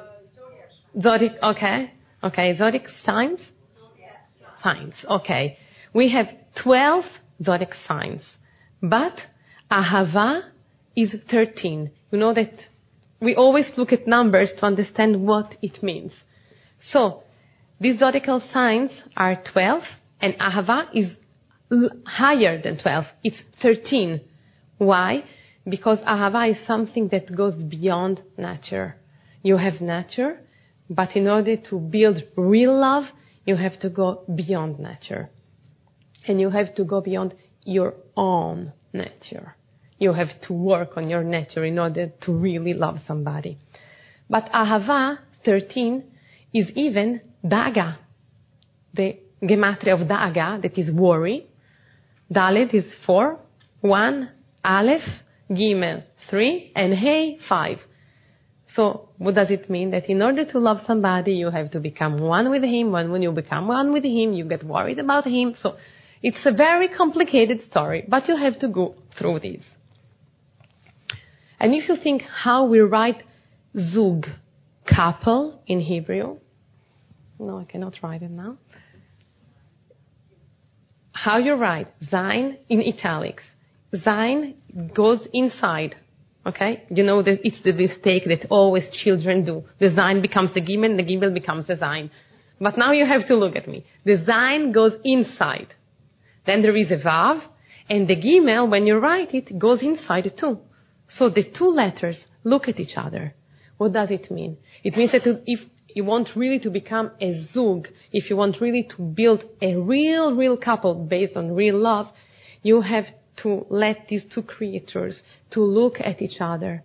zodiac, 1.01 1.33
okay, 1.43 1.91
okay, 2.23 2.57
zodiac 2.57 2.85
signs? 3.05 3.41
Signs, 4.63 4.93
okay. 5.05 5.57
We 5.93 6.13
have 6.13 6.27
12 6.63 7.03
zodiac 7.43 7.73
signs, 7.85 8.21
but 8.81 9.19
Ahava 9.69 10.50
is 10.95 11.15
13. 11.29 11.91
You 12.11 12.19
know 12.19 12.33
that 12.33 12.51
we 13.21 13.35
always 13.35 13.65
look 13.77 13.91
at 13.93 14.07
numbers 14.07 14.51
to 14.57 14.65
understand 14.65 15.25
what 15.25 15.55
it 15.61 15.83
means. 15.83 16.11
So, 16.91 17.23
these 17.79 17.99
zodiacal 17.99 18.41
signs 18.53 18.91
are 19.15 19.41
12, 19.53 19.81
and 20.21 20.33
Ahava 20.35 20.87
is 20.93 21.11
higher 22.05 22.61
than 22.61 22.77
12. 22.81 23.05
It's 23.23 23.41
13. 23.61 24.21
Why? 24.77 25.23
Because 25.67 25.99
Ahava 25.99 26.51
is 26.51 26.57
something 26.65 27.07
that 27.09 27.35
goes 27.35 27.55
beyond 27.63 28.21
nature. 28.37 28.95
You 29.43 29.57
have 29.57 29.81
nature, 29.81 30.39
but 30.89 31.15
in 31.15 31.27
order 31.27 31.55
to 31.69 31.79
build 31.79 32.23
real 32.35 32.77
love, 32.77 33.05
you 33.45 33.55
have 33.55 33.79
to 33.79 33.89
go 33.89 34.23
beyond 34.35 34.79
nature. 34.79 35.29
And 36.27 36.39
you 36.39 36.49
have 36.49 36.75
to 36.75 36.83
go 36.83 37.01
beyond 37.01 37.35
your 37.63 37.95
own 38.15 38.73
nature. 38.93 39.55
You 40.01 40.13
have 40.13 40.29
to 40.47 40.53
work 40.53 40.97
on 40.97 41.07
your 41.07 41.23
nature 41.23 41.63
in 41.63 41.77
order 41.77 42.11
to 42.23 42.31
really 42.31 42.73
love 42.73 42.97
somebody. 43.05 43.59
But 44.27 44.45
Ahava 44.51 45.19
13 45.45 46.03
is 46.55 46.71
even 46.75 47.21
Daga, 47.45 47.97
the 48.95 49.19
gematria 49.43 50.01
of 50.01 50.07
Daga, 50.07 50.59
that 50.63 50.75
is 50.75 50.91
worry. 50.91 51.45
Dalet 52.33 52.73
is 52.73 52.85
4, 53.05 53.39
1, 53.81 54.31
Aleph, 54.65 55.01
Gimel 55.51 56.03
3, 56.31 56.71
and 56.75 56.93
Hey 56.95 57.37
5. 57.47 57.77
So 58.75 59.09
what 59.19 59.35
does 59.35 59.51
it 59.51 59.69
mean? 59.69 59.91
That 59.91 60.09
in 60.09 60.23
order 60.23 60.45
to 60.45 60.57
love 60.57 60.77
somebody, 60.87 61.33
you 61.33 61.51
have 61.51 61.69
to 61.71 61.79
become 61.79 62.17
one 62.17 62.49
with 62.49 62.63
him. 62.63 62.91
When, 62.91 63.11
when 63.11 63.21
you 63.21 63.31
become 63.33 63.67
one 63.67 63.93
with 63.93 64.05
him, 64.05 64.33
you 64.33 64.45
get 64.45 64.63
worried 64.63 64.97
about 64.97 65.27
him. 65.27 65.53
So 65.55 65.75
it's 66.23 66.43
a 66.43 66.51
very 66.51 66.87
complicated 66.87 67.61
story, 67.69 68.03
but 68.07 68.27
you 68.27 68.35
have 68.35 68.57
to 68.61 68.67
go 68.67 68.95
through 69.19 69.41
this. 69.41 69.61
And 71.61 71.75
if 71.75 71.87
you 71.87 71.95
think 71.95 72.23
how 72.23 72.65
we 72.65 72.79
write 72.79 73.21
zug, 73.93 74.25
couple 74.83 75.61
in 75.67 75.79
Hebrew, 75.79 76.39
no, 77.37 77.59
I 77.59 77.65
cannot 77.65 77.93
write 78.01 78.23
it 78.23 78.31
now. 78.31 78.57
How 81.11 81.37
you 81.37 81.53
write 81.53 81.87
Zain 82.09 82.57
in 82.67 82.81
italics. 82.81 83.43
Zain 83.95 84.55
goes 84.95 85.27
inside. 85.33 85.95
Okay? 86.47 86.83
You 86.89 87.03
know 87.03 87.21
that 87.21 87.45
it's 87.45 87.61
the 87.63 87.73
mistake 87.73 88.23
that 88.25 88.47
always 88.49 88.85
children 89.03 89.45
do. 89.45 89.63
The 89.79 89.91
Zain 89.95 90.19
becomes 90.19 90.51
the 90.55 90.61
Gimel, 90.61 90.97
the 90.97 91.03
Gimel 91.03 91.31
becomes 91.31 91.67
the 91.67 91.77
Zain. 91.77 92.09
But 92.59 92.75
now 92.75 92.91
you 92.91 93.05
have 93.05 93.27
to 93.27 93.35
look 93.35 93.55
at 93.55 93.67
me. 93.67 93.85
The 94.03 94.17
Zain 94.25 94.71
goes 94.71 94.93
inside. 95.03 95.75
Then 96.47 96.63
there 96.63 96.75
is 96.75 96.89
a 96.89 96.97
Vav, 96.97 97.39
and 97.87 98.07
the 98.07 98.15
Gimel, 98.15 98.67
when 98.71 98.87
you 98.87 98.97
write 98.97 99.35
it, 99.35 99.59
goes 99.59 99.83
inside 99.83 100.31
too. 100.39 100.59
So 101.07 101.29
the 101.29 101.43
two 101.43 101.69
letters 101.69 102.25
look 102.43 102.67
at 102.67 102.79
each 102.79 102.95
other. 102.95 103.33
What 103.77 103.93
does 103.93 104.11
it 104.11 104.31
mean? 104.31 104.57
It 104.83 104.95
means 104.95 105.11
that 105.11 105.25
if 105.45 105.59
you 105.89 106.05
want 106.05 106.29
really 106.35 106.59
to 106.59 106.69
become 106.69 107.11
a 107.19 107.47
zug, 107.53 107.87
if 108.11 108.29
you 108.29 108.37
want 108.37 108.61
really 108.61 108.87
to 108.95 109.01
build 109.03 109.43
a 109.61 109.75
real, 109.75 110.35
real 110.35 110.57
couple 110.57 110.95
based 110.95 111.35
on 111.35 111.51
real 111.51 111.77
love, 111.77 112.07
you 112.63 112.81
have 112.81 113.05
to 113.37 113.65
let 113.69 114.07
these 114.07 114.23
two 114.33 114.43
creatures 114.43 115.21
to 115.51 115.61
look 115.61 115.95
at 115.99 116.21
each 116.21 116.39
other. 116.39 116.83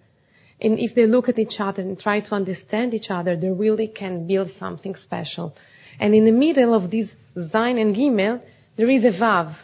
And 0.60 0.78
if 0.78 0.94
they 0.94 1.06
look 1.06 1.28
at 1.28 1.38
each 1.38 1.56
other 1.58 1.82
and 1.82 1.98
try 1.98 2.20
to 2.20 2.34
understand 2.34 2.94
each 2.94 3.10
other, 3.10 3.36
they 3.36 3.50
really 3.50 3.88
can 3.88 4.26
build 4.26 4.50
something 4.58 4.94
special. 4.94 5.54
And 6.00 6.14
in 6.14 6.24
the 6.24 6.32
middle 6.32 6.74
of 6.74 6.90
this 6.90 7.10
Zain 7.34 7.78
and 7.78 7.94
Gimel, 7.94 8.40
there 8.76 8.88
is 8.88 9.04
a 9.04 9.18
Vav. 9.20 9.54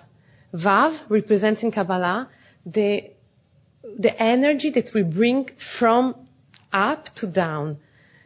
Vav 0.55 0.99
represents 1.09 1.63
in 1.63 1.73
Kabbalah 1.73 2.29
the, 2.67 3.11
the 3.99 4.21
energy 4.21 4.71
that 4.75 4.91
we 4.95 5.03
bring 5.03 5.51
from 5.79 6.15
up 6.73 7.05
to 7.17 7.31
down. 7.31 7.79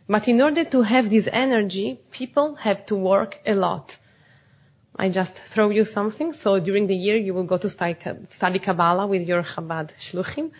But 0.08 0.28
in 0.28 0.40
order 0.40 0.64
to 0.64 0.82
have 0.82 1.10
this 1.10 1.26
energy, 1.32 2.00
people 2.12 2.56
have 2.56 2.86
to 2.86 2.94
work 2.96 3.36
a 3.44 3.54
lot. 3.54 3.92
I 4.94 5.10
just 5.10 5.32
throw 5.52 5.70
you 5.70 5.84
something. 5.84 6.32
So 6.42 6.58
during 6.60 6.86
the 6.86 6.94
year, 6.94 7.16
you 7.16 7.34
will 7.34 7.46
go 7.46 7.58
to 7.58 7.68
study 7.68 8.58
Kabbalah 8.58 9.06
with 9.06 9.22
your 9.22 9.42
Chabad 9.42 9.90
Shluchim. 10.10 10.50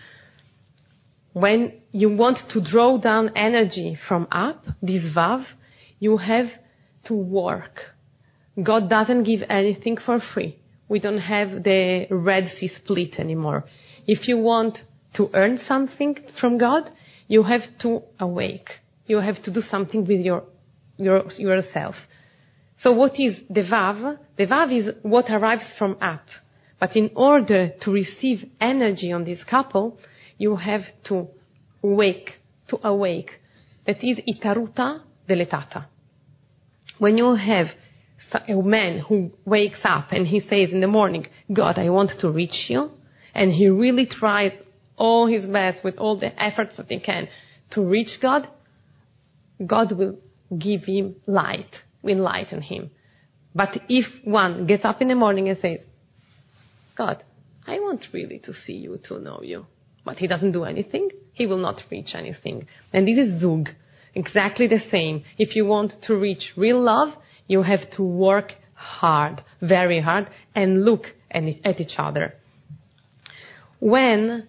when 1.33 1.73
you 1.93 2.09
want 2.17 2.39
to 2.49 2.61
draw 2.63 2.97
down 2.99 3.31
energy 3.37 3.97
from 4.09 4.27
up, 4.33 4.65
this 4.83 5.03
vav, 5.15 5.45
you 5.99 6.17
have 6.17 6.47
to 7.05 7.15
work. 7.15 7.81
God 8.63 8.89
doesn't 8.89 9.25
give 9.25 9.43
anything 9.49 9.97
for 9.99 10.19
free. 10.33 10.59
We 10.89 10.99
don't 10.99 11.19
have 11.19 11.63
the 11.63 12.07
Red 12.11 12.53
Sea 12.59 12.69
split 12.69 13.19
anymore. 13.19 13.65
If 14.07 14.29
you 14.29 14.39
want 14.39 14.79
to 15.17 15.31
earn 15.35 15.59
something 15.67 16.17
from 16.41 16.59
God, 16.59 16.91
you 17.29 17.43
have 17.43 17.63
to 17.81 18.03
awake. 18.19 18.69
You 19.07 19.19
have 19.21 19.43
to 19.45 19.53
do 19.53 19.61
something 19.61 20.07
with 20.07 20.21
your, 20.21 20.45
your 20.97 21.25
yourself. 21.39 21.95
So 22.79 22.93
what 22.93 23.19
is 23.19 23.39
the 23.49 23.63
Vav? 23.63 24.19
The 24.37 24.47
Vav 24.47 24.79
is 24.79 24.95
what 25.03 25.31
arrives 25.31 25.65
from 25.79 25.97
up. 26.01 26.25
But 26.79 26.95
in 26.95 27.11
order 27.17 27.73
to 27.81 27.91
receive 27.91 28.51
energy 28.61 29.13
on 29.13 29.25
this 29.25 29.43
couple, 29.45 29.99
you 30.37 30.57
have 30.57 30.83
to 31.05 31.29
wake, 31.81 32.33
to 32.69 32.87
awake. 32.87 33.31
That 33.87 34.05
is 34.05 34.19
itaruta 34.29 35.01
deletata. 35.29 35.87
When 36.99 37.17
you 37.17 37.35
have 37.35 37.69
a 38.49 38.55
man 38.55 38.99
who 38.99 39.31
wakes 39.45 39.79
up 39.85 40.09
and 40.11 40.27
he 40.27 40.41
says 40.41 40.71
in 40.73 40.81
the 40.81 40.87
morning, 40.87 41.27
God, 41.53 41.79
I 41.79 41.89
want 41.91 42.13
to 42.21 42.31
reach 42.31 42.67
you, 42.69 42.91
and 43.35 43.53
he 43.53 43.69
really 43.69 44.07
tries 44.07 44.53
all 44.97 45.27
his 45.27 45.45
best 45.45 45.85
with 45.85 45.97
all 45.99 46.19
the 46.19 46.43
efforts 46.43 46.77
that 46.77 46.87
he 46.89 47.01
can 47.01 47.29
to 47.71 47.85
reach 47.85 48.21
God, 48.21 48.49
God 49.65 49.93
will 49.93 50.19
give 50.57 50.85
him 50.85 51.17
light, 51.27 51.75
will 52.03 52.13
enlighten 52.13 52.63
him. 52.63 52.91
But 53.55 53.81
if 53.89 54.07
one 54.25 54.67
gets 54.67 54.85
up 54.85 55.01
in 55.01 55.09
the 55.09 55.15
morning 55.15 55.49
and 55.49 55.59
says, 55.59 55.81
God, 56.97 57.25
I 57.67 57.81
want 57.81 58.07
really 58.13 58.39
to 58.41 58.53
see 58.53 58.75
you, 58.75 58.99
to 59.05 59.19
know 59.19 59.41
you, 59.43 59.67
but 60.05 60.19
he 60.19 60.27
doesn't 60.27 60.53
do 60.53 60.65
anything, 60.65 61.11
he 61.33 61.47
will 61.47 61.59
not 61.59 61.83
reach 61.91 62.15
anything. 62.15 62.67
And 62.93 63.09
this 63.09 63.19
is 63.19 63.41
Zug. 63.41 63.69
Exactly 64.15 64.67
the 64.67 64.81
same. 64.91 65.25
If 65.37 65.57
you 65.57 65.67
want 65.67 65.93
to 66.05 66.17
reach 66.17 66.53
real 66.57 66.81
love, 66.81 67.11
you 67.49 67.63
have 67.63 67.91
to 67.97 68.03
work 68.03 68.55
hard, 68.75 69.43
very 69.61 70.01
hard, 70.01 70.31
and 70.55 70.85
look 70.85 71.05
at 71.31 71.45
each 71.81 71.99
other. 71.99 72.33
When 73.79 74.49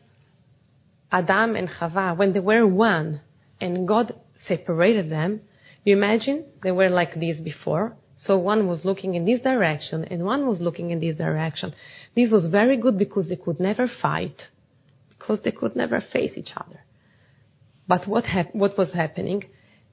Adam 1.12 1.56
and 1.56 1.70
Chava, 1.70 2.18
when 2.18 2.34
they 2.34 2.40
were 2.40 2.68
one, 2.68 3.22
and 3.62 3.88
God 3.88 4.14
separated 4.48 5.10
them, 5.10 5.42
you 5.84 5.96
imagine 5.96 6.46
they 6.64 6.72
were 6.72 6.90
like 6.90 7.16
this 7.16 7.40
before. 7.40 7.96
So 8.18 8.38
one 8.38 8.68
was 8.68 8.84
looking 8.84 9.14
in 9.14 9.26
this 9.26 9.42
direction 9.42 10.04
and 10.06 10.24
one 10.26 10.48
was 10.48 10.60
looking 10.60 10.90
in 10.90 11.00
this 11.00 11.16
direction. 11.16 11.74
This 12.16 12.32
was 12.32 12.48
very 12.48 12.78
good 12.78 12.98
because 12.98 13.30
they 13.30 13.36
could 13.36 13.60
never 13.60 13.88
fight, 14.02 14.42
because 15.10 15.40
they 15.44 15.52
could 15.52 15.76
never 15.76 16.02
face 16.02 16.34
each 16.36 16.52
other. 16.58 16.80
But 17.88 18.08
what, 18.08 18.26
hap- 18.26 18.54
what 18.54 18.78
was 18.78 18.92
happening? 18.92 19.46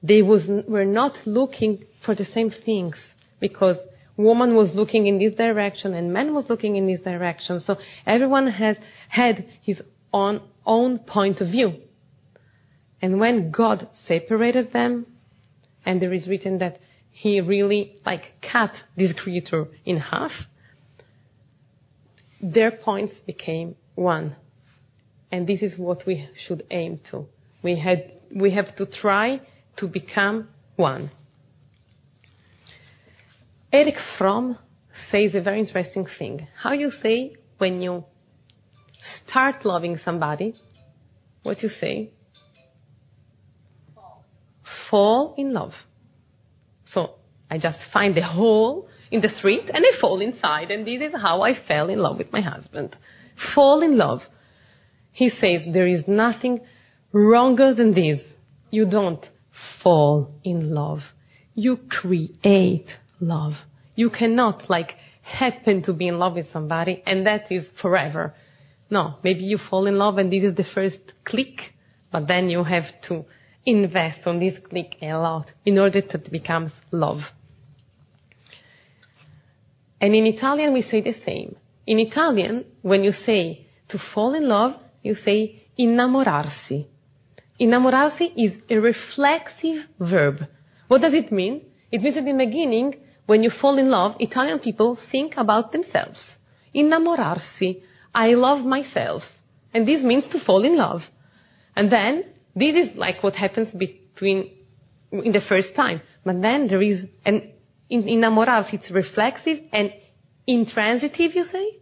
They 0.03 0.21
was, 0.21 0.41
were 0.67 0.85
not 0.85 1.13
looking 1.25 1.85
for 2.03 2.13
the 2.13 2.25
same 2.25 2.49
things 2.49 2.95
because 3.39 3.77
woman 4.17 4.55
was 4.55 4.71
looking 4.73 5.07
in 5.07 5.19
this 5.19 5.33
direction 5.35 5.93
and 5.93 6.11
man 6.11 6.33
was 6.33 6.45
looking 6.49 6.75
in 6.75 6.87
this 6.87 7.01
direction. 7.01 7.61
So 7.65 7.77
everyone 8.05 8.47
has 8.47 8.77
had 9.09 9.45
his 9.61 9.81
own, 10.11 10.41
own 10.65 10.99
point 10.99 11.41
of 11.41 11.47
view. 11.47 11.81
And 13.01 13.19
when 13.19 13.51
God 13.51 13.87
separated 14.07 14.73
them, 14.73 15.05
and 15.85 16.01
there 16.01 16.13
is 16.13 16.27
written 16.27 16.57
that 16.59 16.79
he 17.11 17.39
really 17.39 17.97
like 18.05 18.23
cut 18.41 18.71
this 18.97 19.13
creature 19.13 19.67
in 19.85 19.97
half, 19.97 20.31
their 22.41 22.71
points 22.71 23.13
became 23.25 23.75
one. 23.95 24.35
And 25.31 25.47
this 25.47 25.61
is 25.61 25.77
what 25.77 26.03
we 26.05 26.27
should 26.47 26.63
aim 26.71 26.99
to. 27.11 27.25
We, 27.63 27.79
had, 27.79 28.11
we 28.33 28.51
have 28.51 28.75
to 28.75 28.85
try 28.85 29.41
to 29.77 29.87
become 29.87 30.49
one. 30.75 31.11
Erich 33.71 33.97
Fromm 34.17 34.57
says 35.11 35.35
a 35.35 35.41
very 35.41 35.59
interesting 35.59 36.07
thing. 36.17 36.47
How 36.61 36.73
you 36.73 36.89
say 36.89 37.35
when 37.57 37.81
you 37.81 38.05
start 39.27 39.65
loving 39.65 39.99
somebody, 40.03 40.55
what 41.43 41.61
you 41.61 41.69
say? 41.69 42.11
Fall. 43.93 44.23
Fall 44.89 45.35
in 45.37 45.53
love. 45.53 45.73
So 46.85 47.15
I 47.49 47.57
just 47.57 47.77
find 47.93 48.17
a 48.17 48.23
hole 48.25 48.87
in 49.11 49.21
the 49.21 49.29
street 49.29 49.69
and 49.73 49.85
I 49.85 49.99
fall 49.99 50.19
inside, 50.21 50.71
and 50.71 50.85
this 50.85 51.01
is 51.01 51.13
how 51.21 51.41
I 51.41 51.53
fell 51.67 51.89
in 51.89 51.99
love 51.99 52.17
with 52.17 52.31
my 52.31 52.41
husband. 52.41 52.95
Fall 53.53 53.81
in 53.81 53.97
love. 53.97 54.21
He 55.11 55.29
says 55.29 55.61
there 55.71 55.87
is 55.87 56.03
nothing 56.07 56.61
wronger 57.11 57.73
than 57.73 57.93
this. 57.93 58.19
You 58.71 58.89
don't 58.89 59.25
fall 59.81 60.33
in 60.43 60.73
love. 60.73 60.99
You 61.53 61.79
create 61.89 62.89
love. 63.19 63.53
You 63.95 64.09
cannot 64.09 64.69
like 64.69 64.91
happen 65.21 65.81
to 65.83 65.93
be 65.93 66.07
in 66.07 66.19
love 66.19 66.33
with 66.33 66.51
somebody 66.51 67.01
and 67.05 67.25
that 67.25 67.51
is 67.51 67.65
forever. 67.81 68.33
No, 68.89 69.15
maybe 69.23 69.43
you 69.43 69.57
fall 69.69 69.87
in 69.87 69.97
love 69.97 70.17
and 70.17 70.31
this 70.31 70.43
is 70.43 70.55
the 70.55 70.65
first 70.73 70.99
click, 71.23 71.73
but 72.11 72.27
then 72.27 72.49
you 72.49 72.63
have 72.63 72.85
to 73.07 73.25
invest 73.65 74.19
on 74.25 74.39
this 74.39 74.59
click 74.69 74.95
a 75.01 75.13
lot 75.13 75.47
in 75.65 75.79
order 75.79 76.01
to 76.01 76.17
it 76.17 76.31
becomes 76.31 76.71
love. 76.91 77.21
And 79.99 80.13
in 80.13 80.25
Italian 80.25 80.73
we 80.73 80.83
say 80.83 81.01
the 81.01 81.15
same. 81.25 81.55
In 81.87 81.99
Italian, 81.99 82.65
when 82.81 83.03
you 83.03 83.11
say 83.11 83.65
to 83.89 83.97
fall 84.13 84.33
in 84.33 84.47
love, 84.47 84.73
you 85.01 85.15
say 85.15 85.63
innamorarsi. 85.79 86.85
Innamorarsi 87.59 88.33
is 88.35 88.53
a 88.69 88.77
reflexive 88.77 89.85
verb. 89.99 90.41
What 90.87 91.01
does 91.01 91.13
it 91.13 91.31
mean? 91.31 91.61
It 91.91 92.01
means 92.01 92.15
that 92.15 92.27
in 92.27 92.37
the 92.37 92.45
beginning, 92.45 92.95
when 93.25 93.41
you 93.41 93.49
fall 93.49 93.77
in 93.79 93.89
love, 93.89 94.15
Italian 94.19 94.59
people 94.59 94.97
think 95.11 95.33
about 95.37 95.71
themselves. 95.71 96.21
Innamorarsi. 96.75 97.81
I 98.15 98.29
love 98.29 98.65
myself. 98.65 99.23
And 99.73 99.85
this 99.85 100.01
means 100.01 100.23
to 100.31 100.39
fall 100.43 100.63
in 100.63 100.77
love. 100.77 101.01
And 101.75 101.91
then, 101.91 102.23
this 102.55 102.75
is 102.75 102.97
like 102.97 103.21
what 103.21 103.35
happens 103.35 103.67
between, 103.73 104.51
in 105.11 105.33
the 105.33 105.41
first 105.47 105.75
time. 105.75 106.01
But 106.23 106.41
then 106.41 106.67
there 106.69 106.81
is, 106.81 107.03
an, 107.25 107.51
in 107.89 108.03
innamorarsi, 108.03 108.75
it's 108.75 108.89
reflexive 108.89 109.57
and 109.73 109.91
intransitive, 110.47 111.35
you 111.35 111.45
say? 111.51 111.77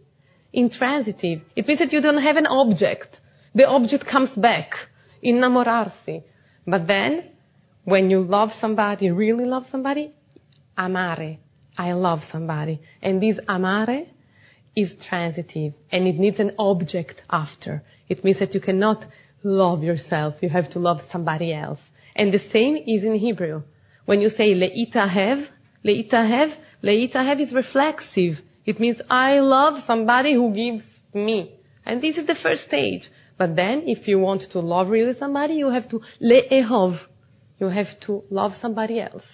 Intransitive. 0.52 1.42
It 1.54 1.68
means 1.68 1.78
that 1.78 1.92
you 1.92 2.00
don't 2.00 2.20
have 2.20 2.36
an 2.36 2.46
object. 2.46 3.20
The 3.54 3.68
object 3.68 4.04
comes 4.10 4.30
back. 4.30 4.72
in 5.22 5.36
Innamorarsi. 5.36 6.24
But 6.66 6.88
then, 6.88 7.30
when 7.84 8.10
you 8.10 8.22
love 8.22 8.50
somebody, 8.60 9.10
really 9.10 9.44
love 9.44 9.64
somebody, 9.70 10.12
amare. 10.76 11.38
I 11.78 11.92
love 11.92 12.20
somebody. 12.32 12.80
And 13.00 13.22
this 13.22 13.38
amare 13.46 14.06
is 14.76 14.92
transitive 15.08 15.72
and 15.90 16.06
it 16.06 16.16
needs 16.16 16.40
an 16.40 16.52
object 16.58 17.22
after. 17.30 17.82
It 18.08 18.24
means 18.24 18.38
that 18.40 18.54
you 18.54 18.60
cannot 18.60 19.04
love 19.42 19.82
yourself. 19.82 20.34
You 20.42 20.48
have 20.48 20.70
to 20.70 20.78
love 20.78 20.98
somebody 21.12 21.52
else. 21.52 21.80
And 22.16 22.32
the 22.32 22.40
same 22.52 22.76
is 22.76 23.04
in 23.04 23.16
Hebrew. 23.16 23.62
When 24.04 24.20
you 24.20 24.30
say 24.30 24.54
leitahev, 24.54 25.46
leitahev, 25.84 26.54
leitahev 26.82 27.40
is 27.40 27.52
reflexive. 27.52 28.44
It 28.66 28.80
means 28.80 29.00
I 29.10 29.40
love 29.40 29.82
somebody 29.86 30.34
who 30.34 30.52
gives 30.52 30.84
me. 31.12 31.58
And 31.84 32.02
this 32.02 32.16
is 32.16 32.26
the 32.26 32.36
first 32.42 32.64
stage. 32.66 33.02
But 33.36 33.56
then 33.56 33.82
if 33.86 34.06
you 34.08 34.18
want 34.18 34.42
to 34.52 34.60
love 34.60 34.88
really 34.88 35.14
somebody, 35.18 35.54
you 35.54 35.70
have 35.70 35.88
to 35.90 36.00
le'ehov. 36.22 36.98
You 37.58 37.68
have 37.68 38.00
to 38.06 38.24
love 38.30 38.52
somebody 38.60 39.00
else. 39.00 39.24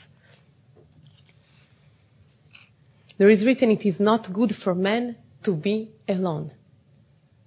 There 3.18 3.28
is 3.28 3.44
written, 3.44 3.70
it 3.70 3.86
is 3.86 4.00
not 4.00 4.32
good 4.32 4.52
for 4.64 4.74
man 4.74 5.16
to 5.44 5.54
be 5.54 5.90
alone. 6.08 6.52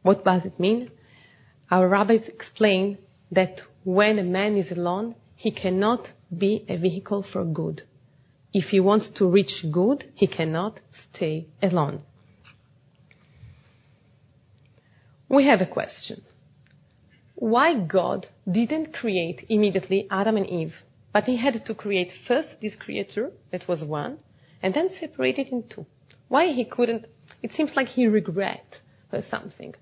What 0.02 0.24
does 0.24 0.46
it 0.46 0.60
mean? 0.60 0.92
Our 1.72 1.88
rabbis 1.88 2.28
explain 2.28 2.98
that 3.32 3.62
when 3.84 4.20
a 4.20 4.24
man 4.24 4.58
is 4.58 4.72
alone, 4.72 5.16
he 5.36 5.52
cannot 5.52 6.10
be 6.36 6.66
a 6.70 6.78
vehicle 6.78 7.26
for 7.32 7.44
good. 7.44 7.84
If 8.54 8.66
he 8.66 8.80
wants 8.80 9.10
to 9.16 9.28
reach 9.28 9.66
good, 9.72 10.06
he 10.14 10.28
cannot 10.28 10.80
stay 11.12 11.48
alone. 11.62 12.04
We 15.28 15.48
have 15.48 15.62
a 15.62 15.66
question. 15.66 16.22
Why 17.36 17.80
God 17.80 18.28
didn't 18.50 18.94
create 18.94 19.46
immediately 19.50 20.08
Adam 20.12 20.38
and 20.38 20.48
Eve, 20.48 20.76
but 21.12 21.24
he 21.24 21.38
had 21.38 21.66
to 21.66 21.74
create 21.74 22.12
first 22.28 22.50
this 22.62 22.76
creature 22.76 23.32
that 23.52 23.68
was 23.68 23.84
one, 23.84 24.20
and 24.62 24.74
then 24.74 24.90
separate 25.00 25.40
it 25.40 25.48
in 25.52 25.64
two. 25.68 25.86
Why 26.34 26.48
he 26.52 26.66
couldn't? 26.66 27.06
It 27.44 27.52
seems 27.52 27.74
like 27.76 27.90
he 27.90 28.08
regret 28.08 28.66
something. 29.30 29.76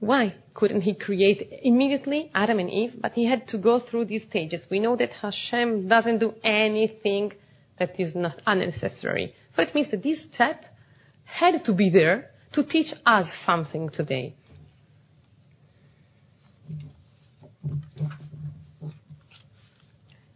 Why 0.00 0.34
couldn't 0.52 0.82
he 0.82 0.92
create 0.92 1.48
immediately 1.62 2.30
Adam 2.34 2.58
and 2.58 2.68
Eve? 2.68 2.96
But 3.00 3.12
he 3.12 3.24
had 3.24 3.48
to 3.48 3.56
go 3.56 3.80
through 3.80 4.04
these 4.04 4.24
stages. 4.28 4.66
We 4.70 4.80
know 4.80 4.96
that 4.96 5.14
Hashem 5.22 5.88
doesn't 5.88 6.18
do 6.18 6.34
anything 6.44 7.32
that 7.78 7.98
is 7.98 8.14
not 8.14 8.42
unnecessary. 8.46 9.32
So 9.54 9.62
it 9.62 9.74
means 9.74 9.90
that 9.92 10.02
this 10.02 10.18
step 10.34 10.62
had 11.24 11.64
to 11.64 11.72
be 11.72 11.88
there 11.88 12.28
to 12.52 12.62
teach 12.62 12.92
us 13.06 13.28
something 13.46 13.88
today. 13.88 14.34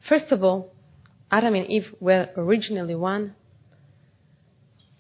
First 0.09 0.33
of 0.33 0.43
all, 0.43 0.73
Adam 1.31 1.57
and 1.57 1.67
Eve 1.67 1.95
were 2.01 2.31
originally 2.39 2.95
one 2.95 3.35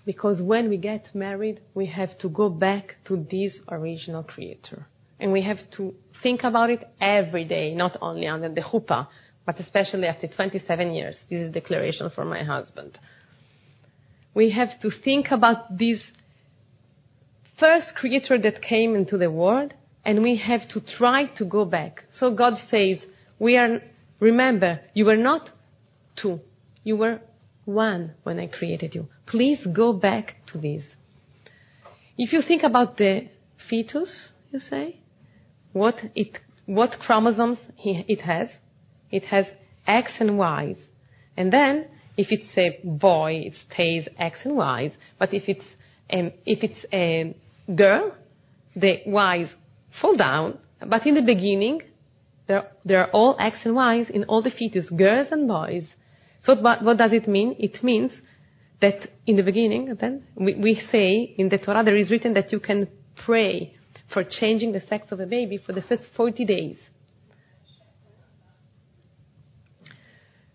because 0.04 0.42
when 0.42 0.68
we 0.68 0.76
get 0.76 1.14
married, 1.14 1.60
we 1.74 1.86
have 1.86 2.18
to 2.18 2.28
go 2.28 2.48
back 2.48 2.96
to 3.06 3.26
this 3.30 3.58
original 3.68 4.22
creator. 4.22 4.86
And 5.20 5.32
we 5.32 5.42
have 5.42 5.58
to 5.76 5.94
think 6.22 6.42
about 6.42 6.70
it 6.70 6.84
every 7.00 7.44
day, 7.44 7.74
not 7.74 7.96
only 8.00 8.26
under 8.26 8.48
the 8.48 8.60
chuppah, 8.60 9.06
but 9.46 9.58
especially 9.60 10.06
after 10.06 10.26
27 10.26 10.92
years. 10.92 11.16
This 11.30 11.46
is 11.46 11.52
declaration 11.52 12.10
for 12.14 12.24
my 12.24 12.42
husband. 12.42 12.98
We 14.34 14.50
have 14.50 14.80
to 14.80 14.90
think 15.04 15.26
about 15.30 15.78
this 15.78 16.02
first 17.58 17.94
creator 17.94 18.38
that 18.38 18.62
came 18.62 18.94
into 18.94 19.18
the 19.18 19.30
world, 19.30 19.74
and 20.04 20.22
we 20.22 20.36
have 20.38 20.68
to 20.70 20.80
try 20.98 21.26
to 21.36 21.44
go 21.44 21.64
back. 21.64 22.04
So 22.18 22.34
God 22.34 22.54
says, 22.68 22.98
we 23.38 23.56
are, 23.56 23.80
remember, 24.18 24.80
you 24.94 25.04
were 25.04 25.16
not 25.16 25.50
two. 26.20 26.40
You 26.82 26.96
were 26.96 27.20
one 27.64 28.14
when 28.22 28.38
I 28.38 28.46
created 28.46 28.94
you. 28.94 29.08
Please 29.26 29.66
go 29.72 29.92
back 29.92 30.36
to 30.52 30.58
this. 30.58 30.84
If 32.18 32.32
you 32.32 32.42
think 32.42 32.62
about 32.62 32.96
the 32.96 33.28
fetus, 33.68 34.30
you 34.50 34.58
say, 34.58 35.00
what 35.72 35.96
it, 36.14 36.38
what 36.66 36.98
chromosomes 37.00 37.58
he, 37.76 38.04
it 38.08 38.20
has, 38.22 38.48
it 39.10 39.24
has 39.24 39.46
X 39.86 40.12
and 40.20 40.38
Y's. 40.38 40.76
And 41.36 41.52
then, 41.52 41.86
if 42.16 42.28
it's 42.30 42.56
a 42.56 42.78
boy, 42.84 43.44
it 43.46 43.54
stays 43.70 44.06
X 44.18 44.40
and 44.44 44.56
Y's. 44.56 44.92
But 45.18 45.32
if 45.32 45.44
it's, 45.48 45.64
um, 46.12 46.32
if 46.44 46.62
it's 46.62 46.84
a 46.92 47.34
girl, 47.74 48.14
the 48.76 49.00
Y's 49.06 49.48
fall 50.00 50.16
down. 50.16 50.58
But 50.86 51.06
in 51.06 51.14
the 51.14 51.22
beginning, 51.22 51.82
there, 52.48 52.68
there 52.84 53.04
are 53.04 53.10
all 53.12 53.36
X 53.38 53.58
and 53.64 53.74
Y's 53.74 54.10
in 54.10 54.24
all 54.24 54.42
the 54.42 54.50
fetus, 54.50 54.88
girls 54.90 55.28
and 55.30 55.48
boys. 55.48 55.84
So 56.44 56.54
what, 56.56 56.98
does 56.98 57.12
it 57.12 57.28
mean? 57.28 57.56
It 57.58 57.82
means 57.84 58.12
that 58.80 59.08
in 59.26 59.36
the 59.36 59.42
beginning, 59.42 59.96
then 60.00 60.24
we, 60.34 60.80
say 60.90 61.34
in 61.38 61.48
the 61.48 61.58
Torah 61.58 61.84
there 61.84 61.96
is 61.96 62.10
written 62.10 62.34
that 62.34 62.50
you 62.50 62.58
can 62.58 62.88
pray 63.24 63.74
for 64.12 64.24
changing 64.24 64.72
the 64.72 64.80
sex 64.88 65.06
of 65.12 65.20
a 65.20 65.26
baby 65.26 65.58
for 65.64 65.72
the 65.72 65.82
first 65.82 66.02
40 66.16 66.44
days. 66.44 66.78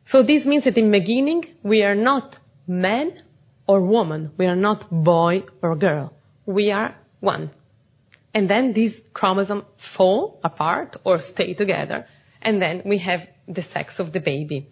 So 0.10 0.24
this 0.24 0.46
means 0.46 0.66
that 0.66 0.78
in 0.78 0.92
the 0.92 1.00
beginning 1.00 1.44
we 1.64 1.84
are 1.84 1.96
not 1.96 2.36
man 2.66 3.24
or 3.68 3.82
woman. 3.82 4.32
We 4.38 4.46
are 4.46 4.56
not 4.56 4.90
boy 4.90 5.44
or 5.62 5.76
girl. 5.76 6.14
We 6.46 6.72
are 6.72 6.96
one. 7.20 7.52
And 8.34 8.50
then 8.50 8.74
these 8.74 8.94
chromosomes 9.14 9.64
fall 9.98 10.40
apart 10.44 10.98
or 11.04 11.20
stay 11.34 11.54
together. 11.54 12.06
And 12.42 12.62
then 12.62 12.84
we 12.86 13.00
have 13.00 13.22
the 13.48 13.64
sex 13.74 13.96
of 14.00 14.14
the 14.14 14.20
baby. 14.20 14.70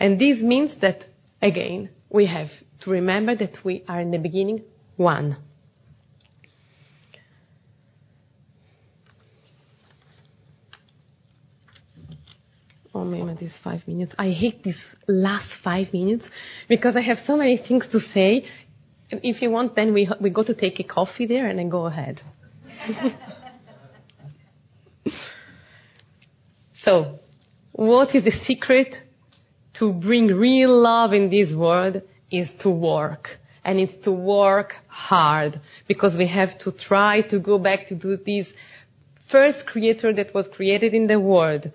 And 0.00 0.18
this 0.18 0.40
means 0.40 0.72
that, 0.80 1.04
again, 1.42 1.90
we 2.08 2.26
have 2.26 2.48
to 2.80 2.90
remember 2.90 3.36
that 3.36 3.58
we 3.62 3.84
are 3.86 4.00
in 4.00 4.10
the 4.10 4.18
beginning 4.18 4.64
one. 4.96 5.36
Oh 12.94 13.04
man, 13.04 13.36
these 13.38 13.52
five 13.62 13.86
minutes. 13.86 14.14
I 14.18 14.30
hate 14.30 14.64
these 14.64 14.80
last 15.06 15.48
five 15.62 15.92
minutes 15.92 16.24
because 16.68 16.96
I 16.96 17.02
have 17.02 17.18
so 17.26 17.36
many 17.36 17.58
things 17.58 17.84
to 17.92 18.00
say. 18.00 18.44
If 19.10 19.42
you 19.42 19.50
want, 19.50 19.76
then 19.76 19.92
we, 19.92 20.08
we 20.20 20.30
go 20.30 20.42
to 20.44 20.54
take 20.54 20.80
a 20.80 20.84
coffee 20.84 21.26
there 21.26 21.48
and 21.48 21.58
then 21.58 21.68
go 21.68 21.86
ahead. 21.86 22.20
so, 26.84 27.18
what 27.72 28.14
is 28.14 28.24
the 28.24 28.32
secret 28.44 28.94
to 29.78 29.92
bring 29.92 30.26
real 30.26 30.80
love 30.80 31.12
in 31.12 31.30
this 31.30 31.54
world 31.54 32.02
is 32.30 32.48
to 32.62 32.70
work. 32.70 33.28
And 33.64 33.78
it's 33.78 34.04
to 34.04 34.12
work 34.12 34.72
hard 34.88 35.60
because 35.86 36.16
we 36.16 36.26
have 36.28 36.58
to 36.60 36.72
try 36.72 37.20
to 37.22 37.38
go 37.38 37.58
back 37.58 37.88
to 37.88 37.94
do 37.94 38.16
this 38.16 38.46
first 39.30 39.66
creator 39.66 40.12
that 40.14 40.34
was 40.34 40.46
created 40.54 40.94
in 40.94 41.06
the 41.06 41.20
world 41.20 41.70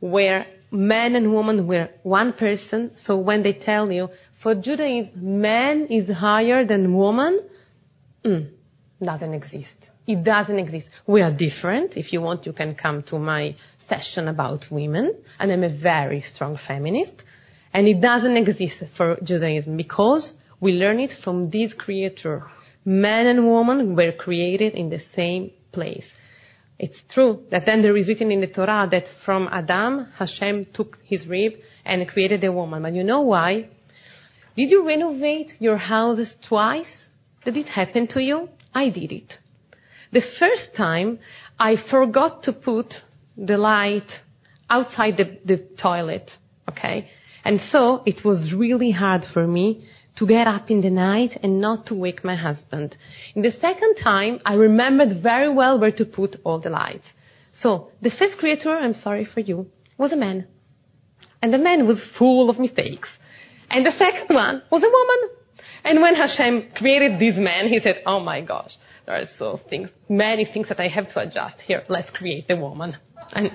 where 0.00 0.46
man 0.72 1.14
and 1.14 1.32
woman 1.32 1.66
were 1.66 1.88
one 2.02 2.32
person. 2.32 2.90
So 3.04 3.16
when 3.18 3.42
they 3.42 3.52
tell 3.52 3.90
you 3.90 4.08
for 4.42 4.54
Judaism, 4.54 5.40
man 5.40 5.86
is 5.88 6.10
higher 6.10 6.66
than 6.66 6.94
woman, 6.94 7.40
mm, 8.24 8.50
doesn't 9.02 9.34
exist. 9.34 9.74
It 10.06 10.24
doesn't 10.24 10.58
exist. 10.58 10.86
We 11.06 11.22
are 11.22 11.32
different. 11.32 11.96
If 11.96 12.12
you 12.12 12.20
want, 12.20 12.46
you 12.46 12.52
can 12.52 12.74
come 12.74 13.04
to 13.04 13.18
my 13.18 13.54
session 13.88 14.28
about 14.28 14.64
women. 14.70 15.14
And 15.38 15.52
I'm 15.52 15.64
a 15.64 15.80
very 15.80 16.24
strong 16.34 16.58
feminist. 16.66 17.22
And 17.74 17.88
it 17.88 18.00
doesn't 18.00 18.36
exist 18.36 18.82
for 18.96 19.16
Judaism 19.24 19.76
because 19.76 20.32
we 20.60 20.72
learn 20.72 21.00
it 21.00 21.12
from 21.24 21.50
this 21.50 21.72
creator. 21.76 22.44
Man 22.84 23.26
and 23.26 23.46
woman 23.46 23.96
were 23.96 24.12
created 24.12 24.74
in 24.74 24.90
the 24.90 25.00
same 25.14 25.50
place. 25.72 26.04
It's 26.78 27.00
true 27.14 27.44
that 27.50 27.64
then 27.64 27.82
there 27.82 27.96
is 27.96 28.08
written 28.08 28.32
in 28.32 28.40
the 28.40 28.48
Torah 28.48 28.88
that 28.90 29.04
from 29.24 29.48
Adam, 29.52 30.08
Hashem 30.18 30.66
took 30.74 30.98
his 31.04 31.26
rib 31.26 31.52
and 31.84 32.08
created 32.08 32.42
a 32.44 32.52
woman. 32.52 32.82
But 32.82 32.94
you 32.94 33.04
know 33.04 33.20
why? 33.20 33.68
Did 34.56 34.70
you 34.70 34.86
renovate 34.86 35.52
your 35.60 35.76
houses 35.76 36.34
twice? 36.48 37.06
Did 37.44 37.56
it 37.56 37.66
happen 37.66 38.06
to 38.08 38.20
you? 38.20 38.48
I 38.74 38.88
did 38.88 39.12
it. 39.12 39.32
The 40.12 40.22
first 40.38 40.76
time, 40.76 41.20
I 41.58 41.76
forgot 41.90 42.42
to 42.44 42.52
put 42.52 42.92
the 43.36 43.56
light 43.56 44.10
outside 44.68 45.16
the, 45.16 45.66
toilet, 45.80 46.30
okay? 46.70 47.08
And 47.44 47.60
so 47.70 48.02
it 48.06 48.24
was 48.24 48.52
really 48.56 48.90
hard 48.90 49.22
for 49.32 49.46
me 49.46 49.86
to 50.16 50.26
get 50.26 50.46
up 50.46 50.70
in 50.70 50.80
the 50.80 50.90
night 50.90 51.38
and 51.42 51.60
not 51.60 51.86
to 51.86 51.94
wake 51.94 52.24
my 52.24 52.36
husband. 52.36 52.96
In 53.34 53.42
the 53.42 53.52
second 53.60 53.96
time, 54.02 54.40
I 54.44 54.54
remembered 54.54 55.22
very 55.22 55.52
well 55.52 55.78
where 55.78 55.92
to 55.92 56.04
put 56.04 56.36
all 56.44 56.60
the 56.60 56.70
lights. 56.70 57.06
So 57.54 57.90
the 58.00 58.10
first 58.10 58.38
creator, 58.38 58.70
I'm 58.70 58.94
sorry 58.94 59.26
for 59.26 59.40
you, 59.40 59.66
was 59.98 60.12
a 60.12 60.16
man. 60.16 60.46
And 61.42 61.52
the 61.52 61.58
man 61.58 61.86
was 61.86 61.98
full 62.18 62.50
of 62.50 62.58
mistakes. 62.58 63.08
And 63.70 63.84
the 63.84 63.92
second 63.92 64.34
one 64.34 64.62
was 64.70 64.82
a 64.82 64.90
woman. 64.90 65.41
And 65.84 66.00
when 66.00 66.14
Hashem 66.14 66.70
created 66.76 67.18
this 67.18 67.34
man, 67.36 67.68
he 67.68 67.80
said, 67.80 68.02
Oh 68.06 68.20
my 68.20 68.40
gosh, 68.40 68.70
there 69.06 69.16
are 69.16 69.26
so 69.38 69.60
things, 69.68 69.88
many 70.08 70.44
things 70.44 70.68
that 70.68 70.78
I 70.78 70.88
have 70.88 71.08
to 71.12 71.20
adjust. 71.20 71.56
Here, 71.66 71.82
let's 71.88 72.10
create 72.10 72.46
the 72.48 72.56
woman. 72.56 72.94
And 73.32 73.50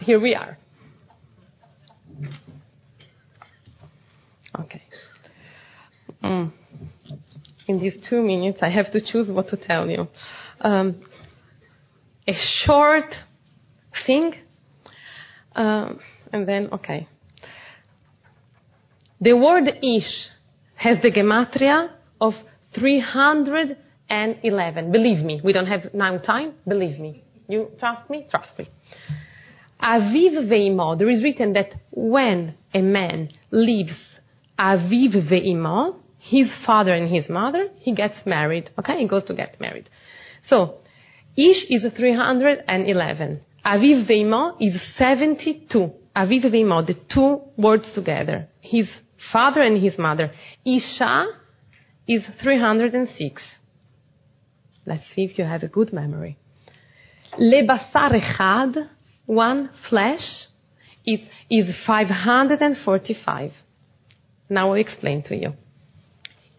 here 0.00 0.20
we 0.20 0.34
are. 0.34 0.58
Okay. 4.58 4.82
Mm. 6.22 6.52
In 7.68 7.80
these 7.80 7.96
two 8.08 8.20
minutes, 8.20 8.58
I 8.60 8.68
have 8.68 8.92
to 8.92 9.00
choose 9.00 9.30
what 9.30 9.48
to 9.48 9.56
tell 9.56 9.88
you. 9.88 10.08
Um, 10.60 11.02
a 12.28 12.34
short 12.64 13.14
thing, 14.06 14.34
um, 15.54 16.00
and 16.32 16.46
then, 16.46 16.68
okay. 16.72 17.08
The 19.20 19.34
word 19.34 19.68
ish 19.82 20.28
has 20.82 21.00
the 21.00 21.10
gematria 21.10 21.90
of 22.20 22.34
311. 22.74 24.90
Believe 24.90 25.24
me, 25.24 25.40
we 25.44 25.52
don't 25.52 25.66
have 25.66 25.94
now 25.94 26.18
time. 26.18 26.54
Believe 26.66 26.98
me. 26.98 27.22
You 27.48 27.70
trust 27.78 28.10
me? 28.10 28.26
Trust 28.28 28.58
me. 28.58 28.68
Aviv 29.80 30.48
ve'imo. 30.50 30.98
There 30.98 31.08
is 31.08 31.22
written 31.22 31.52
that 31.52 31.74
when 31.92 32.54
a 32.74 32.80
man 32.80 33.28
leaves 33.50 33.92
Aviv 34.58 35.30
ve'imo, 35.30 36.00
his 36.18 36.50
father 36.66 36.92
and 36.92 37.14
his 37.14 37.28
mother, 37.28 37.68
he 37.78 37.94
gets 37.94 38.26
married. 38.26 38.70
Okay, 38.78 38.98
he 38.98 39.06
goes 39.06 39.24
to 39.24 39.34
get 39.34 39.60
married. 39.60 39.88
So, 40.48 40.78
Ish 41.36 41.66
is 41.70 41.86
311. 41.96 43.40
Aviv 43.64 44.10
ve'imo 44.10 44.56
is 44.60 44.80
72. 44.98 45.92
Aviv 46.16 46.44
ve'imo, 46.44 46.86
the 46.86 46.94
two 47.12 47.40
words 47.56 47.90
together. 47.94 48.48
His 48.60 48.88
father 49.32 49.62
and 49.62 49.82
his 49.82 49.98
mother. 49.98 50.30
Isha 50.64 51.26
is 52.08 52.22
306. 52.42 53.42
Let's 54.86 55.02
see 55.14 55.24
if 55.24 55.38
you 55.38 55.44
have 55.44 55.62
a 55.62 55.68
good 55.68 55.92
memory. 55.92 56.38
Lebasar 57.38 58.12
echad, 58.20 58.88
one 59.26 59.70
flesh, 59.88 60.20
it 61.04 61.20
is 61.50 61.74
545. 61.86 63.50
Now 64.48 64.74
I 64.74 64.78
explain 64.78 65.22
to 65.24 65.36
you. 65.36 65.52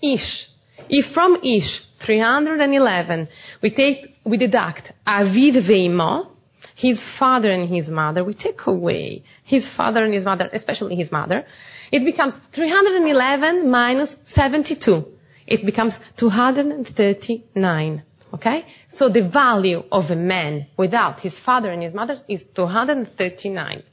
Ish. 0.01 0.47
If 0.89 1.13
from 1.13 1.35
Ish 1.35 1.81
311 2.05 3.27
we 3.61 3.69
take 3.69 4.15
we 4.25 4.37
deduct 4.37 4.91
Aviv 5.07 5.67
ve'imo, 5.69 6.32
his 6.75 6.99
father 7.19 7.51
and 7.51 7.73
his 7.73 7.87
mother, 7.89 8.23
we 8.23 8.33
take 8.33 8.65
away 8.65 9.23
his 9.43 9.65
father 9.77 10.03
and 10.03 10.13
his 10.13 10.25
mother, 10.25 10.49
especially 10.53 10.95
his 10.95 11.11
mother, 11.11 11.45
it 11.91 12.03
becomes 12.05 12.33
311 12.55 13.69
minus 13.69 14.15
72. 14.33 15.05
It 15.45 15.65
becomes 15.65 15.93
239. 16.17 18.03
Okay? 18.33 18.65
So 18.97 19.09
the 19.09 19.29
value 19.31 19.83
of 19.91 20.05
a 20.09 20.15
man 20.15 20.67
without 20.77 21.19
his 21.19 21.33
father 21.45 21.71
and 21.71 21.83
his 21.83 21.93
mother 21.93 22.17
is 22.27 22.41
239. 22.55 23.83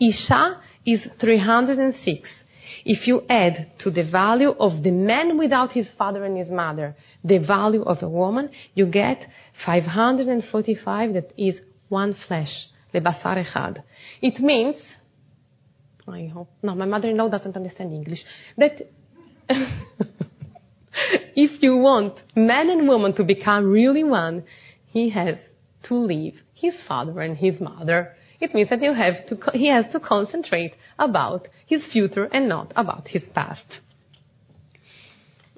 Isha 0.00 0.60
is 0.84 1.06
306. 1.20 2.28
If 2.84 3.06
you 3.06 3.22
add 3.30 3.72
to 3.80 3.90
the 3.90 4.08
value 4.10 4.50
of 4.50 4.82
the 4.82 4.90
man 4.90 5.38
without 5.38 5.72
his 5.72 5.90
father 5.96 6.24
and 6.24 6.36
his 6.36 6.50
mother 6.50 6.94
the 7.24 7.38
value 7.38 7.82
of 7.82 8.02
a 8.02 8.08
woman, 8.08 8.50
you 8.74 8.86
get 8.86 9.24
545 9.64 11.14
that 11.14 11.32
is 11.38 11.54
one 11.88 12.14
flesh, 12.26 12.68
lebasar 12.94 13.44
echad. 13.44 13.82
It 14.22 14.40
means, 14.40 14.76
I 16.06 16.30
hope, 16.32 16.50
no, 16.62 16.74
my 16.74 16.86
mother-in-law 16.86 17.28
doesn't 17.28 17.56
understand 17.56 17.92
English, 17.92 18.20
that 18.56 18.80
if 21.36 21.62
you 21.62 21.76
want 21.76 22.14
man 22.34 22.70
and 22.70 22.88
woman 22.88 23.14
to 23.14 23.24
become 23.24 23.66
really 23.66 24.04
one, 24.04 24.44
he 24.86 25.10
has 25.10 25.36
to 25.84 25.94
leave 25.94 26.34
his 26.54 26.74
father 26.86 27.20
and 27.20 27.36
his 27.36 27.60
mother. 27.60 28.14
It 28.40 28.54
means 28.54 28.70
that 28.70 28.82
you 28.82 28.92
have 28.92 29.26
to, 29.28 29.38
he 29.52 29.68
has 29.68 29.86
to 29.92 30.00
concentrate 30.00 30.74
about 30.98 31.48
his 31.66 31.84
future 31.92 32.28
and 32.32 32.48
not 32.48 32.72
about 32.76 33.08
his 33.08 33.22
past. 33.34 33.66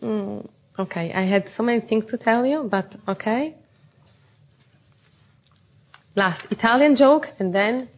Mm, 0.03 0.49
okay, 0.79 1.13
I 1.13 1.23
had 1.23 1.51
so 1.57 1.63
many 1.63 1.81
things 1.81 2.07
to 2.11 2.17
tell 2.17 2.47
you, 2.47 2.69
but 2.71 2.95
okay. 3.07 3.55
Last 6.17 6.47
Italian 6.51 6.97
joke 6.97 7.27
and 7.39 7.55
then 7.55 7.89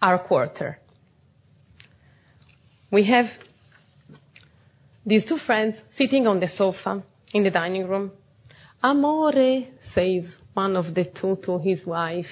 our 0.00 0.18
quarter. 0.18 0.78
We 2.92 3.06
have 3.06 3.26
these 5.04 5.24
two 5.24 5.38
friends 5.38 5.76
sitting 5.96 6.26
on 6.26 6.40
the 6.40 6.48
sofa 6.48 7.02
in 7.32 7.42
the 7.42 7.50
dining 7.50 7.88
room. 7.88 8.12
Amore, 8.82 9.66
says 9.94 10.24
one 10.54 10.76
of 10.76 10.94
the 10.94 11.04
two 11.04 11.36
to 11.44 11.58
his 11.58 11.84
wife. 11.84 12.26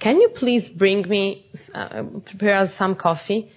Can 0.00 0.20
you 0.20 0.30
please 0.34 0.68
bring 0.78 1.08
me, 1.08 1.46
uh, 1.74 2.04
prepare 2.26 2.58
us 2.58 2.70
some 2.78 2.94
coffee? 2.94 3.50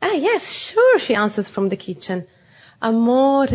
Ah, 0.00 0.14
yes, 0.14 0.42
sure, 0.72 0.98
she 1.06 1.14
answers 1.14 1.50
from 1.54 1.68
the 1.70 1.76
kitchen. 1.76 2.26
Amore, 2.80 3.46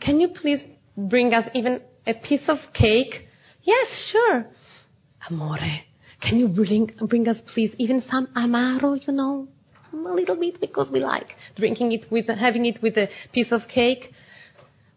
can 0.00 0.20
you 0.20 0.28
please 0.28 0.60
bring 0.96 1.32
us 1.32 1.48
even 1.54 1.80
a 2.06 2.14
piece 2.14 2.48
of 2.48 2.58
cake? 2.74 3.28
Yes, 3.62 3.86
sure. 4.10 4.46
Amore, 5.30 5.82
can 6.22 6.38
you 6.38 6.48
bring, 6.48 6.90
bring 7.08 7.28
us 7.28 7.38
please 7.52 7.74
even 7.78 8.02
some 8.08 8.28
amaro, 8.36 8.96
you 9.06 9.12
know? 9.12 9.48
A 9.92 9.96
little 9.96 10.36
bit 10.36 10.60
because 10.60 10.90
we 10.90 11.00
like 11.00 11.28
drinking 11.56 11.92
it 11.92 12.06
with, 12.10 12.26
having 12.28 12.64
it 12.64 12.78
with 12.82 12.96
a 12.96 13.08
piece 13.32 13.52
of 13.52 13.62
cake. 13.72 14.12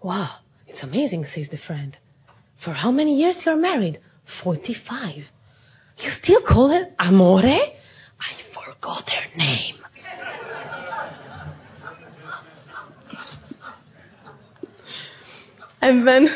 Wow, 0.02 0.36
it's 0.68 0.84
amazing, 0.84 1.26
says 1.34 1.50
the 1.50 1.58
friend. 1.68 1.98
For 2.64 2.72
how 2.72 2.92
many 2.92 3.16
years 3.16 3.38
you're 3.46 3.58
married? 3.58 4.00
45. 4.44 5.16
You 5.98 6.12
still 6.22 6.42
call 6.48 6.70
her 6.70 6.94
Amore? 7.00 7.40
I 7.40 8.32
forgot 8.54 9.10
her 9.10 9.38
name. 9.38 9.76
and 15.82 16.08
then 16.08 16.30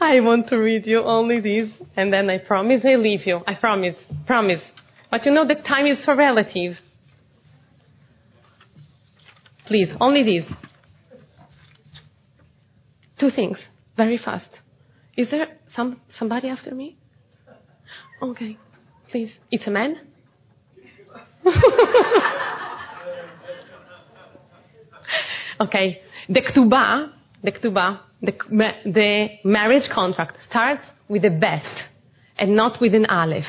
I 0.00 0.20
want 0.20 0.48
to 0.48 0.56
read 0.56 0.86
you 0.86 1.02
only 1.02 1.40
this, 1.40 1.70
and 1.96 2.12
then 2.12 2.30
I 2.30 2.38
promise 2.38 2.84
I 2.84 2.94
leave 2.94 3.26
you. 3.26 3.40
I 3.46 3.54
promise, 3.54 3.96
promise. 4.26 4.62
But 5.10 5.26
you 5.26 5.32
know 5.32 5.44
that 5.46 5.66
time 5.66 5.86
is 5.86 6.04
so 6.04 6.14
relative. 6.14 6.74
Please, 9.66 9.88
only 10.00 10.22
this. 10.22 10.44
Two 13.18 13.30
things, 13.30 13.58
very 13.96 14.18
fast. 14.18 14.60
Is 15.16 15.28
there 15.30 15.48
some 15.74 16.00
somebody 16.10 16.48
after 16.48 16.72
me? 16.72 16.96
Okay, 18.22 18.56
please. 19.10 19.32
It's 19.50 19.66
a 19.66 19.70
man. 19.70 20.00
okay, 25.60 26.00
the 26.28 26.40
ketubah, 26.40 27.10
the 27.42 27.52
ketubah, 27.52 28.00
the, 28.20 28.32
the 28.84 29.28
marriage 29.44 29.88
contract 29.92 30.38
starts 30.48 30.82
with 31.08 31.24
a 31.24 31.30
bet 31.30 31.64
and 32.38 32.56
not 32.56 32.80
with 32.80 32.94
an 32.94 33.06
aleph. 33.06 33.44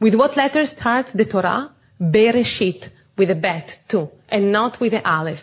With 0.00 0.14
what 0.14 0.36
letter 0.36 0.64
starts 0.78 1.10
the 1.14 1.24
Torah? 1.24 1.72
Bereshit, 2.00 2.90
with 3.18 3.30
a 3.30 3.34
bet 3.34 3.68
too, 3.90 4.08
and 4.28 4.50
not 4.50 4.80
with 4.80 4.94
an 4.94 5.02
aleph. 5.04 5.38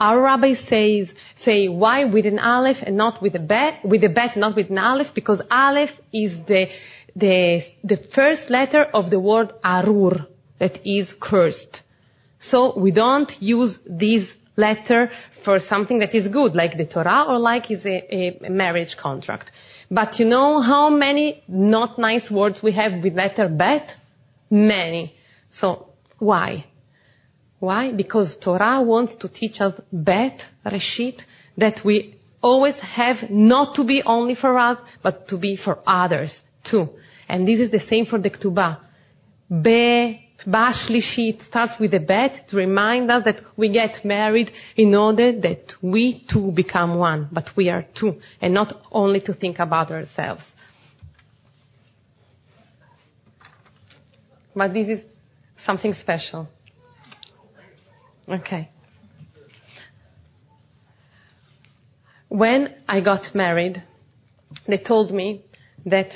Our 0.00 0.22
rabbi 0.22 0.54
says, 0.54 1.08
say 1.44 1.68
why 1.68 2.04
with 2.04 2.24
an 2.24 2.38
aleph 2.38 2.78
and 2.86 2.96
not 2.96 3.20
with 3.20 3.34
a 3.34 3.40
bet, 3.40 3.84
with 3.84 4.02
a 4.04 4.08
bet, 4.08 4.36
not 4.36 4.56
with 4.56 4.70
an 4.70 4.78
aleph, 4.78 5.08
because 5.14 5.42
aleph 5.50 5.90
is 6.12 6.32
the, 6.46 6.66
the, 7.14 7.62
the 7.84 7.98
first 8.14 8.48
letter 8.48 8.84
of 8.94 9.10
the 9.10 9.20
word 9.20 9.52
arur, 9.62 10.26
that 10.58 10.78
is 10.84 11.08
cursed. 11.20 11.82
So 12.40 12.78
we 12.78 12.90
don't 12.90 13.30
use 13.40 13.78
this 13.86 14.28
letter 14.58 15.10
for 15.44 15.58
something 15.68 16.00
that 16.00 16.14
is 16.14 16.28
good, 16.28 16.54
like 16.54 16.76
the 16.76 16.84
Torah 16.84 17.24
or 17.28 17.38
like 17.38 17.70
is 17.70 17.84
a, 17.86 18.46
a 18.46 18.50
marriage 18.50 18.96
contract. 19.00 19.50
But 19.90 20.18
you 20.18 20.26
know 20.26 20.60
how 20.60 20.90
many 20.90 21.42
not 21.48 21.98
nice 21.98 22.30
words 22.30 22.60
we 22.62 22.72
have 22.72 23.02
with 23.02 23.14
letter 23.14 23.48
bet? 23.48 23.88
Many. 24.50 25.14
So 25.50 25.88
why? 26.18 26.66
Why? 27.60 27.92
Because 27.92 28.36
Torah 28.44 28.82
wants 28.82 29.16
to 29.20 29.28
teach 29.28 29.60
us 29.60 29.74
bet, 29.92 30.40
reshit, 30.66 31.22
that 31.56 31.80
we 31.84 32.14
always 32.42 32.74
have 32.80 33.30
not 33.30 33.74
to 33.76 33.84
be 33.84 34.02
only 34.04 34.34
for 34.34 34.58
us, 34.58 34.78
but 35.02 35.28
to 35.28 35.38
be 35.38 35.56
for 35.56 35.78
others 35.86 36.32
too. 36.70 36.88
And 37.28 37.46
this 37.46 37.60
is 37.60 37.70
the 37.70 37.80
same 37.88 38.06
for 38.06 38.18
the 38.18 38.30
Ketubah. 38.30 38.78
Be, 39.62 40.27
Bashlishit 40.46 41.44
starts 41.46 41.74
with 41.80 41.92
a 41.94 42.00
bet 42.00 42.48
to 42.48 42.56
remind 42.56 43.10
us 43.10 43.24
that 43.24 43.40
we 43.56 43.70
get 43.70 44.04
married 44.04 44.50
in 44.76 44.94
order 44.94 45.32
that 45.40 45.72
we 45.82 46.24
too 46.30 46.52
become 46.52 46.96
one, 46.96 47.28
but 47.32 47.50
we 47.56 47.68
are 47.68 47.84
two, 47.98 48.20
and 48.40 48.54
not 48.54 48.72
only 48.92 49.20
to 49.20 49.34
think 49.34 49.58
about 49.58 49.90
ourselves. 49.90 50.42
But 54.54 54.72
this 54.72 54.88
is 54.88 55.04
something 55.64 55.94
special. 56.00 56.48
Okay. 58.28 58.68
When 62.28 62.74
I 62.88 63.00
got 63.00 63.34
married, 63.34 63.82
they 64.66 64.78
told 64.78 65.12
me 65.12 65.44
that 65.86 66.08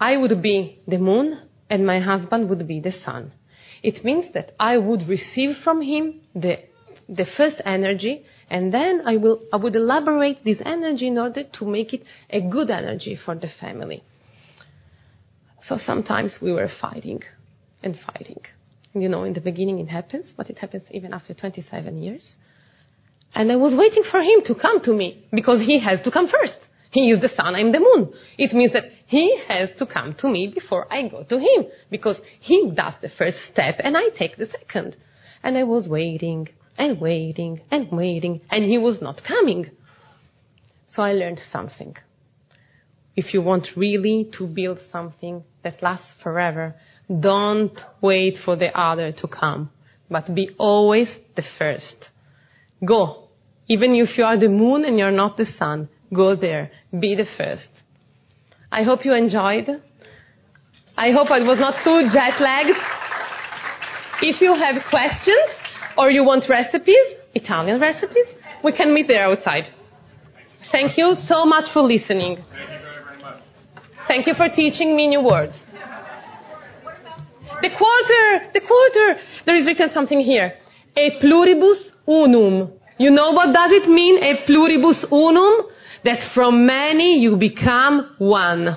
I 0.00 0.16
would 0.16 0.42
be 0.42 0.80
the 0.86 0.98
moon 0.98 1.40
and 1.70 1.86
my 1.86 2.00
husband 2.00 2.50
would 2.50 2.66
be 2.66 2.80
the 2.80 2.92
sun. 3.04 3.32
It 3.84 4.02
means 4.02 4.32
that 4.32 4.52
I 4.58 4.78
would 4.78 5.06
receive 5.06 5.58
from 5.62 5.82
him 5.82 6.22
the, 6.34 6.56
the 7.06 7.26
first 7.36 7.56
energy 7.66 8.24
and 8.48 8.72
then 8.72 9.02
I, 9.04 9.18
will, 9.18 9.42
I 9.52 9.56
would 9.56 9.76
elaborate 9.76 10.42
this 10.42 10.56
energy 10.64 11.08
in 11.08 11.18
order 11.18 11.44
to 11.58 11.66
make 11.66 11.92
it 11.92 12.02
a 12.30 12.40
good 12.40 12.70
energy 12.70 13.14
for 13.22 13.34
the 13.34 13.50
family. 13.60 14.02
So 15.68 15.76
sometimes 15.76 16.38
we 16.40 16.50
were 16.50 16.70
fighting 16.80 17.20
and 17.82 17.94
fighting. 18.06 18.40
You 18.94 19.10
know, 19.10 19.24
in 19.24 19.34
the 19.34 19.42
beginning 19.42 19.80
it 19.80 19.88
happens, 19.88 20.32
but 20.34 20.48
it 20.48 20.58
happens 20.58 20.84
even 20.90 21.12
after 21.12 21.34
27 21.34 22.02
years. 22.02 22.26
And 23.34 23.52
I 23.52 23.56
was 23.56 23.74
waiting 23.76 24.04
for 24.10 24.22
him 24.22 24.40
to 24.46 24.54
come 24.54 24.82
to 24.84 24.94
me 24.94 25.26
because 25.30 25.60
he 25.60 25.78
has 25.80 26.00
to 26.04 26.10
come 26.10 26.28
first. 26.28 26.68
He 26.94 27.10
is 27.10 27.20
the 27.20 27.28
sun, 27.28 27.56
I'm 27.56 27.72
the 27.72 27.80
moon. 27.80 28.12
It 28.38 28.52
means 28.52 28.72
that 28.72 28.84
he 29.06 29.36
has 29.48 29.68
to 29.78 29.84
come 29.84 30.14
to 30.20 30.28
me 30.28 30.46
before 30.54 30.86
I 30.92 31.08
go 31.08 31.24
to 31.24 31.38
him 31.40 31.66
because 31.90 32.16
he 32.40 32.70
does 32.72 32.94
the 33.02 33.08
first 33.18 33.36
step 33.50 33.80
and 33.80 33.96
I 33.96 34.10
take 34.16 34.36
the 34.36 34.46
second. 34.46 34.94
And 35.42 35.58
I 35.58 35.64
was 35.64 35.88
waiting 35.88 36.50
and 36.78 37.00
waiting 37.00 37.62
and 37.72 37.90
waiting 37.90 38.42
and 38.48 38.62
he 38.62 38.78
was 38.78 39.02
not 39.02 39.22
coming. 39.26 39.72
So 40.94 41.02
I 41.02 41.14
learned 41.14 41.40
something. 41.50 41.96
If 43.16 43.34
you 43.34 43.42
want 43.42 43.66
really 43.74 44.30
to 44.38 44.46
build 44.46 44.78
something 44.92 45.42
that 45.64 45.82
lasts 45.82 46.14
forever, 46.22 46.76
don't 47.08 47.76
wait 48.02 48.36
for 48.44 48.54
the 48.54 48.70
other 48.78 49.10
to 49.10 49.26
come, 49.26 49.70
but 50.08 50.32
be 50.32 50.50
always 50.58 51.08
the 51.34 51.42
first. 51.58 52.10
Go. 52.86 53.30
Even 53.66 53.96
if 53.96 54.16
you 54.16 54.22
are 54.22 54.38
the 54.38 54.48
moon 54.48 54.84
and 54.84 54.96
you're 54.96 55.10
not 55.10 55.36
the 55.36 55.46
sun, 55.58 55.88
go 56.14 56.36
there. 56.36 56.70
Be 56.92 57.14
the 57.14 57.26
first. 57.36 57.68
I 58.70 58.82
hope 58.82 59.04
you 59.04 59.14
enjoyed. 59.14 59.68
I 60.96 61.10
hope 61.10 61.30
I 61.30 61.40
was 61.40 61.58
not 61.58 61.82
too 61.84 62.08
jet 62.12 62.40
lagged. 62.40 62.78
If 64.22 64.40
you 64.40 64.54
have 64.54 64.76
questions 64.90 65.46
or 65.98 66.10
you 66.10 66.24
want 66.24 66.46
recipes, 66.48 67.06
Italian 67.34 67.80
recipes, 67.80 68.26
we 68.62 68.72
can 68.72 68.94
meet 68.94 69.08
there 69.08 69.24
outside. 69.24 69.64
Thank 70.70 70.96
you 70.96 71.14
so 71.26 71.44
much 71.44 71.72
for 71.72 71.82
listening. 71.82 72.36
Thank 72.36 72.48
you 72.48 72.56
very, 72.56 73.04
very 73.04 73.22
much. 73.22 73.42
Thank 74.08 74.26
you 74.26 74.34
for 74.34 74.48
teaching 74.48 74.96
me 74.96 75.08
new 75.08 75.22
words. 75.22 75.54
The 77.62 77.70
quarter, 77.70 78.50
the 78.52 78.60
quarter. 78.60 79.20
There 79.46 79.56
is 79.56 79.66
written 79.66 79.90
something 79.92 80.20
here. 80.20 80.54
A 80.96 81.18
pluribus 81.20 81.90
unum. 82.06 82.72
You 82.98 83.10
know 83.10 83.32
what 83.32 83.52
does 83.52 83.70
it 83.72 83.88
mean, 83.88 84.22
a 84.22 84.44
pluribus 84.46 85.04
unum? 85.10 85.66
That 86.04 86.32
from 86.34 86.66
many 86.66 87.18
you 87.18 87.36
become 87.36 88.14
one. 88.18 88.76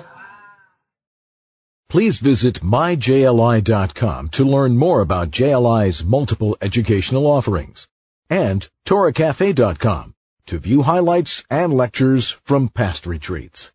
Please 1.90 2.20
visit 2.22 2.58
myjli.com 2.62 4.30
to 4.34 4.44
learn 4.44 4.76
more 4.76 5.00
about 5.00 5.30
JLI's 5.30 6.02
multiple 6.04 6.56
educational 6.60 7.26
offerings 7.26 7.86
and 8.28 8.66
TorahCafe.com 8.86 10.14
to 10.48 10.58
view 10.58 10.82
highlights 10.82 11.42
and 11.50 11.72
lectures 11.72 12.34
from 12.46 12.68
past 12.68 13.06
retreats. 13.06 13.70